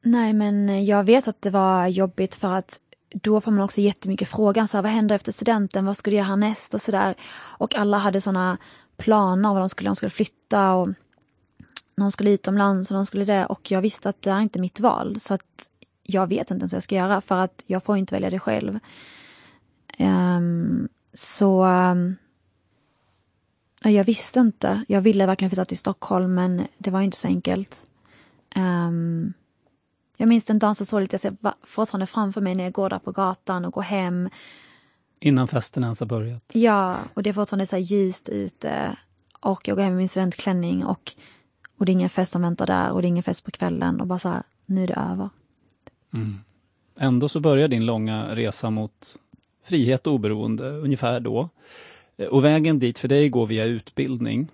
Nej, 0.01 0.33
men 0.33 0.85
jag 0.85 1.03
vet 1.03 1.27
att 1.27 1.41
det 1.41 1.49
var 1.49 1.87
jobbigt 1.87 2.35
för 2.35 2.53
att 2.53 2.79
då 3.09 3.41
får 3.41 3.51
man 3.51 3.61
också 3.61 3.81
jättemycket 3.81 4.29
frågan, 4.29 4.67
så 4.67 4.77
här, 4.77 4.81
vad 4.81 4.91
händer 4.91 5.15
efter 5.15 5.31
studenten, 5.31 5.85
vad 5.85 5.97
ska 5.97 6.11
du 6.11 6.17
göra 6.17 6.27
härnäst 6.27 6.73
och 6.73 6.81
sådär. 6.81 7.15
Och 7.57 7.75
alla 7.75 7.97
hade 7.97 8.21
sådana 8.21 8.57
planer, 8.97 9.53
vad 9.53 9.61
de 9.61 9.69
skulle, 9.69 9.89
de 9.89 9.95
skulle 9.95 10.09
flytta 10.09 10.73
och 10.73 10.89
någon 11.97 12.11
skulle 12.11 12.31
utomlands 12.31 12.91
och 12.91 12.95
någon 12.95 13.05
skulle 13.05 13.25
det. 13.25 13.45
Och 13.45 13.71
jag 13.71 13.81
visste 13.81 14.09
att 14.09 14.21
det 14.21 14.31
är 14.31 14.39
inte 14.39 14.59
mitt 14.59 14.79
val, 14.79 15.19
så 15.19 15.33
att 15.33 15.69
jag 16.03 16.27
vet 16.27 16.51
inte 16.51 16.63
ens 16.63 16.73
vad 16.73 16.77
jag 16.77 16.83
ska 16.83 16.95
göra 16.95 17.21
för 17.21 17.37
att 17.37 17.63
jag 17.67 17.83
får 17.83 17.97
inte 17.97 18.15
välja 18.15 18.29
det 18.29 18.39
själv. 18.39 18.79
Um, 19.99 20.89
så 21.13 21.65
um, 21.65 22.15
jag 23.83 24.03
visste 24.03 24.39
inte. 24.39 24.83
Jag 24.87 25.01
ville 25.01 25.25
verkligen 25.25 25.49
flytta 25.49 25.65
till 25.65 25.77
Stockholm 25.77 26.33
men 26.33 26.67
det 26.77 26.91
var 26.91 27.01
inte 27.01 27.17
så 27.17 27.27
enkelt. 27.27 27.87
Um, 28.55 29.33
jag 30.17 30.29
minns 30.29 30.43
den 30.43 30.59
dagen 30.59 30.75
så 30.75 30.85
såg 30.85 31.07
jag 31.13 31.19
ser 31.19 31.35
fortfarande 31.63 32.05
framför 32.05 32.41
mig 32.41 32.55
när 32.55 32.63
jag 32.63 32.73
går 32.73 32.89
där 32.89 32.99
på 32.99 33.11
gatan 33.11 33.65
och 33.65 33.73
går 33.73 33.81
hem. 33.81 34.29
Innan 35.25 35.47
festen 35.47 35.83
ens 35.83 35.99
har 35.99 36.07
börjat? 36.07 36.43
Ja, 36.53 36.97
och 37.13 37.23
det 37.23 37.29
är 37.29 37.33
fortfarande 37.33 37.65
så 37.65 37.77
ljust 37.77 38.29
ute. 38.29 38.95
Och 39.39 39.67
jag 39.67 39.77
går 39.77 39.83
hem 39.83 39.93
med 39.93 39.97
min 39.97 40.07
studentklänning 40.07 40.85
och, 40.85 41.11
och 41.77 41.85
det 41.85 41.91
är 41.91 41.93
ingen 41.93 42.09
fest 42.09 42.31
som 42.31 42.41
väntar 42.41 42.67
där 42.67 42.91
och 42.91 43.01
det 43.01 43.05
är 43.05 43.09
ingen 43.09 43.23
fest 43.23 43.45
på 43.45 43.51
kvällen 43.51 44.01
och 44.01 44.07
bara 44.07 44.19
så 44.19 44.29
här, 44.29 44.43
nu 44.65 44.83
är 44.83 44.87
det 44.87 44.93
över. 44.93 45.29
Mm. 46.13 46.37
Ändå 46.97 47.29
så 47.29 47.39
börjar 47.39 47.67
din 47.67 47.85
långa 47.85 48.35
resa 48.35 48.69
mot 48.69 49.15
frihet 49.63 50.07
och 50.07 50.13
oberoende 50.13 50.69
ungefär 50.69 51.19
då. 51.19 51.49
Och 52.29 52.43
vägen 52.43 52.79
dit 52.79 52.99
för 52.99 53.07
dig 53.07 53.29
går 53.29 53.47
via 53.47 53.65
utbildning. 53.65 54.47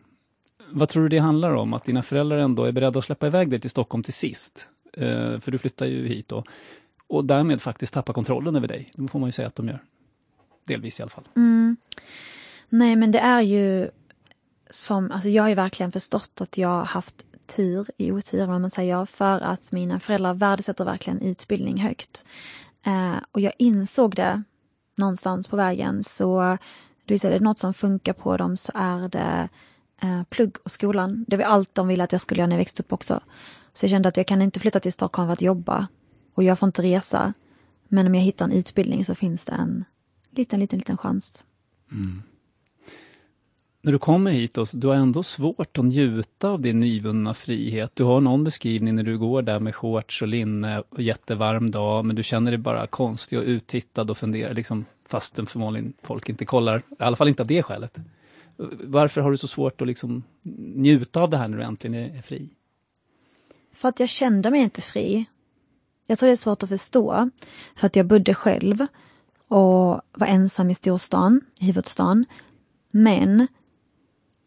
Vad 0.69 0.89
tror 0.89 1.03
du 1.03 1.09
det 1.09 1.19
handlar 1.19 1.53
om? 1.53 1.73
Att 1.73 1.85
dina 1.85 2.03
föräldrar 2.03 2.37
ändå 2.37 2.63
är 2.63 2.71
beredda 2.71 2.99
att 2.99 3.05
släppa 3.05 3.27
iväg 3.27 3.49
dig 3.49 3.59
till 3.59 3.69
Stockholm 3.69 4.03
till 4.03 4.13
sist? 4.13 4.67
Eh, 4.93 5.39
för 5.39 5.51
du 5.51 5.57
flyttar 5.57 5.85
ju 5.85 6.07
hit 6.07 6.27
då. 6.27 6.43
Och 7.07 7.25
därmed 7.25 7.61
faktiskt 7.61 7.93
tappa 7.93 8.13
kontrollen 8.13 8.55
över 8.55 8.67
dig. 8.67 8.91
Det 8.95 9.07
får 9.07 9.19
man 9.19 9.27
ju 9.27 9.31
säga 9.31 9.47
att 9.47 9.55
de 9.55 9.67
gör. 9.67 9.79
Delvis 10.63 10.99
i 10.99 11.03
alla 11.03 11.09
fall. 11.09 11.27
Mm. 11.35 11.77
Nej, 12.69 12.95
men 12.95 13.11
det 13.11 13.19
är 13.19 13.41
ju 13.41 13.89
som, 14.69 15.11
alltså 15.11 15.29
jag 15.29 15.43
har 15.43 15.49
ju 15.49 15.55
verkligen 15.55 15.91
förstått 15.91 16.41
att 16.41 16.57
jag 16.57 16.69
har 16.69 16.85
haft 16.85 17.25
tur 17.55 17.87
i 17.97 18.11
otur, 18.11 18.45
vad 18.45 18.61
man 18.61 18.69
säger, 18.69 19.05
för 19.05 19.39
att 19.39 19.71
mina 19.71 19.99
föräldrar 19.99 20.33
värdesätter 20.33 20.85
verkligen 20.85 21.21
utbildning 21.21 21.77
högt. 21.77 22.25
Eh, 22.85 23.15
och 23.31 23.41
jag 23.41 23.53
insåg 23.57 24.15
det 24.15 24.43
någonstans 24.97 25.47
på 25.47 25.55
vägen, 25.55 26.03
så 26.03 26.57
det 27.05 27.13
vill 27.13 27.19
säga, 27.19 27.35
är 27.35 27.39
det 27.39 27.45
något 27.45 27.59
som 27.59 27.73
funkar 27.73 28.13
på 28.13 28.37
dem 28.37 28.57
så 28.57 28.71
är 28.75 29.09
det 29.09 29.49
eh, 30.01 30.23
plugg 30.23 30.57
och 30.63 30.71
skolan. 30.71 31.25
Det 31.27 31.37
var 31.37 31.43
allt 31.43 31.75
de 31.75 31.87
ville 31.87 32.03
att 32.03 32.11
jag 32.11 32.21
skulle 32.21 32.39
göra 32.39 32.47
när 32.47 32.55
jag 32.55 32.61
växte 32.61 32.83
upp 32.83 32.93
också. 32.93 33.19
Så 33.73 33.85
jag 33.85 33.89
kände 33.89 34.09
att 34.09 34.17
jag 34.17 34.27
kan 34.27 34.41
inte 34.41 34.59
flytta 34.59 34.79
till 34.79 34.93
Stockholm 34.93 35.27
för 35.27 35.33
att 35.33 35.41
jobba 35.41 35.87
och 36.33 36.43
jag 36.43 36.59
får 36.59 36.67
inte 36.67 36.81
resa. 36.81 37.33
Men 37.87 38.07
om 38.07 38.15
jag 38.15 38.21
hittar 38.21 38.45
en 38.45 38.51
utbildning 38.51 39.05
så 39.05 39.15
finns 39.15 39.45
det 39.45 39.51
en 39.51 39.85
liten, 40.31 40.59
liten, 40.59 40.79
liten 40.79 40.97
chans. 40.97 41.45
Mm. 41.91 42.21
När 43.83 43.91
du 43.91 43.99
kommer 43.99 44.31
hit, 44.31 44.53
då, 44.53 44.65
du 44.73 44.87
har 44.87 44.95
ändå 44.95 45.23
svårt 45.23 45.77
att 45.77 45.85
njuta 45.85 46.49
av 46.49 46.61
din 46.61 46.79
nyvunna 46.79 47.33
frihet. 47.33 47.91
Du 47.93 48.03
har 48.03 48.21
någon 48.21 48.43
beskrivning 48.43 48.95
när 48.95 49.03
du 49.03 49.17
går 49.17 49.41
där 49.41 49.59
med 49.59 49.75
shorts 49.75 50.21
och 50.21 50.27
linne 50.27 50.83
och 50.89 51.01
jättevarm 51.01 51.71
dag, 51.71 52.05
men 52.05 52.15
du 52.15 52.23
känner 52.23 52.51
dig 52.51 52.57
bara 52.57 52.87
konstig 52.87 53.39
och 53.39 53.45
uttittad 53.45 54.09
och 54.09 54.17
funderar, 54.17 54.53
liksom, 54.53 54.85
fastän 55.07 55.45
förmodligen 55.45 55.93
folk 56.03 56.29
inte 56.29 56.45
kollar. 56.45 56.77
I 56.77 57.03
alla 57.03 57.15
fall 57.15 57.27
inte 57.27 57.43
av 57.43 57.47
det 57.47 57.63
skälet. 57.63 57.97
Varför 58.83 59.21
har 59.21 59.31
du 59.31 59.37
så 59.37 59.47
svårt 59.47 59.81
att 59.81 59.87
liksom 59.87 60.23
njuta 60.75 61.21
av 61.21 61.29
det 61.29 61.37
här 61.37 61.47
när 61.47 61.57
du 61.57 61.63
äntligen 61.63 62.15
är 62.15 62.21
fri? 62.21 62.49
För 63.73 63.89
att 63.89 63.99
jag 63.99 64.09
kände 64.09 64.51
mig 64.51 64.61
inte 64.61 64.81
fri. 64.81 65.25
Jag 66.07 66.17
tror 66.17 66.27
det 66.27 66.33
är 66.33 66.35
svårt 66.35 66.63
att 66.63 66.69
förstå. 66.69 67.29
För 67.75 67.87
att 67.87 67.95
jag 67.95 68.05
bodde 68.05 68.33
själv 68.33 68.87
och 69.51 70.01
var 70.13 70.27
ensam 70.27 70.69
i 70.69 70.75
storstan, 70.75 71.41
i 71.59 71.65
huvudstaden. 71.65 72.25
Men 72.91 73.47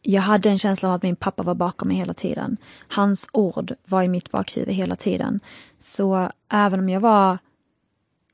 jag 0.03 0.23
hade 0.23 0.51
en 0.51 0.59
känsla 0.59 0.89
av 0.89 0.95
att 0.95 1.03
min 1.03 1.17
pappa 1.17 1.43
var 1.43 1.55
bakom 1.55 1.89
mig 1.89 1.97
hela 1.97 2.15
tiden. 2.15 2.57
Hans 2.89 3.29
ord 3.33 3.75
var 3.85 4.03
i 4.03 4.09
mitt 4.09 4.31
bakhuvud 4.31 4.75
hela 4.75 4.97
tiden. 4.97 5.41
Så 5.79 6.31
även 6.49 6.81
om 6.81 6.89
jag 6.89 7.01
var 7.01 7.39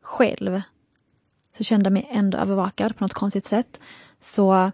själv 0.03 0.63
så 1.59 1.65
kände 1.65 1.87
jag 1.87 1.93
mig 1.93 2.09
ändå 2.11 2.39
övervakad 2.39 2.97
på 2.97 3.05
något 3.05 3.15
konstigt 3.15 3.45
sätt. 3.45 3.81
Så 4.21 4.71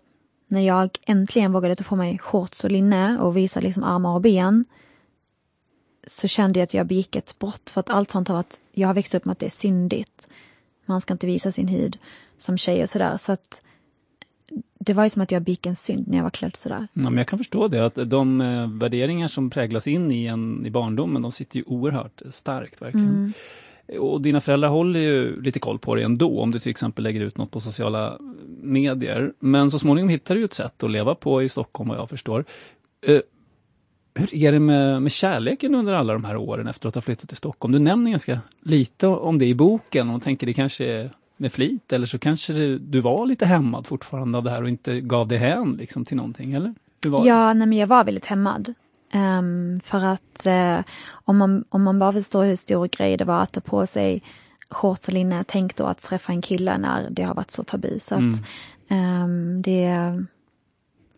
när 0.48 0.60
jag 0.60 0.98
äntligen 1.06 1.52
vågade 1.52 1.76
ta 1.76 1.84
på 1.84 1.96
mig 1.96 2.18
shorts 2.18 2.64
och 2.64 2.70
linne 2.70 3.18
och 3.18 3.36
visa 3.36 3.60
liksom 3.60 3.84
armar 3.84 4.14
och 4.14 4.20
ben 4.20 4.64
så 6.06 6.28
kände 6.28 6.58
jag 6.58 6.64
att 6.64 6.74
jag 6.74 6.86
begick 6.86 7.16
ett 7.16 7.38
brott 7.38 7.70
för 7.70 7.80
att 7.80 7.90
allt 7.90 8.10
sånt 8.10 8.28
har 8.28 8.34
varit, 8.34 8.60
jag 8.72 8.88
har 8.88 8.94
växt 8.94 9.14
upp 9.14 9.24
med 9.24 9.32
att 9.32 9.38
det 9.38 9.46
är 9.46 9.50
syndigt. 9.50 10.28
Man 10.86 11.00
ska 11.00 11.14
inte 11.14 11.26
visa 11.26 11.52
sin 11.52 11.68
hud 11.68 11.98
som 12.38 12.58
tjej 12.58 12.82
och 12.82 12.88
sådär. 12.88 13.16
Så 13.16 13.32
att 13.32 13.62
det 14.78 14.92
var 14.92 15.04
ju 15.04 15.10
som 15.10 15.22
att 15.22 15.32
jag 15.32 15.42
begick 15.42 15.66
en 15.66 15.76
synd 15.76 16.08
när 16.08 16.16
jag 16.16 16.22
var 16.22 16.30
klädd 16.30 16.56
sådär. 16.56 16.88
Ja, 16.92 17.00
men 17.02 17.16
jag 17.16 17.26
kan 17.26 17.38
förstå 17.38 17.68
det, 17.68 17.86
att 17.86 18.10
de 18.10 18.40
eh, 18.40 18.70
värderingar 18.70 19.28
som 19.28 19.50
präglas 19.50 19.86
in 19.86 20.12
i 20.12 20.26
en 20.26 20.66
i 20.66 20.70
barndomen, 20.70 21.22
de 21.22 21.32
sitter 21.32 21.56
ju 21.56 21.64
oerhört 21.66 22.22
starkt 22.30 22.82
verkligen. 22.82 23.32
Och 23.98 24.20
dina 24.20 24.40
föräldrar 24.40 24.68
håller 24.68 25.00
ju 25.00 25.42
lite 25.42 25.58
koll 25.58 25.78
på 25.78 25.94
dig 25.94 26.04
ändå 26.04 26.40
om 26.40 26.50
du 26.50 26.60
till 26.60 26.70
exempel 26.70 27.04
lägger 27.04 27.20
ut 27.20 27.38
något 27.38 27.50
på 27.50 27.60
sociala 27.60 28.18
medier. 28.62 29.32
Men 29.38 29.70
så 29.70 29.78
småningom 29.78 30.08
hittar 30.08 30.34
du 30.34 30.44
ett 30.44 30.52
sätt 30.52 30.82
att 30.82 30.90
leva 30.90 31.14
på 31.14 31.42
i 31.42 31.48
Stockholm 31.48 31.88
vad 31.88 31.98
jag 31.98 32.10
förstår. 32.10 32.44
Eh, 33.06 33.20
hur 34.16 34.34
är 34.34 34.52
det 34.52 34.60
med, 34.60 35.02
med 35.02 35.12
kärleken 35.12 35.74
under 35.74 35.94
alla 35.94 36.12
de 36.12 36.24
här 36.24 36.36
åren 36.36 36.66
efter 36.66 36.88
att 36.88 36.94
ha 36.94 37.02
flyttat 37.02 37.28
till 37.28 37.36
Stockholm? 37.36 37.72
Du 37.72 37.78
nämner 37.78 38.10
ganska 38.10 38.40
lite 38.62 39.06
om 39.06 39.38
det 39.38 39.46
i 39.46 39.54
boken 39.54 40.10
och 40.10 40.22
tänker 40.22 40.46
det 40.46 40.54
kanske 40.54 40.84
är 40.84 41.10
med 41.36 41.52
flit 41.52 41.92
eller 41.92 42.06
så 42.06 42.18
kanske 42.18 42.52
det, 42.52 42.78
du 42.78 43.00
var 43.00 43.26
lite 43.26 43.46
hämmad 43.46 43.86
fortfarande 43.86 44.38
av 44.38 44.44
det 44.44 44.50
här 44.50 44.62
och 44.62 44.68
inte 44.68 45.00
gav 45.00 45.28
dig 45.28 45.38
hän 45.38 45.72
liksom, 45.72 46.04
till 46.04 46.16
någonting, 46.16 46.52
eller? 46.52 46.74
Ja, 47.24 47.52
nej, 47.54 47.66
men 47.66 47.78
jag 47.78 47.86
var 47.86 48.04
väldigt 48.04 48.26
hämmad. 48.26 48.74
Um, 49.14 49.80
för 49.80 50.04
att 50.04 50.46
uh, 50.46 50.84
om, 51.10 51.36
man, 51.36 51.64
om 51.68 51.82
man 51.82 51.98
bara 51.98 52.12
förstår 52.12 52.44
hur 52.44 52.56
stor 52.56 52.86
grej 52.86 53.16
det 53.16 53.24
var 53.24 53.40
att 53.40 53.52
ta 53.52 53.60
på 53.60 53.86
sig 53.86 54.22
shorts 54.70 55.08
och 55.08 55.14
linne, 55.14 55.44
tänk 55.46 55.76
då 55.76 55.84
att 55.84 55.98
träffa 55.98 56.32
en 56.32 56.42
kille 56.42 56.78
när 56.78 57.10
det 57.10 57.22
har 57.22 57.34
varit 57.34 57.50
så 57.50 57.62
tabu. 57.62 57.98
Så 57.98 58.14
mm. 58.14 58.30
att 58.30 58.40
um, 58.90 59.62
det 59.62 60.24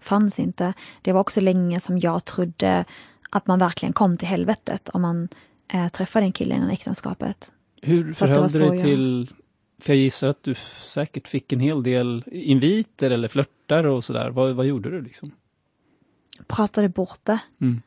fanns 0.09 0.39
inte. 0.39 0.73
Det 1.03 1.13
var 1.13 1.21
också 1.21 1.41
länge 1.41 1.81
som 1.81 1.99
jag 1.99 2.25
trodde 2.25 2.85
att 3.31 3.47
man 3.47 3.59
verkligen 3.59 3.93
kom 3.93 4.17
till 4.17 4.29
helvetet 4.29 4.89
om 4.89 5.03
man 5.03 5.29
uh, 5.75 5.89
träffade 5.89 6.27
en 6.27 6.33
kille 6.33 6.55
innan 6.55 6.71
äktenskapet. 6.71 7.53
Hur 7.83 8.13
förhöll 8.13 8.49
du 8.49 8.59
dig 8.59 8.69
jag... 8.69 8.81
till, 8.81 9.33
för 9.79 9.93
jag 9.93 10.01
gissar 10.03 10.29
att 10.29 10.43
du 10.43 10.55
säkert 10.85 11.29
fick 11.29 11.53
en 11.53 11.61
hel 11.61 11.83
del 11.83 12.25
inviter 12.27 13.11
eller 13.11 13.29
flörtar 13.29 13.85
och 13.85 14.05
sådär. 14.05 14.31
Vad, 14.31 14.55
vad 14.55 14.67
gjorde 14.67 14.91
du 14.91 15.03
liksom? 15.03 15.33
pratade 16.47 16.89
bort 16.89 17.21
det. 17.23 17.39
Mm. 17.61 17.83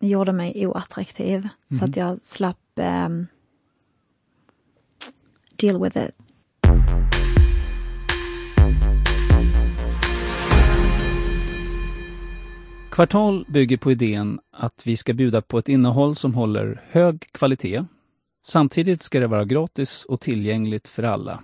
Gjorde 0.00 0.32
mig 0.32 0.66
oattraktiv 0.66 1.38
mm. 1.38 1.78
så 1.78 1.84
att 1.84 1.96
jag 1.96 2.24
slapp 2.24 2.56
um, 2.74 3.26
deal 5.56 5.82
with 5.82 5.98
it. 5.98 6.10
Kvartal 13.00 13.44
bygger 13.48 13.76
på 13.76 13.92
idén 13.92 14.40
att 14.50 14.86
vi 14.86 14.96
ska 14.96 15.12
bjuda 15.12 15.42
på 15.42 15.58
ett 15.58 15.68
innehåll 15.68 16.16
som 16.16 16.34
håller 16.34 16.82
hög 16.90 17.20
kvalitet. 17.32 17.84
Samtidigt 18.46 19.02
ska 19.02 19.20
det 19.20 19.26
vara 19.26 19.44
gratis 19.44 20.04
och 20.04 20.20
tillgängligt 20.20 20.88
för 20.88 21.02
alla. 21.02 21.42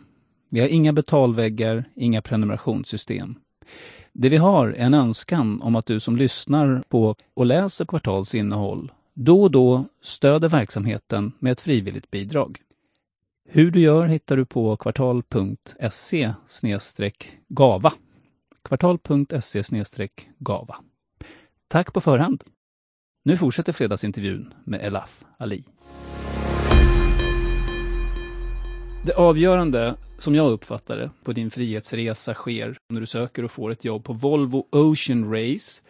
Vi 0.51 0.61
har 0.61 0.69
inga 0.69 0.93
betalväggar, 0.93 1.85
inga 1.95 2.23
prenumerationssystem. 2.23 3.35
Det 4.13 4.29
vi 4.29 4.37
har 4.37 4.69
är 4.69 4.85
en 4.85 4.95
önskan 4.95 5.63
om 5.63 5.77
att 5.77 5.87
du 5.87 6.01
som 6.01 6.17
lyssnar 6.17 6.83
på 6.89 7.15
och 7.35 7.47
läser 7.47 7.85
Kvartals 7.85 8.35
innehåll 8.35 8.93
då 9.15 9.43
och 9.43 9.51
då 9.51 9.85
stöder 10.03 10.49
verksamheten 10.49 11.33
med 11.39 11.53
ett 11.53 11.61
frivilligt 11.61 12.11
bidrag. 12.11 12.59
Hur 13.49 13.71
du 13.71 13.81
gör 13.81 14.07
hittar 14.07 14.37
du 14.37 14.45
på 14.45 14.77
kvartal.se 14.77 16.35
gava. 17.49 17.93
Kvartal.se 18.63 19.63
gava. 20.39 20.77
Tack 21.69 21.93
på 21.93 22.01
förhand! 22.01 22.45
Nu 23.25 23.37
fortsätter 23.37 23.73
fredagsintervjun 23.73 24.55
med 24.65 24.85
Elaf 24.85 25.25
Ali. 25.39 25.65
Det 29.05 29.15
avgörande, 29.15 29.97
som 30.19 30.35
jag 30.35 30.51
uppfattar 30.53 30.97
det, 30.97 31.11
på 31.25 31.33
din 31.33 31.51
frihetsresa 31.51 32.35
sker 32.35 32.79
när 32.89 33.01
du 33.01 33.07
söker 33.07 33.45
och 33.45 33.51
får 33.51 33.71
ett 33.71 33.85
jobb 33.85 34.05
på 34.05 34.13
Volvo 34.13 34.67
Ocean 34.71 35.33
Race. 35.33 35.83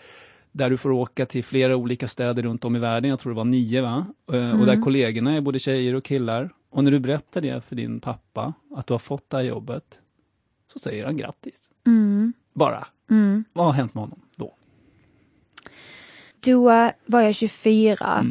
Där 0.53 0.71
du 0.71 0.77
får 0.77 0.91
åka 0.91 1.27
till 1.27 1.45
flera 1.45 1.77
olika 1.77 2.09
städer 2.09 2.43
runt 2.43 2.65
om 2.65 2.77
i 2.77 2.79
världen, 2.79 3.11
jag 3.11 3.19
tror 3.19 3.33
det 3.33 3.37
var 3.37 3.45
nio 3.45 3.83
va? 3.83 4.07
Mm. 4.33 4.61
Och 4.61 4.67
där 4.67 4.73
mm. 4.73 4.85
kollegorna 4.85 5.37
är 5.37 5.41
både 5.41 5.59
tjejer 5.59 5.95
och 5.95 6.05
killar. 6.05 6.51
Och 6.71 6.85
när 6.85 6.91
du 6.91 6.99
berättar 6.99 7.41
det 7.41 7.65
för 7.65 7.77
din 7.77 8.01
pappa, 8.01 8.53
att 8.77 8.87
du 8.87 8.95
har 8.95 8.99
fått 8.99 9.31
det 9.31 9.37
här 9.37 9.45
jobbet, 9.45 10.01
så 10.73 10.79
säger 10.79 11.05
han 11.05 11.17
grattis. 11.17 11.71
Mm. 11.87 12.33
Bara. 12.55 12.87
Mm. 13.11 13.45
Vad 13.53 13.67
har 13.67 13.73
hänt 13.73 13.95
med 13.95 14.03
honom 14.03 14.21
då? 14.37 14.55
Då 16.47 16.91
var 17.07 17.21
jag 17.21 17.35
24. 17.35 18.25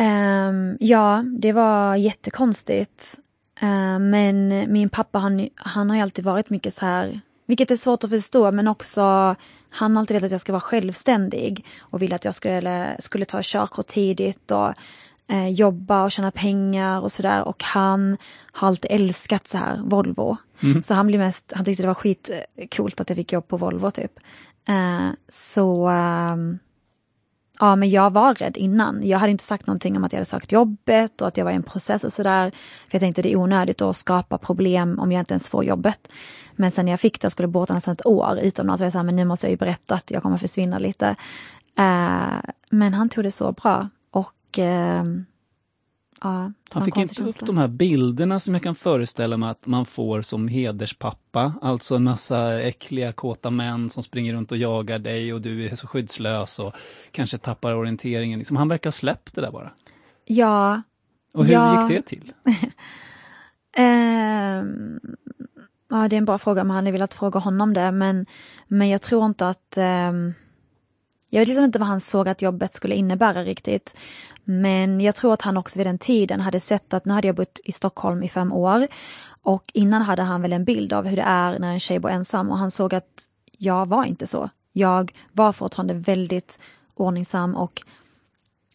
Um, 0.00 0.76
ja, 0.80 1.24
det 1.38 1.52
var 1.52 1.96
jättekonstigt. 1.96 3.18
Uh, 3.62 3.98
men 3.98 4.64
min 4.72 4.88
pappa 4.88 5.18
han, 5.18 5.48
han 5.54 5.90
har 5.90 5.96
ju 5.96 6.02
alltid 6.02 6.24
varit 6.24 6.50
mycket 6.50 6.74
så 6.74 6.86
här, 6.86 7.20
vilket 7.46 7.70
är 7.70 7.76
svårt 7.76 8.04
att 8.04 8.10
förstå 8.10 8.52
men 8.52 8.68
också 8.68 9.36
han 9.70 9.96
har 9.96 10.00
alltid 10.00 10.14
velat 10.14 10.24
att 10.24 10.30
jag 10.30 10.40
ska 10.40 10.52
vara 10.52 10.60
självständig 10.60 11.66
och 11.80 12.02
ville 12.02 12.14
att 12.14 12.24
jag 12.24 12.34
skulle, 12.34 12.96
skulle 12.98 13.24
ta 13.24 13.40
körkort 13.42 13.86
tidigt 13.86 14.50
och 14.50 14.72
uh, 15.32 15.48
jobba 15.48 16.04
och 16.04 16.12
tjäna 16.12 16.30
pengar 16.30 17.00
och 17.00 17.12
sådär 17.12 17.48
och 17.48 17.62
han 17.62 18.16
har 18.52 18.68
alltid 18.68 18.90
älskat 18.90 19.46
så 19.46 19.58
här 19.58 19.80
Volvo. 19.84 20.36
Mm. 20.60 20.82
Så 20.82 20.94
han 20.94 21.06
blev 21.06 21.20
mest, 21.20 21.52
han 21.56 21.64
tyckte 21.64 21.82
det 21.82 21.86
var 21.86 21.94
skitcoolt 21.94 23.00
att 23.00 23.10
jag 23.10 23.16
fick 23.16 23.32
jobb 23.32 23.48
på 23.48 23.56
Volvo 23.56 23.90
typ. 23.90 24.12
Uh, 24.68 25.10
så 25.28 25.88
um, 25.90 26.58
Ja, 27.60 27.76
men 27.76 27.90
jag 27.90 28.12
var 28.12 28.34
rädd 28.34 28.56
innan. 28.56 29.00
Jag 29.06 29.18
hade 29.18 29.32
inte 29.32 29.44
sagt 29.44 29.66
någonting 29.66 29.96
om 29.96 30.04
att 30.04 30.12
jag 30.12 30.18
hade 30.18 30.24
sökt 30.24 30.52
jobbet 30.52 31.20
och 31.20 31.28
att 31.28 31.36
jag 31.36 31.44
var 31.44 31.52
i 31.52 31.54
en 31.54 31.62
process 31.62 32.04
och 32.04 32.12
sådär. 32.12 32.50
För 32.88 32.94
jag 32.94 33.00
tänkte 33.00 33.22
det 33.22 33.32
är 33.32 33.36
onödigt 33.36 33.82
att 33.82 33.96
skapa 33.96 34.38
problem 34.38 34.98
om 34.98 35.12
jag 35.12 35.20
inte 35.20 35.32
ens 35.32 35.50
får 35.50 35.64
jobbet. 35.64 36.08
Men 36.52 36.70
sen 36.70 36.84
när 36.84 36.92
jag 36.92 37.00
fick 37.00 37.20
det 37.20 37.26
och 37.26 37.32
skulle 37.32 37.48
båta 37.48 37.74
nästan 37.74 37.92
ett 37.92 38.06
år 38.06 38.38
utomlands 38.38 38.80
var 38.80 38.86
jag 38.86 38.92
såhär, 38.92 39.04
men 39.04 39.16
nu 39.16 39.24
måste 39.24 39.46
jag 39.46 39.50
ju 39.50 39.56
berätta 39.56 39.94
att 39.94 40.10
jag 40.10 40.22
kommer 40.22 40.36
försvinna 40.36 40.78
lite. 40.78 41.16
Uh, 41.78 42.40
men 42.70 42.94
han 42.94 43.08
tog 43.08 43.24
det 43.24 43.30
så 43.30 43.52
bra 43.52 43.88
och 44.10 44.58
uh, 44.58 45.04
Ja, 46.24 46.52
han 46.70 46.84
fick 46.84 46.96
inte 46.96 47.22
upp 47.22 47.38
de 47.40 47.58
här 47.58 47.68
bilderna 47.68 48.40
som 48.40 48.54
jag 48.54 48.62
kan 48.62 48.74
föreställa 48.74 49.36
mig 49.36 49.50
att 49.50 49.66
man 49.66 49.86
får 49.86 50.22
som 50.22 50.48
hederspappa. 50.48 51.54
Alltså 51.62 51.96
en 51.96 52.04
massa 52.04 52.60
äckliga, 52.62 53.12
kåta 53.12 53.50
män 53.50 53.90
som 53.90 54.02
springer 54.02 54.34
runt 54.34 54.52
och 54.52 54.58
jagar 54.58 54.98
dig 54.98 55.32
och 55.32 55.40
du 55.40 55.66
är 55.66 55.76
så 55.76 55.86
skyddslös 55.86 56.58
och 56.58 56.74
kanske 57.10 57.38
tappar 57.38 57.74
orienteringen. 57.74 58.38
Liksom, 58.38 58.56
han 58.56 58.68
verkar 58.68 58.90
släppt 58.90 59.34
det 59.34 59.40
där 59.40 59.50
bara. 59.50 59.70
Ja. 60.24 60.82
Och 61.32 61.44
hur 61.44 61.52
ja. 61.52 61.80
gick 61.80 61.96
det 61.96 62.08
till? 62.08 62.32
um, 63.78 65.00
ja, 65.90 66.08
det 66.08 66.16
är 66.16 66.18
en 66.18 66.24
bra 66.24 66.38
fråga, 66.38 66.64
men 66.64 66.70
han 66.70 66.84
hade 66.84 66.92
velat 66.92 67.14
fråga 67.14 67.40
honom 67.40 67.74
det. 67.74 67.92
Men, 67.92 68.26
men 68.68 68.88
jag 68.88 69.02
tror 69.02 69.26
inte 69.26 69.48
att 69.48 69.78
um, 70.10 70.34
jag 71.34 71.40
vet 71.40 71.48
liksom 71.48 71.64
inte 71.64 71.78
vad 71.78 71.88
han 71.88 72.00
såg 72.00 72.28
att 72.28 72.42
jobbet 72.42 72.74
skulle 72.74 72.94
innebära 72.94 73.44
riktigt. 73.44 73.96
Men 74.44 75.00
jag 75.00 75.14
tror 75.14 75.32
att 75.32 75.42
han 75.42 75.56
också 75.56 75.78
vid 75.78 75.86
den 75.86 75.98
tiden 75.98 76.40
hade 76.40 76.60
sett 76.60 76.94
att 76.94 77.04
nu 77.04 77.12
hade 77.14 77.28
jag 77.28 77.36
bott 77.36 77.60
i 77.64 77.72
Stockholm 77.72 78.22
i 78.22 78.28
fem 78.28 78.52
år 78.52 78.86
och 79.42 79.70
innan 79.74 80.02
hade 80.02 80.22
han 80.22 80.42
väl 80.42 80.52
en 80.52 80.64
bild 80.64 80.92
av 80.92 81.06
hur 81.06 81.16
det 81.16 81.22
är 81.22 81.58
när 81.58 81.72
en 81.72 81.80
tjej 81.80 81.98
bor 81.98 82.10
ensam 82.10 82.50
och 82.50 82.58
han 82.58 82.70
såg 82.70 82.94
att 82.94 83.28
jag 83.58 83.88
var 83.88 84.04
inte 84.04 84.26
så. 84.26 84.50
Jag 84.72 85.12
var 85.32 85.52
fortfarande 85.52 85.94
väldigt 85.94 86.58
ordningsam 86.94 87.54
och, 87.54 87.82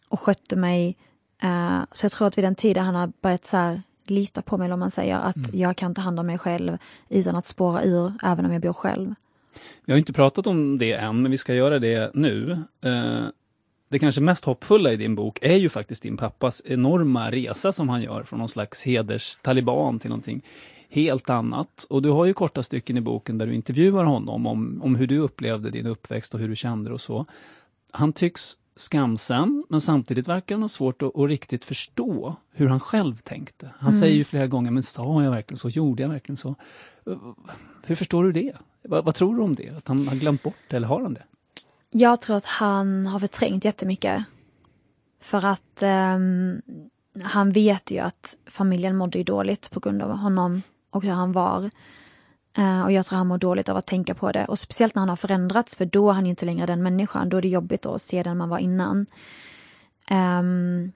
och 0.08 0.20
skötte 0.20 0.56
mig. 0.56 0.96
Uh, 1.44 1.80
så 1.92 2.04
jag 2.04 2.12
tror 2.12 2.26
att 2.26 2.38
vid 2.38 2.44
den 2.44 2.54
tiden 2.54 2.84
han 2.84 2.94
har 2.94 3.12
börjat 3.20 3.44
så 3.44 3.56
här, 3.56 3.82
lita 4.04 4.42
på 4.42 4.58
mig, 4.58 4.72
om 4.72 4.80
man 4.80 4.90
säger, 4.90 5.18
att 5.18 5.36
mm. 5.36 5.50
jag 5.52 5.76
kan 5.76 5.94
ta 5.94 6.00
hand 6.00 6.20
om 6.20 6.26
mig 6.26 6.38
själv 6.38 6.78
utan 7.08 7.36
att 7.36 7.46
spåra 7.46 7.82
ur, 7.82 8.12
även 8.22 8.46
om 8.46 8.52
jag 8.52 8.62
bor 8.62 8.72
själv. 8.72 9.14
Vi 9.84 9.92
har 9.92 9.98
inte 9.98 10.12
pratat 10.12 10.46
om 10.46 10.78
det 10.78 10.92
än, 10.92 11.22
men 11.22 11.30
vi 11.30 11.38
ska 11.38 11.54
göra 11.54 11.78
det 11.78 12.10
nu. 12.14 12.58
Eh, 12.84 13.24
det 13.88 13.98
kanske 13.98 14.20
mest 14.20 14.44
hoppfulla 14.44 14.92
i 14.92 14.96
din 14.96 15.14
bok 15.14 15.38
är 15.42 15.56
ju 15.56 15.68
faktiskt 15.68 16.02
din 16.02 16.16
pappas 16.16 16.62
enorma 16.64 17.30
resa 17.30 17.72
som 17.72 17.88
han 17.88 18.02
gör 18.02 18.22
från 18.22 18.38
någon 18.38 18.48
slags 18.48 18.82
hederstaliban 18.82 19.98
till 19.98 20.10
någonting 20.10 20.42
helt 20.88 21.30
annat. 21.30 21.86
Och 21.90 22.02
du 22.02 22.10
har 22.10 22.24
ju 22.24 22.32
korta 22.32 22.62
stycken 22.62 22.96
i 22.96 23.00
boken 23.00 23.38
där 23.38 23.46
du 23.46 23.54
intervjuar 23.54 24.04
honom 24.04 24.46
om, 24.46 24.82
om 24.82 24.94
hur 24.94 25.06
du 25.06 25.18
upplevde 25.18 25.70
din 25.70 25.86
uppväxt 25.86 26.34
och 26.34 26.40
hur 26.40 26.48
du 26.48 26.56
kände 26.56 26.92
och 26.92 27.00
så. 27.00 27.26
Han 27.90 28.12
tycks 28.12 28.56
skamsen, 28.80 29.64
men 29.68 29.80
samtidigt 29.80 30.28
verkar 30.28 30.54
han 30.54 30.62
ha 30.62 30.68
svårt 30.68 31.02
att, 31.02 31.16
att 31.16 31.28
riktigt 31.28 31.64
förstå 31.64 32.36
hur 32.52 32.68
han 32.68 32.80
själv 32.80 33.16
tänkte. 33.16 33.70
Han 33.78 33.90
mm. 33.90 34.00
säger 34.00 34.16
ju 34.16 34.24
flera 34.24 34.46
gånger, 34.46 34.70
men 34.70 34.82
sa 34.82 35.22
jag 35.22 35.30
verkligen 35.30 35.58
så? 35.58 35.68
Gjorde 35.68 36.02
jag 36.02 36.10
verkligen 36.10 36.36
så? 36.36 36.54
Hur 37.82 37.94
förstår 37.94 38.24
du 38.24 38.32
det? 38.32 38.52
Vad, 38.82 39.04
vad 39.04 39.14
tror 39.14 39.36
du 39.36 39.42
om 39.42 39.54
det? 39.54 39.76
Att 39.76 39.88
han 39.88 40.08
har 40.08 40.16
glömt 40.16 40.42
bort 40.42 40.54
det, 40.68 40.76
eller 40.76 40.88
har 40.88 41.02
han 41.02 41.14
det? 41.14 41.24
Jag 41.90 42.20
tror 42.20 42.36
att 42.36 42.46
han 42.46 43.06
har 43.06 43.20
förträngt 43.20 43.64
jättemycket. 43.64 44.24
För 45.20 45.44
att 45.44 45.82
um, 45.82 46.62
han 47.22 47.52
vet 47.52 47.90
ju 47.90 47.98
att 47.98 48.36
familjen 48.46 48.96
mådde 48.96 49.18
ju 49.18 49.24
dåligt 49.24 49.70
på 49.70 49.80
grund 49.80 50.02
av 50.02 50.10
honom 50.10 50.62
och 50.90 51.02
hur 51.02 51.10
han 51.10 51.32
var. 51.32 51.70
Uh, 52.58 52.82
och 52.82 52.92
jag 52.92 53.06
tror 53.06 53.16
han 53.16 53.26
mår 53.26 53.38
dåligt 53.38 53.68
av 53.68 53.76
att 53.76 53.86
tänka 53.86 54.14
på 54.14 54.32
det. 54.32 54.44
Och 54.44 54.58
speciellt 54.58 54.94
när 54.94 55.00
han 55.00 55.08
har 55.08 55.16
förändrats, 55.16 55.76
för 55.76 55.84
då 55.84 56.10
är 56.10 56.14
han 56.14 56.26
ju 56.26 56.30
inte 56.30 56.46
längre 56.46 56.66
den 56.66 56.82
människan. 56.82 57.28
Då 57.28 57.36
är 57.36 57.42
det 57.42 57.48
jobbigt 57.48 57.86
att 57.86 58.02
se 58.02 58.22
den 58.22 58.36
man 58.36 58.48
var 58.48 58.58
innan. 58.58 59.06
Um, 60.10 60.92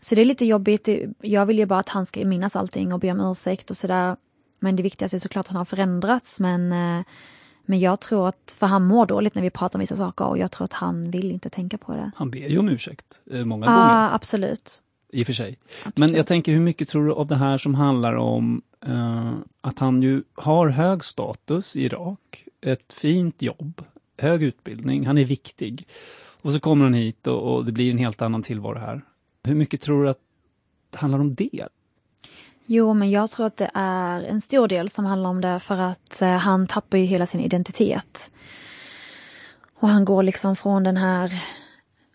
så 0.00 0.14
det 0.14 0.20
är 0.20 0.24
lite 0.24 0.46
jobbigt. 0.46 0.88
Jag 1.20 1.46
vill 1.46 1.58
ju 1.58 1.66
bara 1.66 1.78
att 1.78 1.88
han 1.88 2.06
ska 2.06 2.24
minnas 2.24 2.56
allting 2.56 2.92
och 2.92 3.00
be 3.00 3.10
om 3.10 3.20
ursäkt 3.20 3.70
och 3.70 3.76
sådär. 3.76 4.16
Men 4.60 4.76
det 4.76 4.82
viktigaste 4.82 5.16
är 5.16 5.18
såklart 5.18 5.46
att 5.46 5.48
han 5.48 5.56
har 5.56 5.64
förändrats. 5.64 6.40
Men 6.40 6.72
uh, 6.72 7.02
men 7.64 7.80
jag 7.80 8.00
tror 8.00 8.28
att, 8.28 8.56
för 8.58 8.66
han 8.66 8.84
mår 8.84 9.06
dåligt 9.06 9.34
när 9.34 9.42
vi 9.42 9.50
pratar 9.50 9.78
om 9.78 9.80
vissa 9.80 9.96
saker 9.96 10.24
och 10.24 10.38
jag 10.38 10.50
tror 10.50 10.64
att 10.64 10.72
han 10.72 11.10
vill 11.10 11.30
inte 11.30 11.50
tänka 11.50 11.78
på 11.78 11.92
det. 11.92 12.10
Han 12.16 12.30
ber 12.30 12.48
ju 12.48 12.58
om 12.58 12.68
ursäkt 12.68 13.20
eh, 13.30 13.44
många 13.44 13.66
ah, 13.66 13.70
gånger. 13.70 14.14
Absolut. 14.14 14.82
I 15.12 15.22
och 15.22 15.26
för 15.26 15.32
sig. 15.32 15.58
Absolut. 15.78 15.96
Men 15.96 16.14
jag 16.14 16.26
tänker, 16.26 16.52
hur 16.52 16.60
mycket 16.60 16.88
tror 16.88 17.06
du 17.06 17.12
av 17.12 17.26
det 17.26 17.36
här 17.36 17.58
som 17.58 17.74
handlar 17.74 18.14
om 18.14 18.62
eh, 18.86 19.32
att 19.60 19.78
han 19.78 20.02
ju 20.02 20.22
har 20.34 20.68
hög 20.68 21.04
status 21.04 21.76
i 21.76 21.84
Irak, 21.84 22.44
ett 22.60 22.92
fint 22.92 23.42
jobb, 23.42 23.84
hög 24.18 24.42
utbildning, 24.42 25.06
han 25.06 25.18
är 25.18 25.24
viktig. 25.24 25.86
Och 26.42 26.52
så 26.52 26.60
kommer 26.60 26.84
han 26.84 26.94
hit 26.94 27.26
och, 27.26 27.54
och 27.54 27.64
det 27.64 27.72
blir 27.72 27.90
en 27.90 27.98
helt 27.98 28.22
annan 28.22 28.42
tillvaro 28.42 28.78
här. 28.78 29.02
Hur 29.44 29.54
mycket 29.54 29.80
tror 29.80 30.04
du 30.04 30.10
att 30.10 30.20
det 30.90 30.98
handlar 30.98 31.18
om 31.18 31.34
det? 31.34 31.68
Jo, 32.66 32.94
men 32.94 33.10
jag 33.10 33.30
tror 33.30 33.46
att 33.46 33.56
det 33.56 33.70
är 33.74 34.22
en 34.22 34.40
stor 34.40 34.68
del 34.68 34.90
som 34.90 35.04
handlar 35.04 35.30
om 35.30 35.40
det 35.40 35.60
för 35.60 35.78
att 35.78 36.22
eh, 36.22 36.30
han 36.30 36.66
tappar 36.66 36.98
ju 36.98 37.04
hela 37.04 37.26
sin 37.26 37.40
identitet. 37.40 38.30
Och 39.80 39.88
han 39.88 40.04
går 40.04 40.22
liksom 40.22 40.56
från 40.56 40.82
den 40.82 40.96
här 40.96 41.32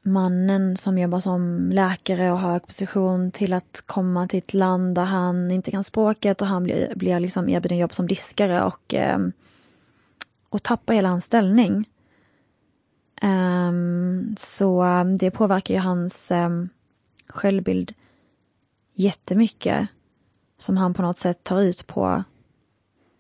mannen 0.08 0.78
som 0.78 0.98
jobbar 0.98 1.20
som 1.20 1.70
läkare 1.72 2.32
och 2.32 2.40
har 2.40 2.52
hög 2.52 2.68
position 2.68 3.32
till 3.32 3.54
att 3.54 3.84
komma 3.86 4.28
till 4.28 4.38
ett 4.38 4.54
land 4.54 4.96
där 4.96 5.04
han 5.04 5.52
inte 5.52 5.72
kan 5.72 5.84
språket 5.84 6.42
och 6.42 6.48
han 6.48 6.64
blir, 6.64 6.94
blir 6.96 7.20
liksom 7.20 7.50
erbjuden 7.50 7.78
jobb 7.78 7.94
som 7.94 8.08
diskare 8.08 8.64
och, 8.64 8.94
eh, 8.94 9.20
och 10.50 10.64
tappar 10.64 10.94
hela 10.94 11.10
hans 11.10 11.26
ställning. 11.26 11.90
Ehm, 13.22 14.36
så 14.38 14.82
ehm, 14.82 15.18
det 15.18 15.32
påverkar 15.32 15.74
ju 15.74 15.80
hans 15.80 16.32
ehm, 16.32 16.70
självbild 17.30 17.94
jättemycket 18.94 19.88
som 20.58 20.78
han 20.78 20.94
på 20.94 21.02
något 21.02 21.18
sätt 21.18 21.44
tar 21.44 21.62
ut 21.62 21.88
på 21.88 22.24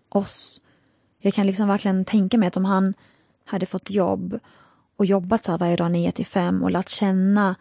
oss. 0.09 0.61
Jag 1.19 1.33
kan 1.33 1.47
liksom 1.47 1.67
verkligen 1.67 2.05
tänka 2.05 2.37
mig 2.37 2.47
att 2.47 2.57
om 2.57 2.65
han 2.65 2.93
hade 3.45 3.65
fått 3.65 3.89
jobb 3.89 4.39
och 4.97 5.05
jobbat 5.05 5.43
så 5.43 5.51
här 5.51 5.57
varje 5.59 5.75
dag 5.75 5.91
9 5.91 6.11
till 6.11 6.25
5 6.25 6.63
och 6.63 6.71
lärt 6.71 6.89
känna 6.89 7.55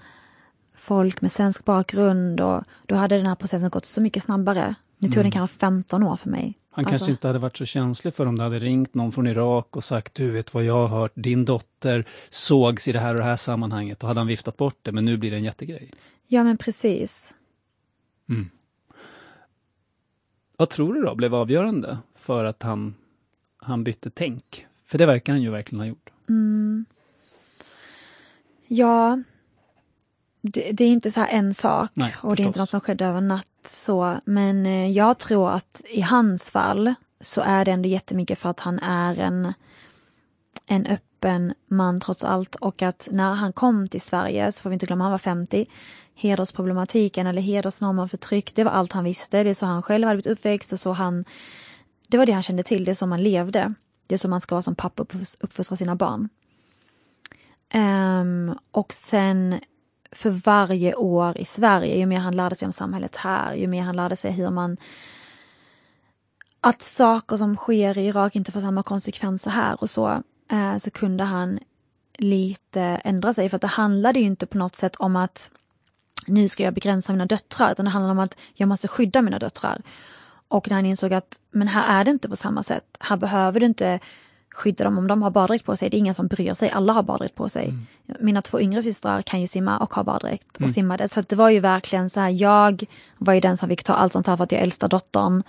folk 0.74 1.20
med 1.20 1.32
svensk 1.32 1.64
bakgrund 1.64 2.40
och 2.40 2.62
då 2.86 2.94
hade 2.94 3.16
den 3.16 3.26
här 3.26 3.34
processen 3.34 3.70
gått 3.70 3.86
så 3.86 4.00
mycket 4.02 4.22
snabbare. 4.22 4.74
Nu 4.98 5.08
tog 5.08 5.14
Mm. 5.16 5.22
den 5.24 5.32
kanske 5.32 5.56
15 5.58 6.02
år 6.02 6.16
för 6.16 6.30
mig. 6.30 6.58
Han 6.70 6.84
Alltså- 6.84 6.98
kanske 6.98 7.10
inte 7.12 7.26
hade 7.26 7.38
varit 7.38 7.56
så 7.56 7.64
känslig 7.64 8.14
för 8.14 8.26
om 8.26 8.36
det 8.38 8.42
hade 8.44 8.58
ringt 8.58 8.94
någon 8.94 9.12
från 9.12 9.26
Irak 9.26 9.76
och 9.76 9.84
sagt 9.84 10.14
du 10.14 10.30
vet 10.30 10.54
vad 10.54 10.64
jag 10.64 10.86
har 10.88 11.00
hört, 11.00 11.12
din 11.14 11.44
dotter 11.44 12.04
sågs 12.30 12.88
i 12.88 12.92
det 12.92 12.98
här 13.00 13.10
och 13.10 13.16
det 13.18 13.24
här 13.24 13.36
sammanhanget. 13.36 14.00
Då 14.00 14.06
hade 14.06 14.20
han 14.20 14.26
viftat 14.26 14.56
bort 14.56 14.78
det, 14.82 14.92
men 14.92 15.04
nu 15.04 15.16
blir 15.16 15.30
det 15.30 15.36
en 15.36 15.44
jättegrej. 15.44 15.90
Ja 16.26 16.44
men 16.44 16.56
precis. 16.58 17.34
Mm. 18.28 18.50
Vad 20.56 20.68
tror 20.70 20.94
du 20.94 21.02
då 21.02 21.14
blev 21.14 21.34
avgörande 21.34 21.98
för 22.14 22.44
att 22.44 22.62
han, 22.62 22.94
han 23.56 23.84
bytte 23.84 24.10
tänk? 24.10 24.66
För 24.86 24.98
det 24.98 25.06
verkar 25.06 25.32
han 25.32 25.42
ju 25.42 25.50
verkligen 25.50 25.80
ha 25.80 25.86
gjort. 25.86 26.10
Mm. 26.28 26.84
Ja, 28.68 29.22
det, 30.40 30.72
det 30.72 30.84
är 30.84 30.88
inte 30.88 31.10
så 31.10 31.20
här 31.20 31.28
en 31.28 31.54
sak 31.54 31.90
Nej, 31.94 32.14
och 32.22 32.36
det 32.36 32.42
är 32.42 32.46
inte 32.46 32.58
något 32.58 32.70
som 32.70 32.80
skedde 32.80 33.06
över 33.06 33.20
natt 33.20 33.46
så. 33.68 34.20
Men 34.24 34.66
eh, 34.66 34.90
jag 34.90 35.18
tror 35.18 35.50
att 35.50 35.82
i 35.88 36.00
hans 36.00 36.50
fall 36.50 36.94
så 37.20 37.40
är 37.40 37.64
det 37.64 37.70
ändå 37.70 37.88
jättemycket 37.88 38.38
för 38.38 38.48
att 38.48 38.60
han 38.60 38.78
är 38.78 39.18
en, 39.18 39.52
en 40.66 40.86
öppen 40.86 41.54
man 41.68 42.00
trots 42.00 42.24
allt 42.24 42.54
och 42.54 42.82
att 42.82 43.08
när 43.12 43.34
han 43.34 43.52
kom 43.52 43.88
till 43.88 44.00
Sverige 44.00 44.52
så 44.52 44.62
får 44.62 44.70
vi 44.70 44.74
inte 44.74 44.86
glömma 44.86 45.04
han 45.04 45.10
var 45.10 45.18
50 45.18 45.66
hedersproblematiken 46.14 47.26
eller 47.26 47.42
hedersnormer 47.42 48.06
förtryck 48.06 48.54
det 48.54 48.64
var 48.64 48.70
allt 48.70 48.92
han 48.92 49.04
visste. 49.04 49.42
Det 49.42 49.50
är 49.50 49.54
så 49.54 49.66
han 49.66 49.82
själv 49.82 50.06
hade 50.06 50.16
blivit 50.16 50.38
uppväxt 50.38 50.72
och 50.72 50.80
så 50.80 50.92
han 50.92 51.24
det 52.08 52.18
var 52.18 52.26
det 52.26 52.32
han 52.32 52.42
kände 52.42 52.62
till, 52.62 52.84
det 52.84 52.92
är 52.92 52.94
så 52.94 53.06
man 53.06 53.22
levde. 53.22 53.74
Det 54.06 54.14
är 54.14 54.18
så 54.18 54.28
man 54.28 54.40
ska 54.40 54.54
vara 54.54 54.62
som 54.62 54.74
pappa 54.74 55.02
och 55.02 55.12
uppfos- 55.12 55.36
uppfostra 55.40 55.76
sina 55.76 55.96
barn. 55.96 56.28
Um, 57.76 58.58
och 58.70 58.92
sen 58.92 59.60
för 60.12 60.30
varje 60.30 60.94
år 60.94 61.38
i 61.38 61.44
Sverige, 61.44 61.96
ju 61.96 62.06
mer 62.06 62.18
han 62.18 62.36
lärde 62.36 62.54
sig 62.54 62.66
om 62.66 62.72
samhället 62.72 63.16
här, 63.16 63.54
ju 63.54 63.66
mer 63.66 63.82
han 63.82 63.96
lärde 63.96 64.16
sig 64.16 64.32
hur 64.32 64.50
man 64.50 64.76
att 66.60 66.82
saker 66.82 67.36
som 67.36 67.56
sker 67.56 67.98
i 67.98 68.06
Irak 68.06 68.36
inte 68.36 68.52
får 68.52 68.60
samma 68.60 68.82
konsekvenser 68.82 69.50
här 69.50 69.76
och 69.80 69.90
så, 69.90 70.22
eh, 70.50 70.76
så 70.76 70.90
kunde 70.90 71.24
han 71.24 71.58
lite 72.18 72.80
ändra 72.82 73.34
sig. 73.34 73.48
För 73.48 73.56
att 73.56 73.62
det 73.62 73.66
handlade 73.66 74.20
ju 74.20 74.26
inte 74.26 74.46
på 74.46 74.58
något 74.58 74.76
sätt 74.76 74.96
om 74.96 75.16
att 75.16 75.50
nu 76.26 76.48
ska 76.48 76.62
jag 76.62 76.74
begränsa 76.74 77.12
mina 77.12 77.26
döttrar, 77.26 77.72
utan 77.72 77.84
det 77.84 77.90
handlade 77.90 78.12
om 78.12 78.18
att 78.18 78.38
jag 78.54 78.68
måste 78.68 78.88
skydda 78.88 79.22
mina 79.22 79.38
döttrar. 79.38 79.82
Och 80.48 80.68
när 80.68 80.74
han 80.74 80.86
insåg 80.86 81.12
att 81.12 81.40
men 81.50 81.68
här 81.68 82.00
är 82.00 82.04
det 82.04 82.10
inte 82.10 82.28
på 82.28 82.36
samma 82.36 82.62
sätt. 82.62 82.96
Här 83.00 83.16
behöver 83.16 83.60
du 83.60 83.66
inte 83.66 84.00
skydda 84.56 84.84
dem 84.84 84.98
om 84.98 85.06
de 85.06 85.22
har 85.22 85.30
baddräkt 85.30 85.64
på 85.64 85.76
sig. 85.76 85.90
Det 85.90 85.96
är 85.96 85.98
ingen 85.98 86.14
som 86.14 86.26
bryr 86.26 86.54
sig. 86.54 86.70
Alla 86.70 86.92
har 86.92 87.02
baddräkt 87.02 87.34
på 87.34 87.48
sig. 87.48 87.74
Mina 88.20 88.42
två 88.42 88.60
yngre 88.60 88.82
systrar 88.82 89.22
kan 89.22 89.40
ju 89.40 89.46
simma 89.46 89.78
och 89.78 89.94
har 89.94 90.04
baddräkt 90.04 90.46
och 90.54 90.60
Mm. 90.60 90.70
simmade. 90.70 91.08
Så 91.08 91.20
det 91.22 91.36
var 91.36 91.50
ju 91.50 91.60
verkligen 91.60 92.10
så 92.10 92.20
här, 92.20 92.28
jag 92.30 92.84
var 93.18 93.34
ju 93.34 93.40
den 93.40 93.56
som 93.56 93.68
fick 93.68 93.82
ta 93.84 93.92
allt 93.94 94.12
sånt 94.12 94.26
här 94.26 94.36
för 94.36 94.44
att 94.44 94.52
jag 94.52 94.58
är 94.58 94.62
äldsta 94.64 94.88
dottern. 94.88 95.42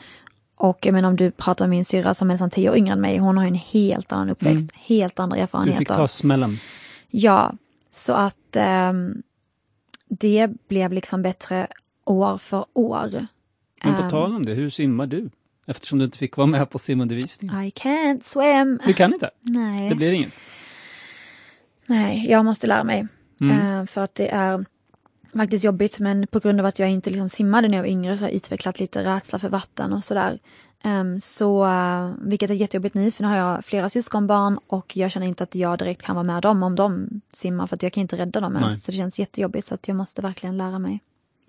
Och 0.55 0.85
jag 0.85 0.93
menar 0.93 1.09
om 1.09 1.15
du 1.15 1.31
pratar 1.31 1.65
om 1.65 1.71
min 1.71 1.85
syrra 1.85 2.13
som 2.13 2.29
är 2.29 2.33
nästan 2.33 2.49
tio 2.49 2.69
år 2.69 2.77
yngre 2.77 2.93
än 2.93 3.01
mig, 3.01 3.17
hon 3.17 3.37
har 3.37 3.43
ju 3.43 3.47
en 3.47 3.55
helt 3.55 4.11
annan 4.11 4.29
uppväxt, 4.29 4.69
helt 4.73 5.19
andra 5.19 5.35
Mm. 5.35 5.39
Du 5.39 5.43
erfarenheter. 5.43 5.79
fick 5.79 5.87
ta 5.87 6.07
smällen. 6.07 6.57
Ja, 7.09 7.53
så 7.91 8.13
att 8.13 8.55
ehm, 8.55 9.21
det 10.09 10.49
blev 10.67 10.93
liksom 10.93 11.21
bättre 11.21 11.67
år 12.05 12.37
för 12.37 12.65
år. 12.73 13.27
Men 13.83 13.95
på 13.95 14.01
Ehm, 14.01 14.09
tal 14.09 14.35
om 14.35 14.45
det, 14.45 14.53
hur 14.53 14.69
simmar 14.69 15.07
du? 15.07 15.29
Eftersom 15.67 15.99
du 15.99 16.05
inte 16.05 16.17
fick 16.17 16.37
vara 16.37 16.47
med 16.47 16.69
på 16.69 16.79
simundervisning. 16.79 17.49
I 17.51 17.69
can't 17.69 18.21
swim. 18.21 18.79
Du 18.85 18.93
kan 18.93 19.13
inte? 19.13 19.29
Nej. 19.41 19.89
Det 19.89 19.95
blir 19.95 20.11
inget? 20.11 20.33
Nej, 21.85 22.25
jag 22.29 22.45
måste 22.45 22.67
lära 22.67 22.83
mig. 22.83 23.07
Mm. 23.41 23.79
Eh, 23.79 23.85
för 23.85 24.01
att 24.01 24.15
det 24.15 24.29
är 24.29 24.65
faktiskt 25.33 25.63
jobbigt 25.63 25.99
men 25.99 26.27
på 26.27 26.39
grund 26.39 26.59
av 26.59 26.65
att 26.65 26.79
jag 26.79 26.89
inte 26.89 27.09
liksom 27.09 27.29
simmade 27.29 27.67
när 27.67 27.77
jag 27.77 27.83
var 27.83 27.89
yngre 27.89 28.17
så 28.17 28.23
har 28.23 28.29
jag 28.29 28.35
utvecklat 28.35 28.79
lite 28.79 29.03
rädsla 29.03 29.39
för 29.39 29.49
vatten 29.49 29.93
och 29.93 30.03
sådär. 30.03 30.39
Ehm, 30.83 31.19
så, 31.19 31.65
eh, 31.65 32.11
vilket 32.21 32.49
är 32.49 32.53
jättejobbigt 32.53 32.95
nu 32.95 33.11
för 33.11 33.23
nu 33.23 33.29
har 33.29 33.37
jag 33.37 33.65
flera 33.65 33.89
syskonbarn 33.89 34.59
och 34.67 34.97
jag 34.97 35.11
känner 35.11 35.27
inte 35.27 35.43
att 35.43 35.55
jag 35.55 35.79
direkt 35.79 36.01
kan 36.01 36.15
vara 36.15 36.23
med 36.23 36.41
dem 36.41 36.63
om 36.63 36.75
de 36.75 37.07
simmar 37.31 37.67
för 37.67 37.75
att 37.75 37.83
jag 37.83 37.93
kan 37.93 38.01
inte 38.01 38.17
rädda 38.17 38.39
dem 38.39 38.53
Nej. 38.53 38.61
ens. 38.61 38.83
Så 38.83 38.91
det 38.91 38.97
känns 38.97 39.19
jättejobbigt 39.19 39.67
så 39.67 39.75
att 39.75 39.87
jag 39.87 39.97
måste 39.97 40.21
verkligen 40.21 40.57
lära 40.57 40.79
mig. 40.79 40.99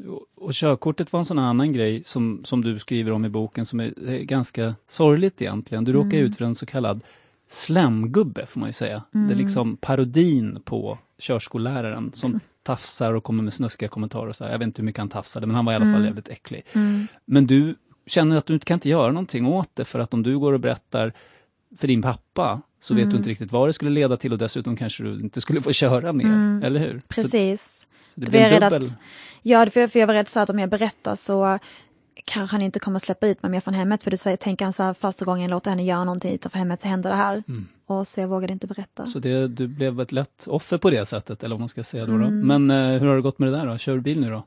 Och- 0.07 0.53
körkortet 0.55 1.13
var 1.13 1.19
en 1.21 1.25
sån 1.25 1.39
annan 1.39 1.73
grej 1.73 2.03
som, 2.03 2.41
som 2.45 2.63
du 2.65 2.79
skriver 2.79 3.13
om 3.13 3.25
i 3.25 3.29
boken 3.29 3.67
som 3.67 3.81
är, 3.81 3.93
ganska 4.23 4.75
sorgligt 4.89 5.43
egentligen. 5.43 5.85
Du 5.85 5.93
råkar 5.93 6.17
Mm. 6.19 6.25
ut 6.27 6.37
för 6.37 6.45
en 6.45 6.55
så 6.55 6.67
kallad 6.67 7.01
slemgubbe 7.49 8.47
får 8.47 8.61
man 8.61 8.69
ju 8.69 8.73
säga. 8.73 9.03
Det 9.13 9.19
är 9.19 9.23
Mm. 9.25 9.39
liksom 9.39 9.77
parodin 9.77 10.59
på 10.65 10.99
körskolläraren 11.19 12.13
som 12.13 12.41
tafsar 12.63 13.13
och 13.15 13.25
kommer 13.25 13.43
med 13.43 13.53
snuskiga 13.53 13.89
kommentarer 13.89 14.29
och 14.29 14.37
så 14.37 14.45
här. 14.45 14.51
Jag 14.53 14.59
vet 14.59 14.67
inte 14.67 14.83
hur 14.83 14.87
mycket 14.87 14.99
han 14.99 15.09
tafsade 15.09 15.47
men 15.47 15.57
han 15.57 15.65
var 15.65 15.73
i 15.73 15.77
alla 15.77 15.85
fall 15.85 15.95
Mm. 15.95 16.05
jävligt 16.05 16.29
äcklig. 16.29 16.63
Mm. 16.73 17.07
Men 17.25 17.47
du 17.47 17.75
känner 18.07 18.37
att 18.37 18.47
du 18.47 18.55
inte 18.55 18.67
kan 18.67 18.75
inte 18.77 18.89
göra 18.89 19.13
någonting 19.13 19.47
åt 19.47 19.71
det 19.75 19.85
för 19.85 19.99
att 19.99 20.15
om 20.15 20.23
du 20.23 20.39
går 20.39 20.53
och 20.53 20.61
berättar 20.61 21.13
för 21.77 21.89
din 21.89 22.03
pappa 22.03 22.61
så 22.81 22.95
vet 22.95 23.03
Mm. 23.03 23.13
du 23.13 23.17
inte 23.17 23.29
riktigt 23.31 23.53
vad 23.53 23.69
det 23.69 23.73
skulle 23.73 23.91
leda 23.91 24.17
till 24.17 24.33
och 24.33 24.39
dessutom 24.39 24.77
kanske 24.77 25.03
du 25.03 25.21
inte 25.21 25.41
skulle 25.41 25.63
få 25.63 25.73
köra 25.73 26.13
mer, 26.13 26.25
Mm. 26.25 26.63
eller 26.63 26.81
hur? 26.81 26.99
Så, 27.01 27.07
Precis. 27.09 27.87
så 28.01 28.21
det 28.21 28.27
rädd 28.27 28.63
dubbel... 28.63 28.85
att, 28.87 28.99
ja, 29.43 29.67
för 29.67 29.81
jag, 29.81 29.93
för 29.93 29.99
jag 30.01 30.07
var 30.07 30.15
rädd 30.15 30.29
så 30.29 30.41
att 30.41 30.51
om 30.51 30.59
jag 30.59 30.71
berättar 30.71 31.15
så 31.15 31.59
kanske 32.25 32.55
han 32.55 32.63
inte 32.63 32.79
kommer 32.79 32.99
släppa 32.99 33.27
ut 33.27 33.43
mig 33.43 33.51
mer 33.51 33.61
från 33.61 33.75
hemmet. 33.75 34.03
För 34.03 34.11
du 34.11 34.17
säger, 34.17 34.37
tänker 34.37 34.65
han 34.65 34.73
så 34.73 34.83
här, 34.83 34.95
första 34.95 35.25
gången 35.25 35.43
jag 35.43 35.51
låter 35.51 35.71
henne 35.71 35.85
göra 35.85 36.05
någonting 36.05 36.33
utanför 36.33 36.59
hemmet 36.59 36.83
så 36.83 36.89
händer 36.89 37.11
det 37.11 37.17
här. 37.17 37.43
Mm. 37.49 37.67
Och 37.87 38.09
så 38.09 38.21
jag 38.21 38.29
vågade 38.29 38.53
inte 38.53 38.67
berätta. 38.67 39.07
Så 39.07 39.19
det, 39.19 39.47
du 39.49 39.67
blev 39.67 40.01
ett 40.01 40.13
lätt 40.13 40.47
offer 40.47 40.79
på 40.79 40.91
det 40.91 41.07
sättet, 41.07 41.43
eller 41.43 41.55
vad 41.55 41.61
man 41.61 41.69
ska 41.69 41.85
säga 41.85 42.07
då. 42.07 42.13
då. 42.19 42.25
Mm. 42.25 42.41
Men 42.67 42.71
eh, 42.95 43.01
hur 43.01 43.07
har 43.09 43.17
det 43.17 43.23
gått 43.23 43.39
med 43.39 43.53
det 43.53 43.57
där 43.59 43.67
då? 43.67 43.79
Kör 43.79 43.95
du 43.95 44.01
bil 44.01 44.21
nu 44.21 44.31
då? 44.31 44.47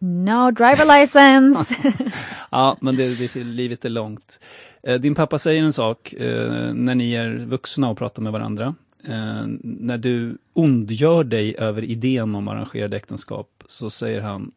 No 0.00 0.50
driver 0.50 1.00
license! 1.00 1.76
Ja, 2.50 2.76
men 2.80 2.96
det, 2.96 3.18
det, 3.18 3.44
livet 3.44 3.84
är 3.84 3.88
långt. 3.88 4.40
Eh, 4.82 5.00
din 5.00 5.14
pappa 5.14 5.38
säger 5.38 5.62
en 5.62 5.72
sak 5.72 6.12
eh, 6.12 6.74
när 6.74 6.94
ni 6.94 7.12
är 7.12 7.36
vuxna 7.36 7.88
och 7.88 7.98
pratar 7.98 8.22
med 8.22 8.32
varandra. 8.32 8.74
Eh, 9.04 9.44
när 9.62 9.98
du 9.98 10.38
ondgör 10.52 11.24
dig 11.24 11.56
över 11.58 11.84
idén 11.84 12.34
om 12.34 12.48
arrangerade 12.48 12.96
äktenskap 12.96 13.64
så 13.68 13.90
säger 13.90 14.20
han, 14.20 14.52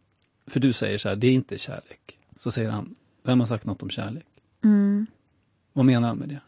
för 0.47 0.59
du 0.59 0.73
säger 0.73 0.97
så 0.97 1.09
här, 1.09 1.15
det 1.15 1.27
är 1.27 1.31
inte 1.31 1.57
kärlek. 1.57 2.17
Så 2.35 2.51
säger 2.51 2.69
han, 2.69 2.95
vem 3.23 3.39
har 3.39 3.47
sagt 3.47 3.65
något 3.65 3.83
om 3.83 3.89
kärlek? 3.89 4.25
Mm. 4.63 5.07
Vad 5.73 5.85
menar 5.85 6.07
han 6.07 6.17
med 6.17 6.29
det? 6.29 6.39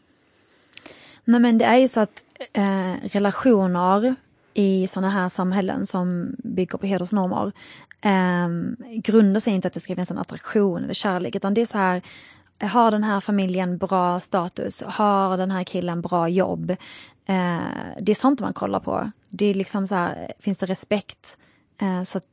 Nej 1.24 1.40
men 1.40 1.58
det 1.58 1.64
är 1.64 1.76
ju 1.76 1.88
så 1.88 2.00
att 2.00 2.24
eh, 2.52 2.94
relationer 3.02 4.14
i 4.54 4.86
sådana 4.86 5.10
här 5.10 5.28
samhällen 5.28 5.86
som 5.86 6.36
bygger 6.38 6.78
på 6.78 6.86
hedersnormer 6.86 7.52
eh, 8.00 8.48
grundar 8.94 9.40
sig 9.40 9.52
inte 9.52 9.68
att 9.68 9.74
det 9.74 9.80
ska 9.80 9.94
finnas 9.94 10.10
en 10.10 10.18
attraktion 10.18 10.84
eller 10.84 10.94
kärlek 10.94 11.36
utan 11.36 11.54
det 11.54 11.60
är 11.60 11.66
så 11.66 11.78
här 11.78 12.02
har 12.62 12.90
den 12.90 13.04
här 13.04 13.20
familjen 13.20 13.78
bra 13.78 14.20
status? 14.20 14.82
Har 14.86 15.36
den 15.36 15.50
här 15.50 15.64
killen 15.64 16.00
bra 16.00 16.28
jobb? 16.28 16.70
Eh, 17.26 17.58
det 18.00 18.12
är 18.12 18.14
sånt 18.14 18.40
man 18.40 18.52
kollar 18.52 18.80
på. 18.80 19.10
Det 19.28 19.46
är 19.46 19.54
liksom 19.54 19.86
så 19.86 19.94
här, 19.94 20.32
finns 20.40 20.58
det 20.58 20.66
respekt? 20.66 21.38
Eh, 21.80 22.02
så 22.02 22.18
att 22.18 22.24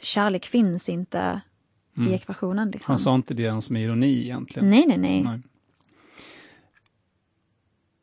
kärlek 0.00 0.46
finns 0.46 0.88
inte 0.88 1.40
Mm. 1.96 2.12
i 2.12 2.14
ekvationen. 2.14 2.70
Liksom. 2.70 2.92
Han 2.92 2.98
sa 2.98 3.14
inte 3.14 3.34
det 3.34 3.42
ens 3.42 3.70
med 3.70 3.82
ironi 3.82 4.22
egentligen. 4.22 4.70
Nej, 4.70 4.84
nej, 4.86 4.98
nej. 4.98 5.22
Nej. 5.22 5.40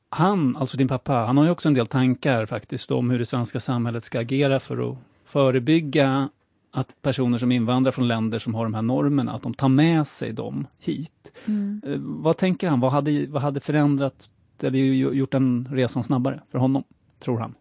Han, 0.10 0.58
alltså 0.58 0.78
din 0.78 0.88
pappa, 0.88 1.14
han 1.14 1.38
har 1.38 1.44
ju 1.46 1.50
också 1.50 1.68
en 1.68 1.74
del 1.74 1.88
tankar 1.88 2.46
faktiskt 2.46 2.92
om 2.92 3.10
hur 3.10 3.20
det 3.20 3.26
svenska 3.26 3.60
samhället 3.60 4.04
ska 4.04 4.20
agera 4.20 4.60
för 4.60 4.92
att 4.92 4.98
förebygga 5.26 6.30
att 6.72 7.02
personer 7.02 7.38
som 7.38 7.52
invandrar 7.52 7.92
från 7.92 8.08
länder 8.08 8.40
som 8.40 8.56
har 8.56 8.64
de 8.64 8.74
här 8.74 8.82
normerna, 8.82 9.34
att 9.34 9.42
de 9.42 9.54
tar 9.54 9.70
med 9.70 10.08
sig 10.08 10.34
dem 10.34 10.68
hit. 10.80 11.32
Mm. 11.46 11.82
Eh, 11.86 11.98
vad 12.00 12.38
tänker 12.38 12.70
han? 12.70 12.80
Vad 12.80 12.92
hade, 12.92 13.28
vad 13.28 13.42
hade 13.42 13.60
förändrat 13.60 14.30
eller 14.62 14.80
gjort 14.80 15.32
den 15.32 15.68
resan 15.72 16.04
snabbare 16.04 16.42
för 16.52 16.58
honom, 16.58 16.84
tror 17.20 17.40
han? 17.40 17.56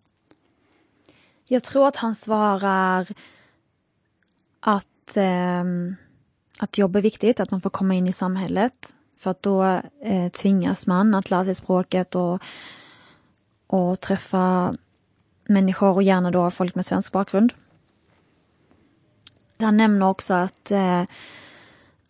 Jag 1.45 1.65
tror 1.65 1.89
att 1.89 1.97
han 1.97 2.15
svarar 2.15 3.09
att, 4.61 5.17
eh, 5.17 5.65
att 6.61 6.79
jobb 6.79 6.97
är 6.97 7.03
viktigt, 7.03 7.41
att 7.41 7.51
man 7.51 7.61
får 7.61 7.71
komma 7.71 7.95
in 7.95 8.07
i 8.07 8.13
samhället. 8.13 8.95
För 9.19 9.31
att 9.31 9.43
då 9.43 9.65
eh, 10.05 10.29
tvingas 10.33 10.87
man 10.87 11.15
att 11.15 11.31
lära 11.31 11.45
sig 11.45 11.55
språket 11.55 12.15
och, 12.15 12.43
och 13.67 14.01
träffa 14.01 14.75
människor 15.45 15.95
och 15.95 16.03
gärna 16.03 16.31
då 16.31 16.51
folk 16.51 16.75
med 16.75 16.87
svensk 16.87 17.13
bakgrund. 17.13 17.53
Han 19.61 19.77
nämner 19.77 20.09
också 20.09 20.35
att 20.35 20.71
eh, 20.71 21.05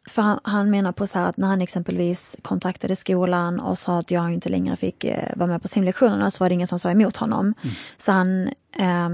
för 0.06 0.22
han, 0.22 0.40
han, 0.44 0.70
menar 0.70 0.92
på 0.92 1.06
så 1.06 1.18
här 1.18 1.26
att 1.26 1.36
när 1.36 1.48
han 1.48 1.60
exempelvis 1.60 2.36
kontaktade 2.42 2.96
skolan 2.96 3.60
och 3.60 3.78
sa 3.78 3.98
att 3.98 4.10
jag 4.10 4.32
inte 4.32 4.48
längre 4.48 4.76
fick 4.76 5.04
eh, 5.04 5.36
vara 5.36 5.46
med 5.46 5.62
på 5.62 5.68
simlektionerna 5.68 6.30
så 6.30 6.44
var 6.44 6.48
det 6.48 6.54
ingen 6.54 6.66
som 6.66 6.78
sa 6.78 6.90
emot 6.90 7.16
honom. 7.16 7.54
Mm. 7.62 7.74
Så 7.96 8.12
han 8.12 8.48
eh, 8.72 9.10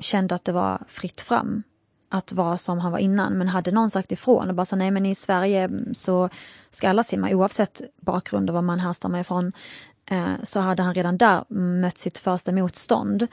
kände 0.00 0.34
att 0.34 0.44
det 0.44 0.52
var 0.52 0.82
fritt 0.88 1.20
fram 1.20 1.62
att 2.08 2.32
vara 2.32 2.58
som 2.58 2.78
han 2.78 2.92
var 2.92 2.98
innan. 2.98 3.32
Men 3.32 3.48
hade 3.48 3.70
någon 3.70 3.90
sagt 3.90 4.12
ifrån 4.12 4.48
och 4.48 4.54
bara 4.54 4.64
så 4.64 4.76
nej 4.76 4.90
men 4.90 5.06
i 5.06 5.14
Sverige 5.14 5.68
så 5.92 6.28
ska 6.70 6.88
alla 6.88 7.02
simma 7.02 7.30
oavsett 7.30 7.80
bakgrund 8.00 8.50
och 8.50 8.54
var 8.54 8.62
man 8.62 8.80
härstammar 8.80 9.20
ifrån. 9.20 9.52
Eh, 10.10 10.32
så 10.42 10.60
hade 10.60 10.82
han 10.82 10.94
redan 10.94 11.18
där 11.18 11.44
mött 11.54 11.98
sitt 11.98 12.18
första 12.18 12.52
motstånd. 12.52 13.26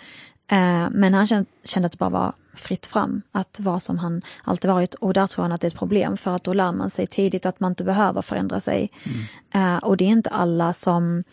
Eh, 0.47 0.87
men 0.91 1.13
han 1.13 1.27
kände, 1.27 1.49
kände 1.63 1.85
att 1.85 1.91
det 1.91 1.97
bara 1.97 2.09
var 2.09 2.33
fritt 2.53 2.85
fram 2.85 3.21
att 3.31 3.59
vara 3.59 3.79
som 3.79 3.97
han 3.97 4.21
alltid 4.43 4.71
varit 4.71 4.93
och 4.93 5.13
där 5.13 5.27
tror 5.27 5.43
han 5.43 5.51
att 5.51 5.61
det 5.61 5.67
är 5.67 5.71
ett 5.71 5.77
problem 5.77 6.17
för 6.17 6.35
att 6.35 6.43
då 6.43 6.53
lär 6.53 6.71
man 6.71 6.89
sig 6.89 7.07
tidigt 7.07 7.45
att 7.45 7.59
man 7.59 7.71
inte 7.71 7.83
behöver 7.83 8.21
förändra 8.21 8.59
sig. 8.59 8.91
Mm. 9.03 9.75
Eh, 9.75 9.83
och 9.83 9.97
det 9.97 10.05
är 10.05 10.09
inte 10.09 10.29
alla 10.29 10.73
som 10.73 11.23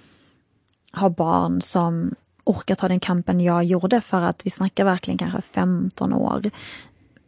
har 0.92 1.10
barn 1.10 1.62
som 1.62 2.14
orkar 2.44 2.74
ta 2.74 2.88
den 2.88 3.00
kampen 3.00 3.40
jag 3.40 3.64
gjorde 3.64 4.00
för 4.00 4.20
att 4.20 4.46
vi 4.46 4.50
snackar 4.50 4.84
verkligen 4.84 5.18
kanske 5.18 5.40
15 5.40 6.12
år. 6.12 6.42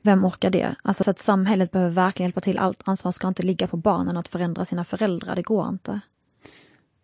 Vem 0.03 0.25
orkar 0.25 0.51
det? 0.51 0.75
Alltså 0.83 1.05
så 1.05 1.11
att 1.11 1.19
samhället 1.19 1.71
behöver 1.71 1.93
verkligen 1.93 2.29
hjälpa 2.29 2.41
till. 2.41 2.59
Allt 2.59 2.83
ansvar 2.85 3.13
ska 3.13 3.29
inte 3.29 3.43
ligga 3.43 3.67
på 3.67 3.77
barnen 3.77 4.17
att 4.17 4.29
förändra 4.29 4.65
sina 4.65 4.85
föräldrar, 4.85 5.37
det 5.37 5.43
går 5.43 5.69
inte. 5.69 6.01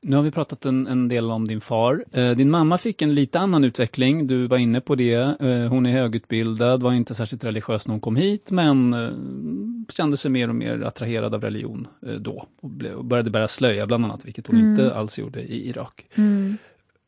Nu 0.04 0.16
har 0.16 0.22
vi 0.22 0.30
pratat 0.30 0.64
en, 0.64 0.86
en 0.86 1.08
del 1.08 1.30
om 1.30 1.48
din 1.48 1.60
far. 1.60 2.04
Eh, 2.12 2.30
din 2.30 2.50
mamma 2.50 2.78
fick 2.78 3.02
en 3.02 3.14
lite 3.14 3.38
annan 3.38 3.64
utveckling, 3.64 4.26
du 4.26 4.46
var 4.46 4.56
inne 4.56 4.80
på 4.80 4.94
det. 4.94 5.40
Eh, 5.40 5.68
hon 5.68 5.86
är 5.86 5.92
högutbildad, 5.92 6.82
var 6.82 6.92
inte 6.92 7.14
särskilt 7.14 7.44
religiös 7.44 7.86
när 7.86 7.92
hon 7.92 8.00
kom 8.00 8.16
hit, 8.16 8.50
men 8.50 8.94
eh, 8.94 9.10
kände 9.88 10.16
sig 10.16 10.30
mer 10.30 10.48
och 10.48 10.54
mer 10.54 10.82
attraherad 10.82 11.34
av 11.34 11.40
religion 11.40 11.86
eh, 12.06 12.12
då. 12.12 12.46
Och, 12.60 12.70
ble, 12.70 12.94
och, 12.94 13.04
började 13.04 13.30
bära 13.30 13.48
slöja 13.48 13.86
bland 13.86 14.04
annat, 14.04 14.24
vilket 14.24 14.46
hon 14.46 14.56
mm. 14.56 14.70
inte 14.70 14.94
alls 14.94 15.18
gjorde 15.18 15.42
i 15.42 15.68
Irak. 15.68 16.06
Mm. 16.14 16.56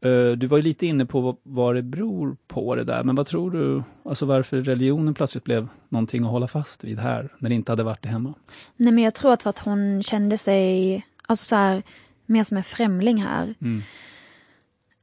Eh, 0.05 0.31
du 0.31 0.47
var 0.47 0.63
lite 0.63 0.87
inne 0.87 1.07
på 1.07 1.37
vad 1.43 1.75
det 1.75 1.83
beror 1.83 2.37
på 2.47 2.75
det 2.75 2.85
där, 2.85 3.05
men 3.05 3.15
vad 3.15 3.27
tror 3.27 3.51
du, 3.51 3.83
alltså 4.05 4.27
varför 4.27 4.63
religionen 4.63 5.15
plötsligt 5.15 5.45
blev 5.45 5.69
någonting 5.89 6.25
att 6.25 6.31
hålla 6.31 6.49
fast 6.49 6.85
vid 6.85 6.99
här, 6.99 7.29
när 7.39 7.49
det 7.49 7.55
inte 7.55 7.73
hade 7.73 7.83
varit 7.83 8.03
det 8.03 8.09
hemma? 8.09 8.35
Nej 8.77 8.93
men 8.93 9.05
jag 9.05 9.15
tror 9.15 9.33
att 9.33 9.43
för 9.43 9.51
att 9.51 9.59
hon 9.59 10.03
kände 10.03 10.39
sig, 10.39 11.03
alltså 11.27 11.45
så 11.45 11.57
här, 11.57 11.83
mer 12.27 12.45
som 12.45 12.57
en 12.57 12.65
främling 12.65 13.23
här. 13.23 13.55
Mm. 13.61 13.83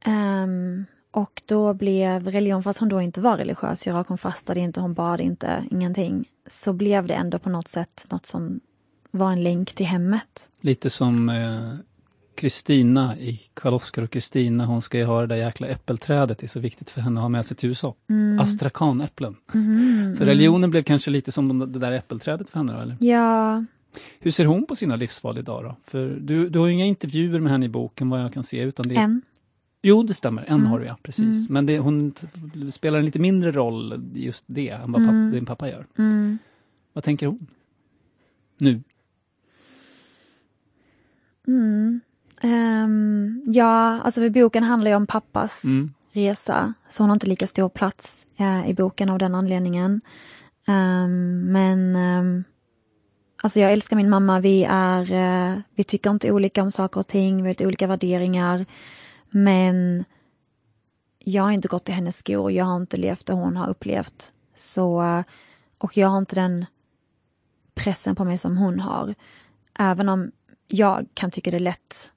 Um, 0.06 0.86
och 1.10 1.42
då 1.46 1.74
blev 1.74 2.30
religion, 2.30 2.62
fast 2.62 2.80
hon 2.80 2.88
då 2.88 3.00
inte 3.00 3.20
var 3.20 3.36
religiös, 3.36 3.86
jag 3.86 4.04
hon 4.08 4.18
fastade 4.18 4.60
inte, 4.60 4.80
hon 4.80 4.94
bad 4.94 5.20
inte, 5.20 5.64
ingenting, 5.70 6.28
så 6.46 6.72
blev 6.72 7.06
det 7.06 7.14
ändå 7.14 7.38
på 7.38 7.50
något 7.50 7.68
sätt 7.68 8.06
något 8.10 8.26
som 8.26 8.60
var 9.10 9.32
en 9.32 9.42
länk 9.42 9.72
till 9.72 9.86
hemmet. 9.86 10.50
Lite 10.60 10.90
som 10.90 11.28
eh, 11.28 11.74
Kristina 12.34 13.16
i 13.16 13.40
Karl-Oskar 13.54 14.02
och 14.02 14.10
Kristina, 14.10 14.66
hon 14.66 14.82
ska 14.82 14.98
ju 14.98 15.04
ha 15.04 15.20
det 15.20 15.26
där 15.26 15.36
jäkla 15.36 15.66
äppelträdet, 15.66 16.38
det 16.38 16.46
är 16.46 16.48
så 16.48 16.60
viktigt 16.60 16.90
för 16.90 17.00
henne 17.00 17.20
att 17.20 17.24
ha 17.24 17.28
med 17.28 17.46
sig 17.46 17.56
till 17.56 17.68
USA. 17.68 17.94
Mm. 18.10 18.40
Astrakanäpplen. 18.40 19.36
Mm, 19.54 20.16
så 20.16 20.24
religionen 20.24 20.70
blev 20.70 20.82
kanske 20.82 21.10
lite 21.10 21.32
som 21.32 21.48
de, 21.48 21.72
det 21.72 21.78
där 21.78 21.92
äppelträdet 21.92 22.50
för 22.50 22.58
henne? 22.58 22.82
Eller? 22.82 22.96
Ja, 23.00 23.64
hur 24.20 24.30
ser 24.30 24.44
hon 24.44 24.66
på 24.66 24.76
sina 24.76 24.96
livsval 24.96 25.38
idag 25.38 25.64
då? 25.64 25.76
För 25.86 26.08
du, 26.20 26.48
du 26.48 26.58
har 26.58 26.68
inga 26.68 26.84
intervjuer 26.84 27.40
med 27.40 27.52
henne 27.52 27.66
i 27.66 27.68
boken 27.68 28.10
vad 28.10 28.20
jag 28.20 28.32
kan 28.32 28.44
se. 28.44 28.62
Utan 28.62 28.88
det... 28.88 28.96
En. 28.96 29.22
Jo, 29.82 30.02
det 30.02 30.14
stämmer. 30.14 30.42
En 30.42 30.54
mm. 30.54 30.66
har 30.66 30.80
du 30.80 30.86
ja, 30.86 30.96
precis. 31.02 31.48
Mm. 31.48 31.52
Men 31.52 31.66
det, 31.66 31.78
hon 31.78 32.14
spelar 32.70 32.98
en 32.98 33.04
lite 33.04 33.18
mindre 33.18 33.52
roll 33.52 34.10
just 34.14 34.44
det 34.46 34.68
än 34.68 34.92
vad 34.92 35.02
mm. 35.02 35.32
din 35.32 35.46
pappa 35.46 35.68
gör. 35.68 35.86
Mm. 35.98 36.38
Vad 36.92 37.04
tänker 37.04 37.26
hon? 37.26 37.46
Nu? 38.58 38.82
Um, 42.42 43.42
ja, 43.46 44.00
alltså 44.00 44.20
för 44.20 44.30
boken 44.30 44.62
handlar 44.62 44.90
ju 44.90 44.96
om 44.96 45.06
pappas 45.06 45.64
mm. 45.64 45.92
resa. 46.12 46.74
Så 46.88 47.02
hon 47.02 47.10
har 47.10 47.16
inte 47.16 47.26
lika 47.26 47.46
stor 47.46 47.68
plats 47.68 48.26
uh, 48.40 48.70
i 48.70 48.74
boken 48.74 49.10
av 49.10 49.18
den 49.18 49.34
anledningen. 49.34 50.00
Um, 50.68 51.52
men 51.52 51.96
um, 51.96 52.44
Alltså 53.44 53.60
jag 53.60 53.72
älskar 53.72 53.96
min 53.96 54.10
mamma, 54.10 54.40
vi 54.40 54.64
är, 54.68 55.12
eh, 55.12 55.58
vi 55.74 55.84
tycker 55.84 56.10
inte 56.10 56.32
olika 56.32 56.62
om 56.62 56.70
saker 56.70 57.00
och 57.00 57.06
ting, 57.06 57.36
vi 57.36 57.42
har 57.42 57.48
lite 57.48 57.66
olika 57.66 57.86
värderingar. 57.86 58.66
Men 59.30 60.04
jag 61.18 61.42
har 61.42 61.50
inte 61.50 61.68
gått 61.68 61.88
i 61.88 61.92
hennes 61.92 62.16
skor, 62.16 62.52
jag 62.52 62.64
har 62.64 62.76
inte 62.76 62.96
levt 62.96 63.26
det 63.26 63.32
hon 63.32 63.56
har 63.56 63.68
upplevt. 63.68 64.32
Så, 64.54 65.22
och 65.78 65.96
jag 65.96 66.08
har 66.08 66.18
inte 66.18 66.34
den 66.34 66.66
pressen 67.74 68.16
på 68.16 68.24
mig 68.24 68.38
som 68.38 68.56
hon 68.56 68.80
har. 68.80 69.14
Även 69.78 70.08
om 70.08 70.32
jag 70.66 71.06
kan 71.14 71.30
tycka 71.30 71.50
det 71.50 71.56
är 71.56 71.60
lätt 71.60 72.12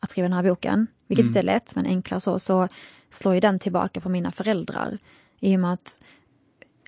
att 0.00 0.10
skriva 0.10 0.28
den 0.28 0.36
här 0.36 0.42
boken, 0.42 0.86
vilket 1.06 1.24
mm. 1.24 1.30
inte 1.30 1.40
är 1.40 1.54
lätt, 1.54 1.76
men 1.76 1.86
enklare 1.86 2.20
så, 2.20 2.38
så 2.38 2.68
slår 3.10 3.34
ju 3.34 3.40
den 3.40 3.58
tillbaka 3.58 4.00
på 4.00 4.08
mina 4.08 4.32
föräldrar. 4.32 4.98
I 5.40 5.56
och 5.56 5.60
med 5.60 5.72
att 5.72 6.00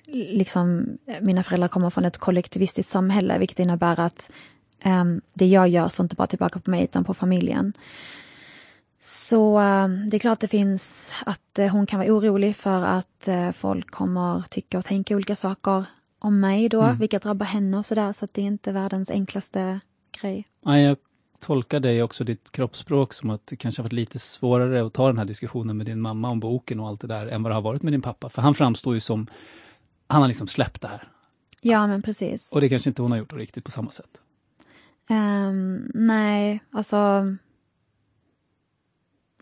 liksom, 0.07 0.97
mina 1.21 1.43
föräldrar 1.43 1.67
kommer 1.67 1.89
från 1.89 2.05
ett 2.05 2.17
kollektivistiskt 2.17 2.91
samhälle, 2.91 3.37
vilket 3.37 3.59
innebär 3.59 3.99
att 3.99 4.31
um, 4.85 5.21
det 5.33 5.45
jag 5.45 5.69
gör 5.69 5.87
står 5.87 6.03
inte 6.03 6.15
bara 6.15 6.27
tillbaka 6.27 6.59
på 6.59 6.71
mig 6.71 6.83
utan 6.83 7.03
på 7.03 7.13
familjen. 7.13 7.73
Så 9.01 9.59
um, 9.59 10.09
det 10.09 10.17
är 10.17 10.19
klart 10.19 10.39
det 10.39 10.47
finns 10.47 11.13
att 11.25 11.59
uh, 11.59 11.67
hon 11.67 11.85
kan 11.85 11.99
vara 11.99 12.13
orolig 12.13 12.55
för 12.55 12.83
att 12.83 13.27
uh, 13.27 13.51
folk 13.51 13.91
kommer 13.91 14.43
tycka 14.49 14.77
och 14.77 14.85
tänka 14.85 15.15
olika 15.15 15.35
saker 15.35 15.85
om 16.19 16.39
mig 16.39 16.69
då, 16.69 16.81
mm. 16.81 16.97
vilket 16.97 17.23
drabbar 17.23 17.45
henne 17.45 17.77
och 17.77 17.85
sådär, 17.85 18.11
så 18.11 18.25
att 18.25 18.33
det 18.33 18.41
är 18.41 18.45
inte 18.45 18.71
världens 18.71 19.11
enklaste 19.11 19.79
grej. 20.21 20.47
Ja, 20.65 20.79
jag 20.79 20.97
tolkar 21.39 21.79
dig 21.79 22.03
också, 22.03 22.23
ditt 22.23 22.51
kroppsspråk, 22.51 23.13
som 23.13 23.29
att 23.29 23.47
det 23.47 23.55
kanske 23.55 23.81
har 23.81 23.83
varit 23.83 23.93
lite 23.93 24.19
svårare 24.19 24.85
att 24.85 24.93
ta 24.93 25.07
den 25.07 25.17
här 25.17 25.25
diskussionen 25.25 25.77
med 25.77 25.85
din 25.85 26.01
mamma 26.01 26.29
om 26.29 26.39
boken 26.39 26.79
och 26.79 26.87
allt 26.87 27.01
det 27.01 27.07
där, 27.07 27.27
än 27.27 27.43
vad 27.43 27.51
det 27.51 27.55
har 27.55 27.61
varit 27.61 27.81
med 27.81 27.93
din 27.93 28.01
pappa. 28.01 28.29
För 28.29 28.41
han 28.41 28.55
framstår 28.55 28.93
ju 28.93 28.99
som 28.99 29.27
han 30.11 30.21
har 30.21 30.27
liksom 30.27 30.47
släppt 30.47 30.81
det 30.81 30.87
här. 30.87 31.07
Ja, 31.61 31.87
men 31.87 32.01
precis. 32.01 32.51
Och 32.51 32.61
det 32.61 32.69
kanske 32.69 32.89
inte 32.89 33.01
hon 33.01 33.11
har 33.11 33.17
gjort 33.17 33.33
riktigt 33.33 33.63
på 33.63 33.71
samma 33.71 33.91
sätt. 33.91 34.21
Um, 35.09 35.91
nej, 35.93 36.63
alltså... 36.71 37.25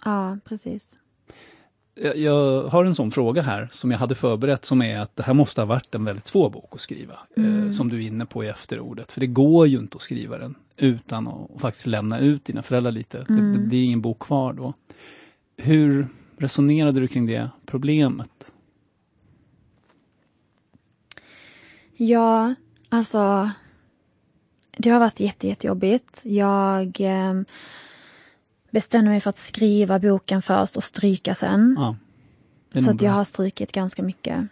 Ja, 0.05 0.37
precis. 0.45 0.97
Jag, 2.01 2.17
jag, 2.17 2.63
har 2.63 2.85
en 2.85 2.95
sån 2.95 3.11
fråga 3.11 3.41
här 3.41 3.67
som 3.71 3.91
jag 3.91 3.97
hade 3.97 4.15
förberett 4.15 4.65
som 4.65 4.81
är 4.81 4.99
att 4.99 5.15
det 5.15 5.23
här 5.23 5.33
måste 5.33 5.61
ha 5.61 5.65
varit 5.65 5.95
en 5.95 6.05
väldigt 6.05 6.25
svår 6.25 6.49
bok 6.49 6.69
att 6.71 6.81
skriva. 6.81 7.19
Eh, 7.37 7.43
mm. 7.43 7.63
Eh, 7.63 7.69
som 7.69 7.89
du 7.89 8.03
är 8.03 8.07
inne 8.07 8.25
på 8.25 8.43
i 8.43 8.47
efterordet. 8.47 9.11
För 9.11 9.19
det 9.19 9.27
går 9.27 9.67
ju 9.67 9.77
inte 9.77 9.95
att 9.95 10.01
skriva 10.01 10.37
den 10.37 10.55
utan 10.77 11.27
att 11.27 11.61
faktiskt 11.61 11.87
lämna 11.87 12.19
ut 12.19 12.45
dina 12.45 12.61
föräldrar 12.61 12.91
lite. 12.91 13.25
Mm. 13.29 13.53
Det, 13.53 13.59
det, 13.59 13.65
det 13.65 13.75
är 13.75 13.83
ingen 13.83 14.01
bok 14.01 14.19
kvar 14.19 14.53
då. 14.53 14.73
Hur 15.57 16.07
resonerade 16.37 16.99
du 16.99 17.07
kring 17.07 17.25
det 17.25 17.49
problemet? 17.65 18.51
Ja, 22.01 22.55
alltså 22.89 23.49
det 24.77 24.89
har 24.89 24.99
varit 24.99 25.19
jätte, 25.19 25.47
jättejobbigt. 25.47 26.21
Jag 26.25 27.01
eh, 27.01 27.41
bestämde 28.71 29.09
mig 29.09 29.19
för 29.19 29.29
att 29.29 29.37
skriva 29.37 29.99
boken 29.99 30.41
först 30.41 30.77
och 30.77 30.83
stryka 30.83 31.35
sen. 31.35 31.75
Ja, 31.79 31.95
så 32.81 32.91
att 32.91 33.01
jag 33.01 33.11
har 33.11 33.23
strykit 33.23 33.71
ganska 33.71 34.03
mycket. 34.03 34.47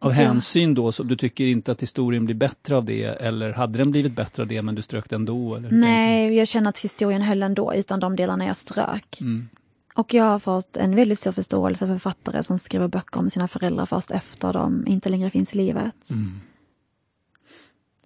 Av 0.00 0.12
hänsyn 0.12 0.74
då, 0.74 0.92
så 0.92 1.02
du 1.02 1.16
tycker 1.16 1.46
inte 1.46 1.72
att 1.72 1.82
historien 1.82 2.24
blir 2.24 2.34
bättre 2.34 2.76
av 2.76 2.84
det 2.84 3.04
eller 3.04 3.52
hade 3.52 3.78
den 3.78 3.90
blivit 3.90 4.12
bättre 4.12 4.42
av 4.42 4.48
det 4.48 4.62
men 4.62 4.74
du 4.74 4.82
strök 4.82 5.10
den 5.10 5.20
ändå? 5.20 5.54
Eller 5.54 5.70
Nej, 5.70 6.34
jag 6.34 6.48
känner 6.48 6.68
att 6.68 6.78
historien 6.78 7.22
höll 7.22 7.42
ändå 7.42 7.74
utan 7.74 8.00
de 8.00 8.16
delarna 8.16 8.46
jag 8.46 8.56
strök. 8.56 9.20
Mm. 9.20 9.48
Och 9.94 10.14
jag 10.14 10.24
har 10.24 10.38
fått 10.38 10.76
en 10.76 10.96
väldigt 10.96 11.18
stor 11.18 11.32
förståelse 11.32 11.86
för 11.86 11.94
författare 11.94 12.42
som 12.42 12.58
skriver 12.58 12.88
böcker 12.88 13.20
om 13.20 13.30
sina 13.30 13.48
föräldrar 13.48 13.86
först 13.86 14.10
efter 14.10 14.52
de 14.52 14.86
inte 14.86 15.08
längre 15.08 15.30
finns 15.30 15.54
i 15.54 15.56
livet. 15.56 16.10
Mm. 16.10 16.40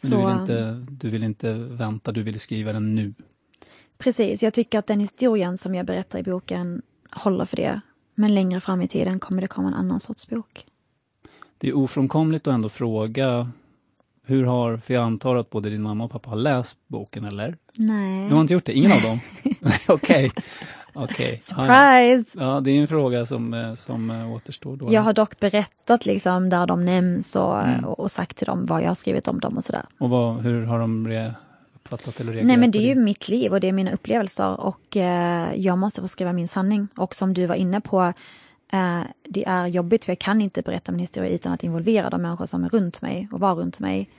Så, 0.03 0.09
du, 0.09 0.17
vill 0.17 0.41
inte, 0.41 0.87
du 0.91 1.11
vill 1.11 1.23
inte 1.25 1.53
vänta, 1.55 2.13
du 2.13 2.23
vill 2.23 2.41
skriva 2.41 2.73
den 2.73 2.95
nu? 2.95 3.15
Precis, 3.99 4.43
jag 4.43 4.55
tycker 4.55 4.79
att 4.79 4.87
den 4.87 5.01
historien 5.01 5.59
som 5.59 5.75
jag 5.75 5.87
berättar 5.87 6.19
i 6.19 6.23
boken 6.23 6.83
håller 7.11 7.45
för 7.45 7.57
det. 7.57 7.81
Men 8.15 8.35
längre 8.35 8.61
fram 8.61 8.83
i 8.83 8.89
tiden 8.89 9.21
kommer 9.21 9.43
det 9.43 9.49
komma 9.49 9.69
en 9.69 9.75
annan 9.75 10.01
sorts 10.01 10.29
bok. 10.29 10.67
Det 11.59 11.69
är 11.69 11.77
ofrånkomligt 11.77 12.47
att 12.47 12.55
ändå 12.55 12.69
fråga 12.69 13.51
Hur 14.27 14.45
har, 14.45 14.77
för 14.77 14.95
jag 14.95 15.03
antar 15.03 15.37
att 15.37 15.51
både 15.51 15.71
din 15.71 15.83
mamma 15.83 16.05
och 16.05 16.11
pappa 16.11 16.31
har 16.31 16.37
läst 16.37 16.77
boken, 16.87 17.25
eller? 17.25 17.57
Nej. 17.75 18.29
Du 18.29 18.35
har 18.35 18.41
inte 18.41 18.53
gjort 18.53 18.67
det? 18.67 18.73
Ingen 18.73 18.93
av 18.93 19.03
dem? 19.03 19.21
Okej. 19.89 20.27
Okay. 20.27 20.31
Surprise! 21.41 22.39
Ja, 22.39 22.61
det 22.61 22.71
är 22.71 22.81
en 22.81 22.89
fråga 22.89 23.27
som, 23.27 23.55
eh, 23.55 23.75
som 23.75 24.11
eh, 24.11 24.33
återstår 24.33 24.77
då. 24.77 24.93
Jag 24.93 25.03
har 25.03 25.13
dock 25.13 25.41
berättat 25.41 26.07
liksom 26.07 26.49
där 26.49 26.67
de 26.67 26.85
nämns 26.85 27.37
och, 27.37 27.63
mm. 27.63 27.85
och 27.85 28.11
sagt 28.11 28.37
till 28.37 28.47
dem 28.47 28.67
vad 28.67 28.83
jag 28.83 28.89
har 28.89 28.95
skrivit 28.95 29.29
om 29.29 29.41
dem 29.41 29.57
och 29.57 29.65
sådär. 29.65 29.85
Och 29.99 30.11
vad, 30.11 30.41
hur 30.41 30.65
har 30.65 30.79
de 30.79 31.09
re 31.09 31.35
uppfattat 31.75 32.21
eller 32.21 32.33
reagerat 32.33 32.47
Nej 32.47 32.57
men 32.57 32.71
det 32.71 32.79
är 32.79 32.95
ju 32.95 32.95
mitt 32.95 33.29
liv 33.29 33.53
och 33.53 33.61
det 33.61 33.69
är 33.69 33.73
mina 33.73 33.93
upplevelser 33.93 34.61
och 34.61 34.97
eh, 34.97 35.55
jag 35.55 35.79
måste 35.79 36.01
få 36.01 36.09
skriva 36.09 36.33
min 36.33 36.49
sanning. 36.49 36.89
Och 36.97 37.15
som 37.15 37.35
du 37.35 37.47
var 37.47 37.55
inne 37.55 37.81
på, 37.81 38.13
eh, 38.73 39.01
det 39.29 39.45
är 39.49 39.67
jobbigt 39.67 40.05
för 40.05 40.13
jag 40.13 40.19
kan 40.19 40.41
inte 40.41 40.63
berätta 40.63 40.93
min 40.93 41.01
historia 41.01 41.31
utan 41.31 41.53
att 41.53 41.65
involvera 41.65 42.11
de 42.11 42.23
människor 42.23 42.47
som 42.47 42.65
är 42.65 42.69
runt 42.69 43.03
mig 43.03 43.29
och 43.33 43.41
var 43.41 43.55
runt 43.55 43.81
mig. 43.81 44.11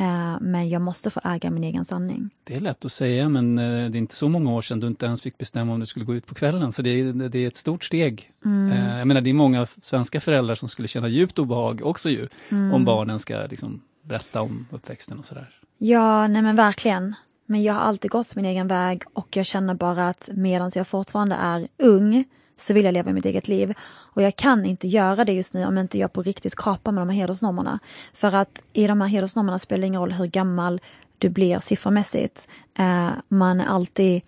Eh, 0.00 0.36
men 0.40 0.68
jag 0.68 0.82
måste 0.82 1.10
få 1.10 1.20
äga 1.24 1.50
min 1.50 1.64
egen 1.64 1.84
sanning. 1.84 2.30
Det 2.44 2.54
är 2.54 2.60
lätt 2.60 2.84
att 2.84 2.92
säga, 2.92 3.28
men 3.28 3.58
eh, 3.58 3.90
det 3.90 3.96
är 3.96 4.00
inte 4.00 4.14
så 4.14 4.28
många 4.28 4.52
år 4.52 4.62
sedan 4.62 4.80
du 4.80 4.86
inte 4.86 5.06
ens 5.06 5.22
fick 5.22 5.38
bestämma 5.38 5.72
om 5.72 5.80
du 5.80 5.86
skulle 5.86 6.04
gå 6.04 6.14
ut 6.14 6.26
på 6.26 6.34
kvällen, 6.34 6.72
så 6.72 6.82
det 6.82 6.90
är, 6.90 7.28
det 7.28 7.38
är 7.38 7.48
ett 7.48 7.56
stort 7.56 7.84
steg. 7.84 8.32
Mm. 8.44 8.72
Eh, 8.72 8.98
jag 8.98 9.08
menar, 9.08 9.20
det 9.20 9.30
är 9.30 9.34
många 9.34 9.66
svenska 9.82 10.20
föräldrar 10.20 10.54
som 10.54 10.68
skulle 10.68 10.88
känna 10.88 11.08
djupt 11.08 11.38
obehag 11.38 11.80
också 11.84 12.10
ju, 12.10 12.28
mm. 12.48 12.72
om 12.74 12.84
barnen 12.84 13.18
ska 13.18 13.46
liksom 13.50 13.82
berätta 14.02 14.42
om 14.42 14.66
uppväxten 14.70 15.18
och 15.18 15.24
sådär. 15.24 15.48
Ja, 15.78 16.28
nej 16.28 16.42
men 16.42 16.56
verkligen. 16.56 17.14
Men 17.46 17.62
jag 17.62 17.74
har 17.74 17.80
alltid 17.80 18.10
gått 18.10 18.36
min 18.36 18.44
egen 18.44 18.68
väg 18.68 19.02
och 19.12 19.36
jag 19.36 19.46
känner 19.46 19.74
bara 19.74 20.08
att 20.08 20.30
medan 20.32 20.70
jag 20.74 20.88
fortfarande 20.88 21.34
är 21.34 21.68
ung 21.78 22.24
så 22.56 22.74
vill 22.74 22.84
jag 22.84 22.94
leva 22.94 23.12
mitt 23.12 23.24
eget 23.24 23.48
liv. 23.48 23.74
Och 23.86 24.22
jag 24.22 24.36
kan 24.36 24.64
inte 24.64 24.88
göra 24.88 25.24
det 25.24 25.32
just 25.32 25.54
nu 25.54 25.66
om 25.66 25.78
inte 25.78 25.98
jag 25.98 26.12
på 26.12 26.22
riktigt 26.22 26.54
kapar 26.54 26.92
med 26.92 27.02
de 27.02 27.08
här 27.08 27.16
hedersnormerna. 27.16 27.78
För 28.12 28.34
att 28.34 28.62
i 28.72 28.86
de 28.86 29.00
här 29.00 29.08
hedersnormerna 29.08 29.58
spelar 29.58 29.80
det 29.80 29.86
ingen 29.86 30.00
roll 30.00 30.12
hur 30.12 30.26
gammal 30.26 30.80
du 31.18 31.28
blir 31.28 31.58
siffermässigt. 31.58 32.48
Eh, 32.78 33.10
man 33.28 33.60
är 33.60 33.66
alltid 33.66 34.22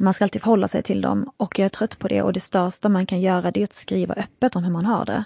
man 0.00 0.14
ska 0.14 0.24
alltid 0.24 0.42
förhålla 0.42 0.68
sig 0.68 0.82
till 0.82 1.00
dem 1.00 1.30
och 1.36 1.58
jag 1.58 1.64
är 1.64 1.68
trött 1.68 1.98
på 1.98 2.08
det 2.08 2.22
och 2.22 2.32
det 2.32 2.40
största 2.40 2.88
man 2.88 3.06
kan 3.06 3.20
göra 3.20 3.50
det 3.50 3.60
är 3.60 3.64
att 3.64 3.72
skriva 3.72 4.14
öppet 4.14 4.56
om 4.56 4.64
hur 4.64 4.72
man 4.72 4.86
har 4.86 5.04
det. 5.04 5.24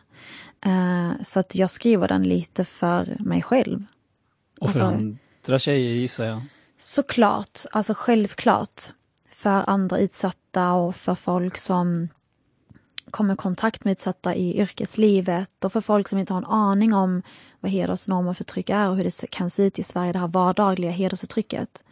Uh, 0.67 1.23
så 1.23 1.41
att 1.41 1.55
jag 1.55 1.71
skriver 1.71 2.09
den 2.09 2.23
lite 2.23 2.65
för 2.65 3.17
mig 3.19 3.43
själv. 3.43 3.85
Och 4.61 4.73
för 4.73 4.81
alltså, 4.81 4.97
andra 5.45 5.59
tjejer 5.59 5.95
gissar 5.95 6.25
jag? 6.25 6.43
Såklart, 6.79 7.61
alltså 7.73 7.95
självklart. 7.97 8.83
För 9.31 9.71
andra 9.71 9.99
utsatta 9.99 10.73
och 10.73 10.97
för 10.97 11.15
folk 11.15 11.59
som 11.59 12.09
kommer 13.11 13.35
i 13.35 13.37
kontakt 13.37 13.85
med 13.85 13.93
utsatta 13.93 14.35
i 14.35 14.61
yrkeslivet 14.61 15.65
och 15.65 15.73
för 15.73 15.81
folk 15.81 16.09
som 16.09 16.19
inte 16.19 16.33
har 16.33 16.39
en 16.39 16.45
aning 16.45 16.95
om 16.95 17.23
vad 17.61 17.71
hedersnormer 17.71 18.31
och 18.31 18.37
förtryck 18.37 18.71
är 18.71 18.89
och 18.89 18.97
hur 18.97 19.05
det 19.05 19.31
kan 19.31 19.51
se 19.51 19.63
ut 19.63 19.79
i 19.79 19.83
Sverige, 19.83 20.13
det 20.13 20.19
här 20.19 20.29
vardagliga 20.29 20.91
hedersförtrycket. 20.91 21.85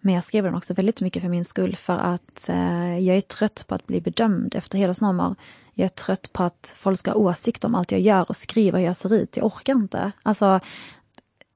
Men 0.00 0.14
jag 0.14 0.24
skriver 0.24 0.48
den 0.48 0.56
också 0.56 0.74
väldigt 0.74 1.00
mycket 1.00 1.22
för 1.22 1.28
min 1.28 1.44
skull 1.44 1.76
för 1.76 1.98
att 1.98 2.48
eh, 2.48 2.98
jag 2.98 3.16
är 3.16 3.20
trött 3.20 3.64
på 3.68 3.74
att 3.74 3.86
bli 3.86 4.00
bedömd 4.00 4.54
efter 4.54 4.78
hedersnormer. 4.78 5.34
Jag 5.74 5.84
är 5.84 5.88
trött 5.88 6.32
på 6.32 6.42
att 6.42 6.72
folk 6.76 6.98
ska 6.98 7.10
ha 7.10 7.18
åsikt 7.18 7.64
om 7.64 7.74
allt 7.74 7.92
jag 7.92 8.00
gör 8.00 8.28
och 8.28 8.36
skriva 8.36 8.78
hur 8.78 8.84
jag 8.84 8.96
ser 8.96 9.14
ut. 9.14 9.36
Jag 9.36 9.46
orkar 9.46 9.72
inte. 9.72 10.12
Alltså, 10.22 10.60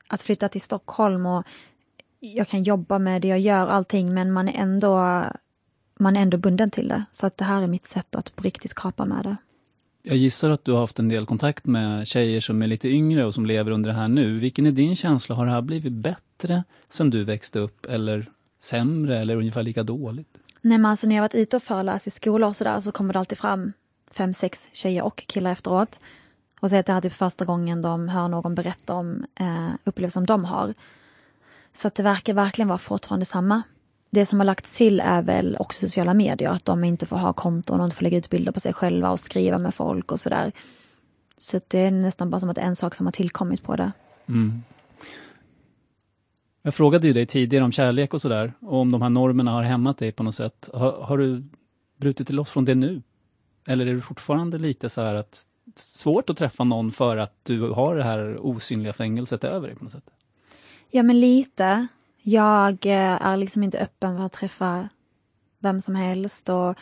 att 0.08 0.22
flytta 0.22 0.48
till 0.48 0.60
Stockholm 0.60 1.26
och 1.26 1.46
jag 2.20 2.48
kan 2.48 2.62
jobba 2.62 2.98
med 2.98 3.22
det 3.22 3.28
jag 3.28 3.40
gör, 3.40 3.66
allting, 3.66 4.14
men 4.14 4.32
man 4.32 4.48
är 4.48 4.60
ändå, 4.62 5.22
man 5.98 6.16
är 6.16 6.22
ändå 6.22 6.36
bunden 6.36 6.70
till 6.70 6.88
det. 6.88 7.04
Så 7.12 7.26
att 7.26 7.36
det 7.36 7.44
här 7.44 7.62
är 7.62 7.66
mitt 7.66 7.86
sätt 7.86 8.14
att 8.14 8.36
på 8.36 8.42
riktigt 8.42 8.74
kapa 8.74 9.04
med 9.04 9.24
det. 9.24 9.36
Jag 10.02 10.16
gissar 10.16 10.50
att 10.50 10.64
du 10.64 10.72
har 10.72 10.80
haft 10.80 10.98
en 10.98 11.08
del 11.08 11.26
kontakt 11.26 11.66
med 11.66 12.06
tjejer 12.06 12.40
som 12.40 12.62
är 12.62 12.66
lite 12.66 12.88
yngre 12.88 13.24
och 13.24 13.34
som 13.34 13.46
lever 13.46 13.70
under 13.70 13.90
det 13.90 13.96
här 13.96 14.08
nu. 14.08 14.38
Vilken 14.38 14.66
är 14.66 14.72
din 14.72 14.96
känsla? 14.96 15.34
Har 15.34 15.46
det 15.46 15.52
här 15.52 15.62
blivit 15.62 15.92
bättre 15.92 16.64
sen 16.88 17.10
du 17.10 17.24
växte 17.24 17.58
upp 17.58 17.86
eller 17.86 18.30
sämre 18.62 19.18
eller 19.18 19.36
ungefär 19.36 19.62
lika 19.62 19.82
dåligt? 19.82 20.38
Nej 20.60 20.78
men 20.78 20.90
alltså 20.90 21.06
när 21.06 21.14
jag 21.14 21.22
varit 21.22 21.34
ute 21.34 21.56
och 21.56 21.62
föreläst 21.62 22.06
i 22.06 22.10
skolor 22.10 22.48
och 22.48 22.56
sådär 22.56 22.80
så 22.80 22.92
kommer 22.92 23.12
det 23.12 23.18
alltid 23.18 23.38
fram 23.38 23.72
fem, 24.10 24.34
sex 24.34 24.68
tjejer 24.72 25.02
och 25.02 25.24
killar 25.26 25.52
efteråt 25.52 26.00
och 26.60 26.70
säger 26.70 26.80
att 26.80 26.86
det 26.86 26.92
här 26.92 26.98
är 26.98 27.02
typ 27.02 27.12
första 27.12 27.44
gången 27.44 27.82
de 27.82 28.08
hör 28.08 28.28
någon 28.28 28.54
berätta 28.54 28.94
om 28.94 29.26
eh, 29.34 29.70
upplevelser 29.84 30.20
som 30.20 30.26
de 30.26 30.44
har. 30.44 30.74
Så 31.72 31.88
att 31.88 31.94
det 31.94 32.02
verkar 32.02 32.34
verkligen 32.34 32.68
vara 32.68 32.78
fortfarande 32.78 33.26
samma. 33.26 33.62
Det 34.16 34.26
som 34.26 34.40
har 34.40 34.46
lagts 34.46 34.76
till 34.76 35.00
är 35.00 35.22
väl 35.22 35.56
också 35.60 35.80
sociala 35.80 36.14
medier, 36.14 36.50
att 36.50 36.64
de 36.64 36.84
inte 36.84 37.06
får 37.06 37.16
ha 37.16 37.32
konton 37.32 37.80
och 37.80 37.84
inte 37.84 37.96
får 37.96 38.02
lägga 38.02 38.18
ut 38.18 38.30
bilder 38.30 38.52
på 38.52 38.60
sig 38.60 38.72
själva 38.72 39.10
och 39.10 39.20
skriva 39.20 39.58
med 39.58 39.74
folk 39.74 40.12
och 40.12 40.20
sådär. 40.20 40.52
Så 41.38 41.60
det 41.68 41.78
är 41.78 41.90
nästan 41.90 42.30
bara 42.30 42.40
som 42.40 42.48
att 42.50 42.56
det 42.56 42.62
är 42.62 42.66
en 42.66 42.76
sak 42.76 42.94
som 42.94 43.06
har 43.06 43.12
tillkommit 43.12 43.62
på 43.62 43.76
det. 43.76 43.92
Mm. 44.28 44.62
Jag 46.62 46.74
frågade 46.74 47.06
ju 47.06 47.12
dig 47.12 47.26
tidigare 47.26 47.64
om 47.64 47.72
kärlek 47.72 48.14
och 48.14 48.22
sådär, 48.22 48.52
och 48.60 48.78
om 48.78 48.92
de 48.92 49.02
här 49.02 49.10
normerna 49.10 49.50
har 49.50 49.62
hämmat 49.62 49.98
dig 49.98 50.12
på 50.12 50.22
något 50.22 50.34
sätt. 50.34 50.70
Har, 50.72 50.92
har 50.92 51.18
du 51.18 51.44
brutit 51.96 52.26
dig 52.26 52.36
loss 52.36 52.50
från 52.50 52.64
det 52.64 52.74
nu? 52.74 53.02
Eller 53.66 53.86
är 53.86 53.94
du 53.94 54.00
fortfarande 54.00 54.58
lite 54.58 54.88
så 54.88 55.00
här 55.00 55.14
att 55.14 55.44
svårt 55.74 56.30
att 56.30 56.36
träffa 56.36 56.64
någon 56.64 56.92
för 56.92 57.16
att 57.16 57.34
du 57.42 57.70
har 57.70 57.96
det 57.96 58.04
här 58.04 58.38
osynliga 58.38 58.92
fängelset 58.92 59.44
över 59.44 59.68
dig 59.68 59.76
på 59.76 59.84
något 59.84 59.92
sätt? 59.92 60.10
Ja, 60.90 61.02
men 61.02 61.20
lite. 61.20 61.88
Jag 62.28 62.86
eh, 62.86 63.26
är 63.26 63.36
liksom 63.36 63.62
inte 63.62 63.78
öppen 63.78 64.16
för 64.16 64.24
att 64.24 64.32
träffa 64.32 64.88
vem 65.58 65.80
som 65.80 65.94
helst 65.94 66.48
och 66.48 66.74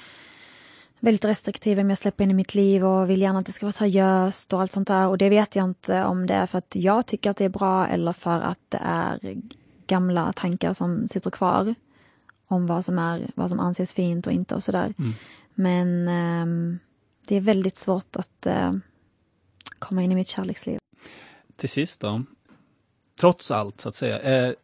väldigt 1.01 1.25
restriktiv 1.25 1.85
med 1.85 1.93
att 1.93 1.99
släppa 1.99 2.23
in 2.23 2.31
i 2.31 2.35
mitt 2.35 2.55
liv 2.55 2.87
och 2.87 3.11
vill 3.11 3.23
gärna 3.23 3.39
att 3.39 3.47
det 3.47 3.53
ska 3.53 3.67
vara 3.67 3.73
seriöst 3.73 4.53
och 4.53 4.61
allt 4.61 4.73
sånt 4.73 4.89
där. 4.89 5.09
Och 5.09 5.19
det 5.19 5.29
vet 5.29 5.57
jag 5.57 5.65
inte 5.65 6.05
om 6.05 6.27
det 6.27 6.35
är 6.35 6.47
för 6.47 6.59
att 6.59 6.77
jag 6.77 7.07
tycker 7.07 7.31
att 7.31 7.37
det 7.37 7.45
är 7.45 7.49
bra 7.49 7.87
eller 7.87 8.13
för 8.13 8.41
att 8.41 8.61
det 8.69 8.81
är 8.83 9.37
gamla 9.87 10.33
tankar 10.33 10.73
som 10.73 11.09
sitter 11.09 11.31
kvar 11.31 11.75
om 12.47 12.67
vad 12.67 12.85
som, 12.85 12.99
är, 12.99 13.31
vad 13.35 13.49
som 13.49 13.61
anses 13.61 13.95
fint 13.95 14.27
och 14.27 14.33
inte 14.33 14.55
och 14.55 14.65
sådär. 14.65 14.95
Mm. 14.99 15.13
Men 15.55 16.09
um, 16.09 16.79
det 17.29 17.37
är 17.37 17.41
väldigt 17.41 17.77
svårt 17.77 18.17
att 18.17 18.47
uh, 18.47 18.73
komma 19.79 20.03
in 20.03 20.13
i 20.13 20.15
mitt 20.15 20.29
kärleksliv. 20.29 20.79
Till 21.57 21.69
sist 21.69 22.01
då, 22.01 22.23
trots 23.21 23.51
allt 23.51 23.81
så 23.81 23.89
att 23.89 23.95
säga, 23.95 24.21
är, 24.21 24.57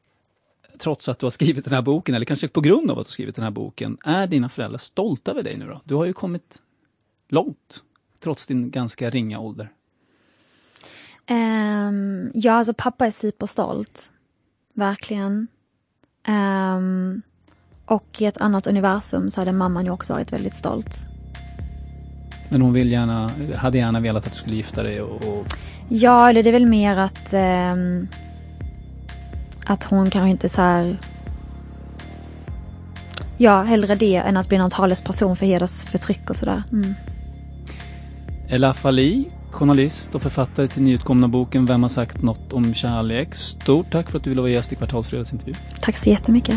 trots 0.81 1.09
att 1.09 1.19
du 1.19 1.27
har 1.27 1.31
skrivit 1.31 1.65
den 1.65 1.75
här 1.75 1.83
boken, 1.83 2.15
eller 2.15 2.27
kanske 2.27 2.49
på 2.49 2.61
grund 2.61 2.91
av 2.91 2.99
att 2.99 3.07
du 3.07 3.13
skrivit 3.13 3.35
den 3.35 3.45
här 3.45 3.51
boken, 3.51 3.99
är 4.05 4.27
dina 4.27 4.49
föräldrar 4.49 4.79
stolta 4.79 5.31
över 5.31 5.43
dig 5.43 5.57
nu 5.57 5.67
då? 5.67 5.81
Du 5.85 5.95
har 5.95 6.05
ju 6.05 6.13
kommit 6.13 6.63
långt, 7.29 7.83
trots 8.21 8.47
din 8.47 8.71
ganska 8.71 9.11
ringa 9.11 9.39
ålder. 9.39 9.69
Um, 11.31 12.31
ja, 12.35 12.53
alltså 12.53 12.75
pappa 12.75 13.07
är 13.07 13.11
superstolt. 13.11 14.13
Verkligen. 14.75 15.47
Um, 16.29 17.23
och 17.85 18.07
i 18.19 18.25
ett 18.25 18.39
annat 18.39 18.67
universum 18.67 19.31
så 19.31 19.41
hade 19.41 19.53
mamman 19.53 19.85
ju 19.85 19.91
också 19.91 20.13
varit 20.13 20.33
väldigt 20.33 20.57
stolt. 20.57 21.07
Men 22.51 22.63
hon 22.63 22.73
vill 22.73 22.91
gärna, 22.91 23.31
hade 23.57 23.79
gärna 23.79 24.01
velat 24.01 24.27
att 24.27 24.33
du 24.33 24.39
skulle 24.39 24.57
gifta 24.57 24.83
dig 24.83 25.03
och... 25.03 25.29
och... 25.29 25.47
Ja, 25.89 26.31
eller 26.31 26.43
det 26.43 26.51
är 26.51 26.53
väl 26.53 26.67
mer 26.67 26.97
att... 26.97 27.35
Um, 27.35 28.09
att 29.71 29.85
hon 29.85 30.11
kanske 30.11 30.31
inte 30.31 30.49
så 30.49 30.63
här... 30.63 30.99
Ja, 33.37 33.63
hellre 33.63 33.95
det 33.95 34.17
än 34.17 34.37
att 34.37 34.49
bli 34.49 34.59
någon 34.59 34.71
talesperson 34.71 35.37
för 35.37 35.47
hedersförtryck 35.47 36.31
och 36.31 36.37
sådär. 36.37 36.63
Mm. 36.73 36.95
Ella 38.49 38.75
Fali, 38.75 39.29
journalist 39.51 40.15
och 40.15 40.23
författare 40.23 40.69
till 40.69 40.83
nyutkomna 40.83 41.29
boken 41.29 41.67
Vem 41.67 41.83
har 41.83 41.89
sagt 41.89 42.23
något 42.23 42.53
om 42.53 42.75
kärlek. 42.75 43.35
Stort 43.35 43.93
tack 43.93 44.11
för 44.11 44.19
att 44.19 44.25
du 44.25 44.31
ville 44.31 44.41
vara 44.41 44.51
gäst 44.51 44.73
i 44.73 44.77
Kvartalsfredagsintervju. 44.77 45.55
Tack 45.81 45.97
så 45.97 46.11
jättemycket. 46.11 46.57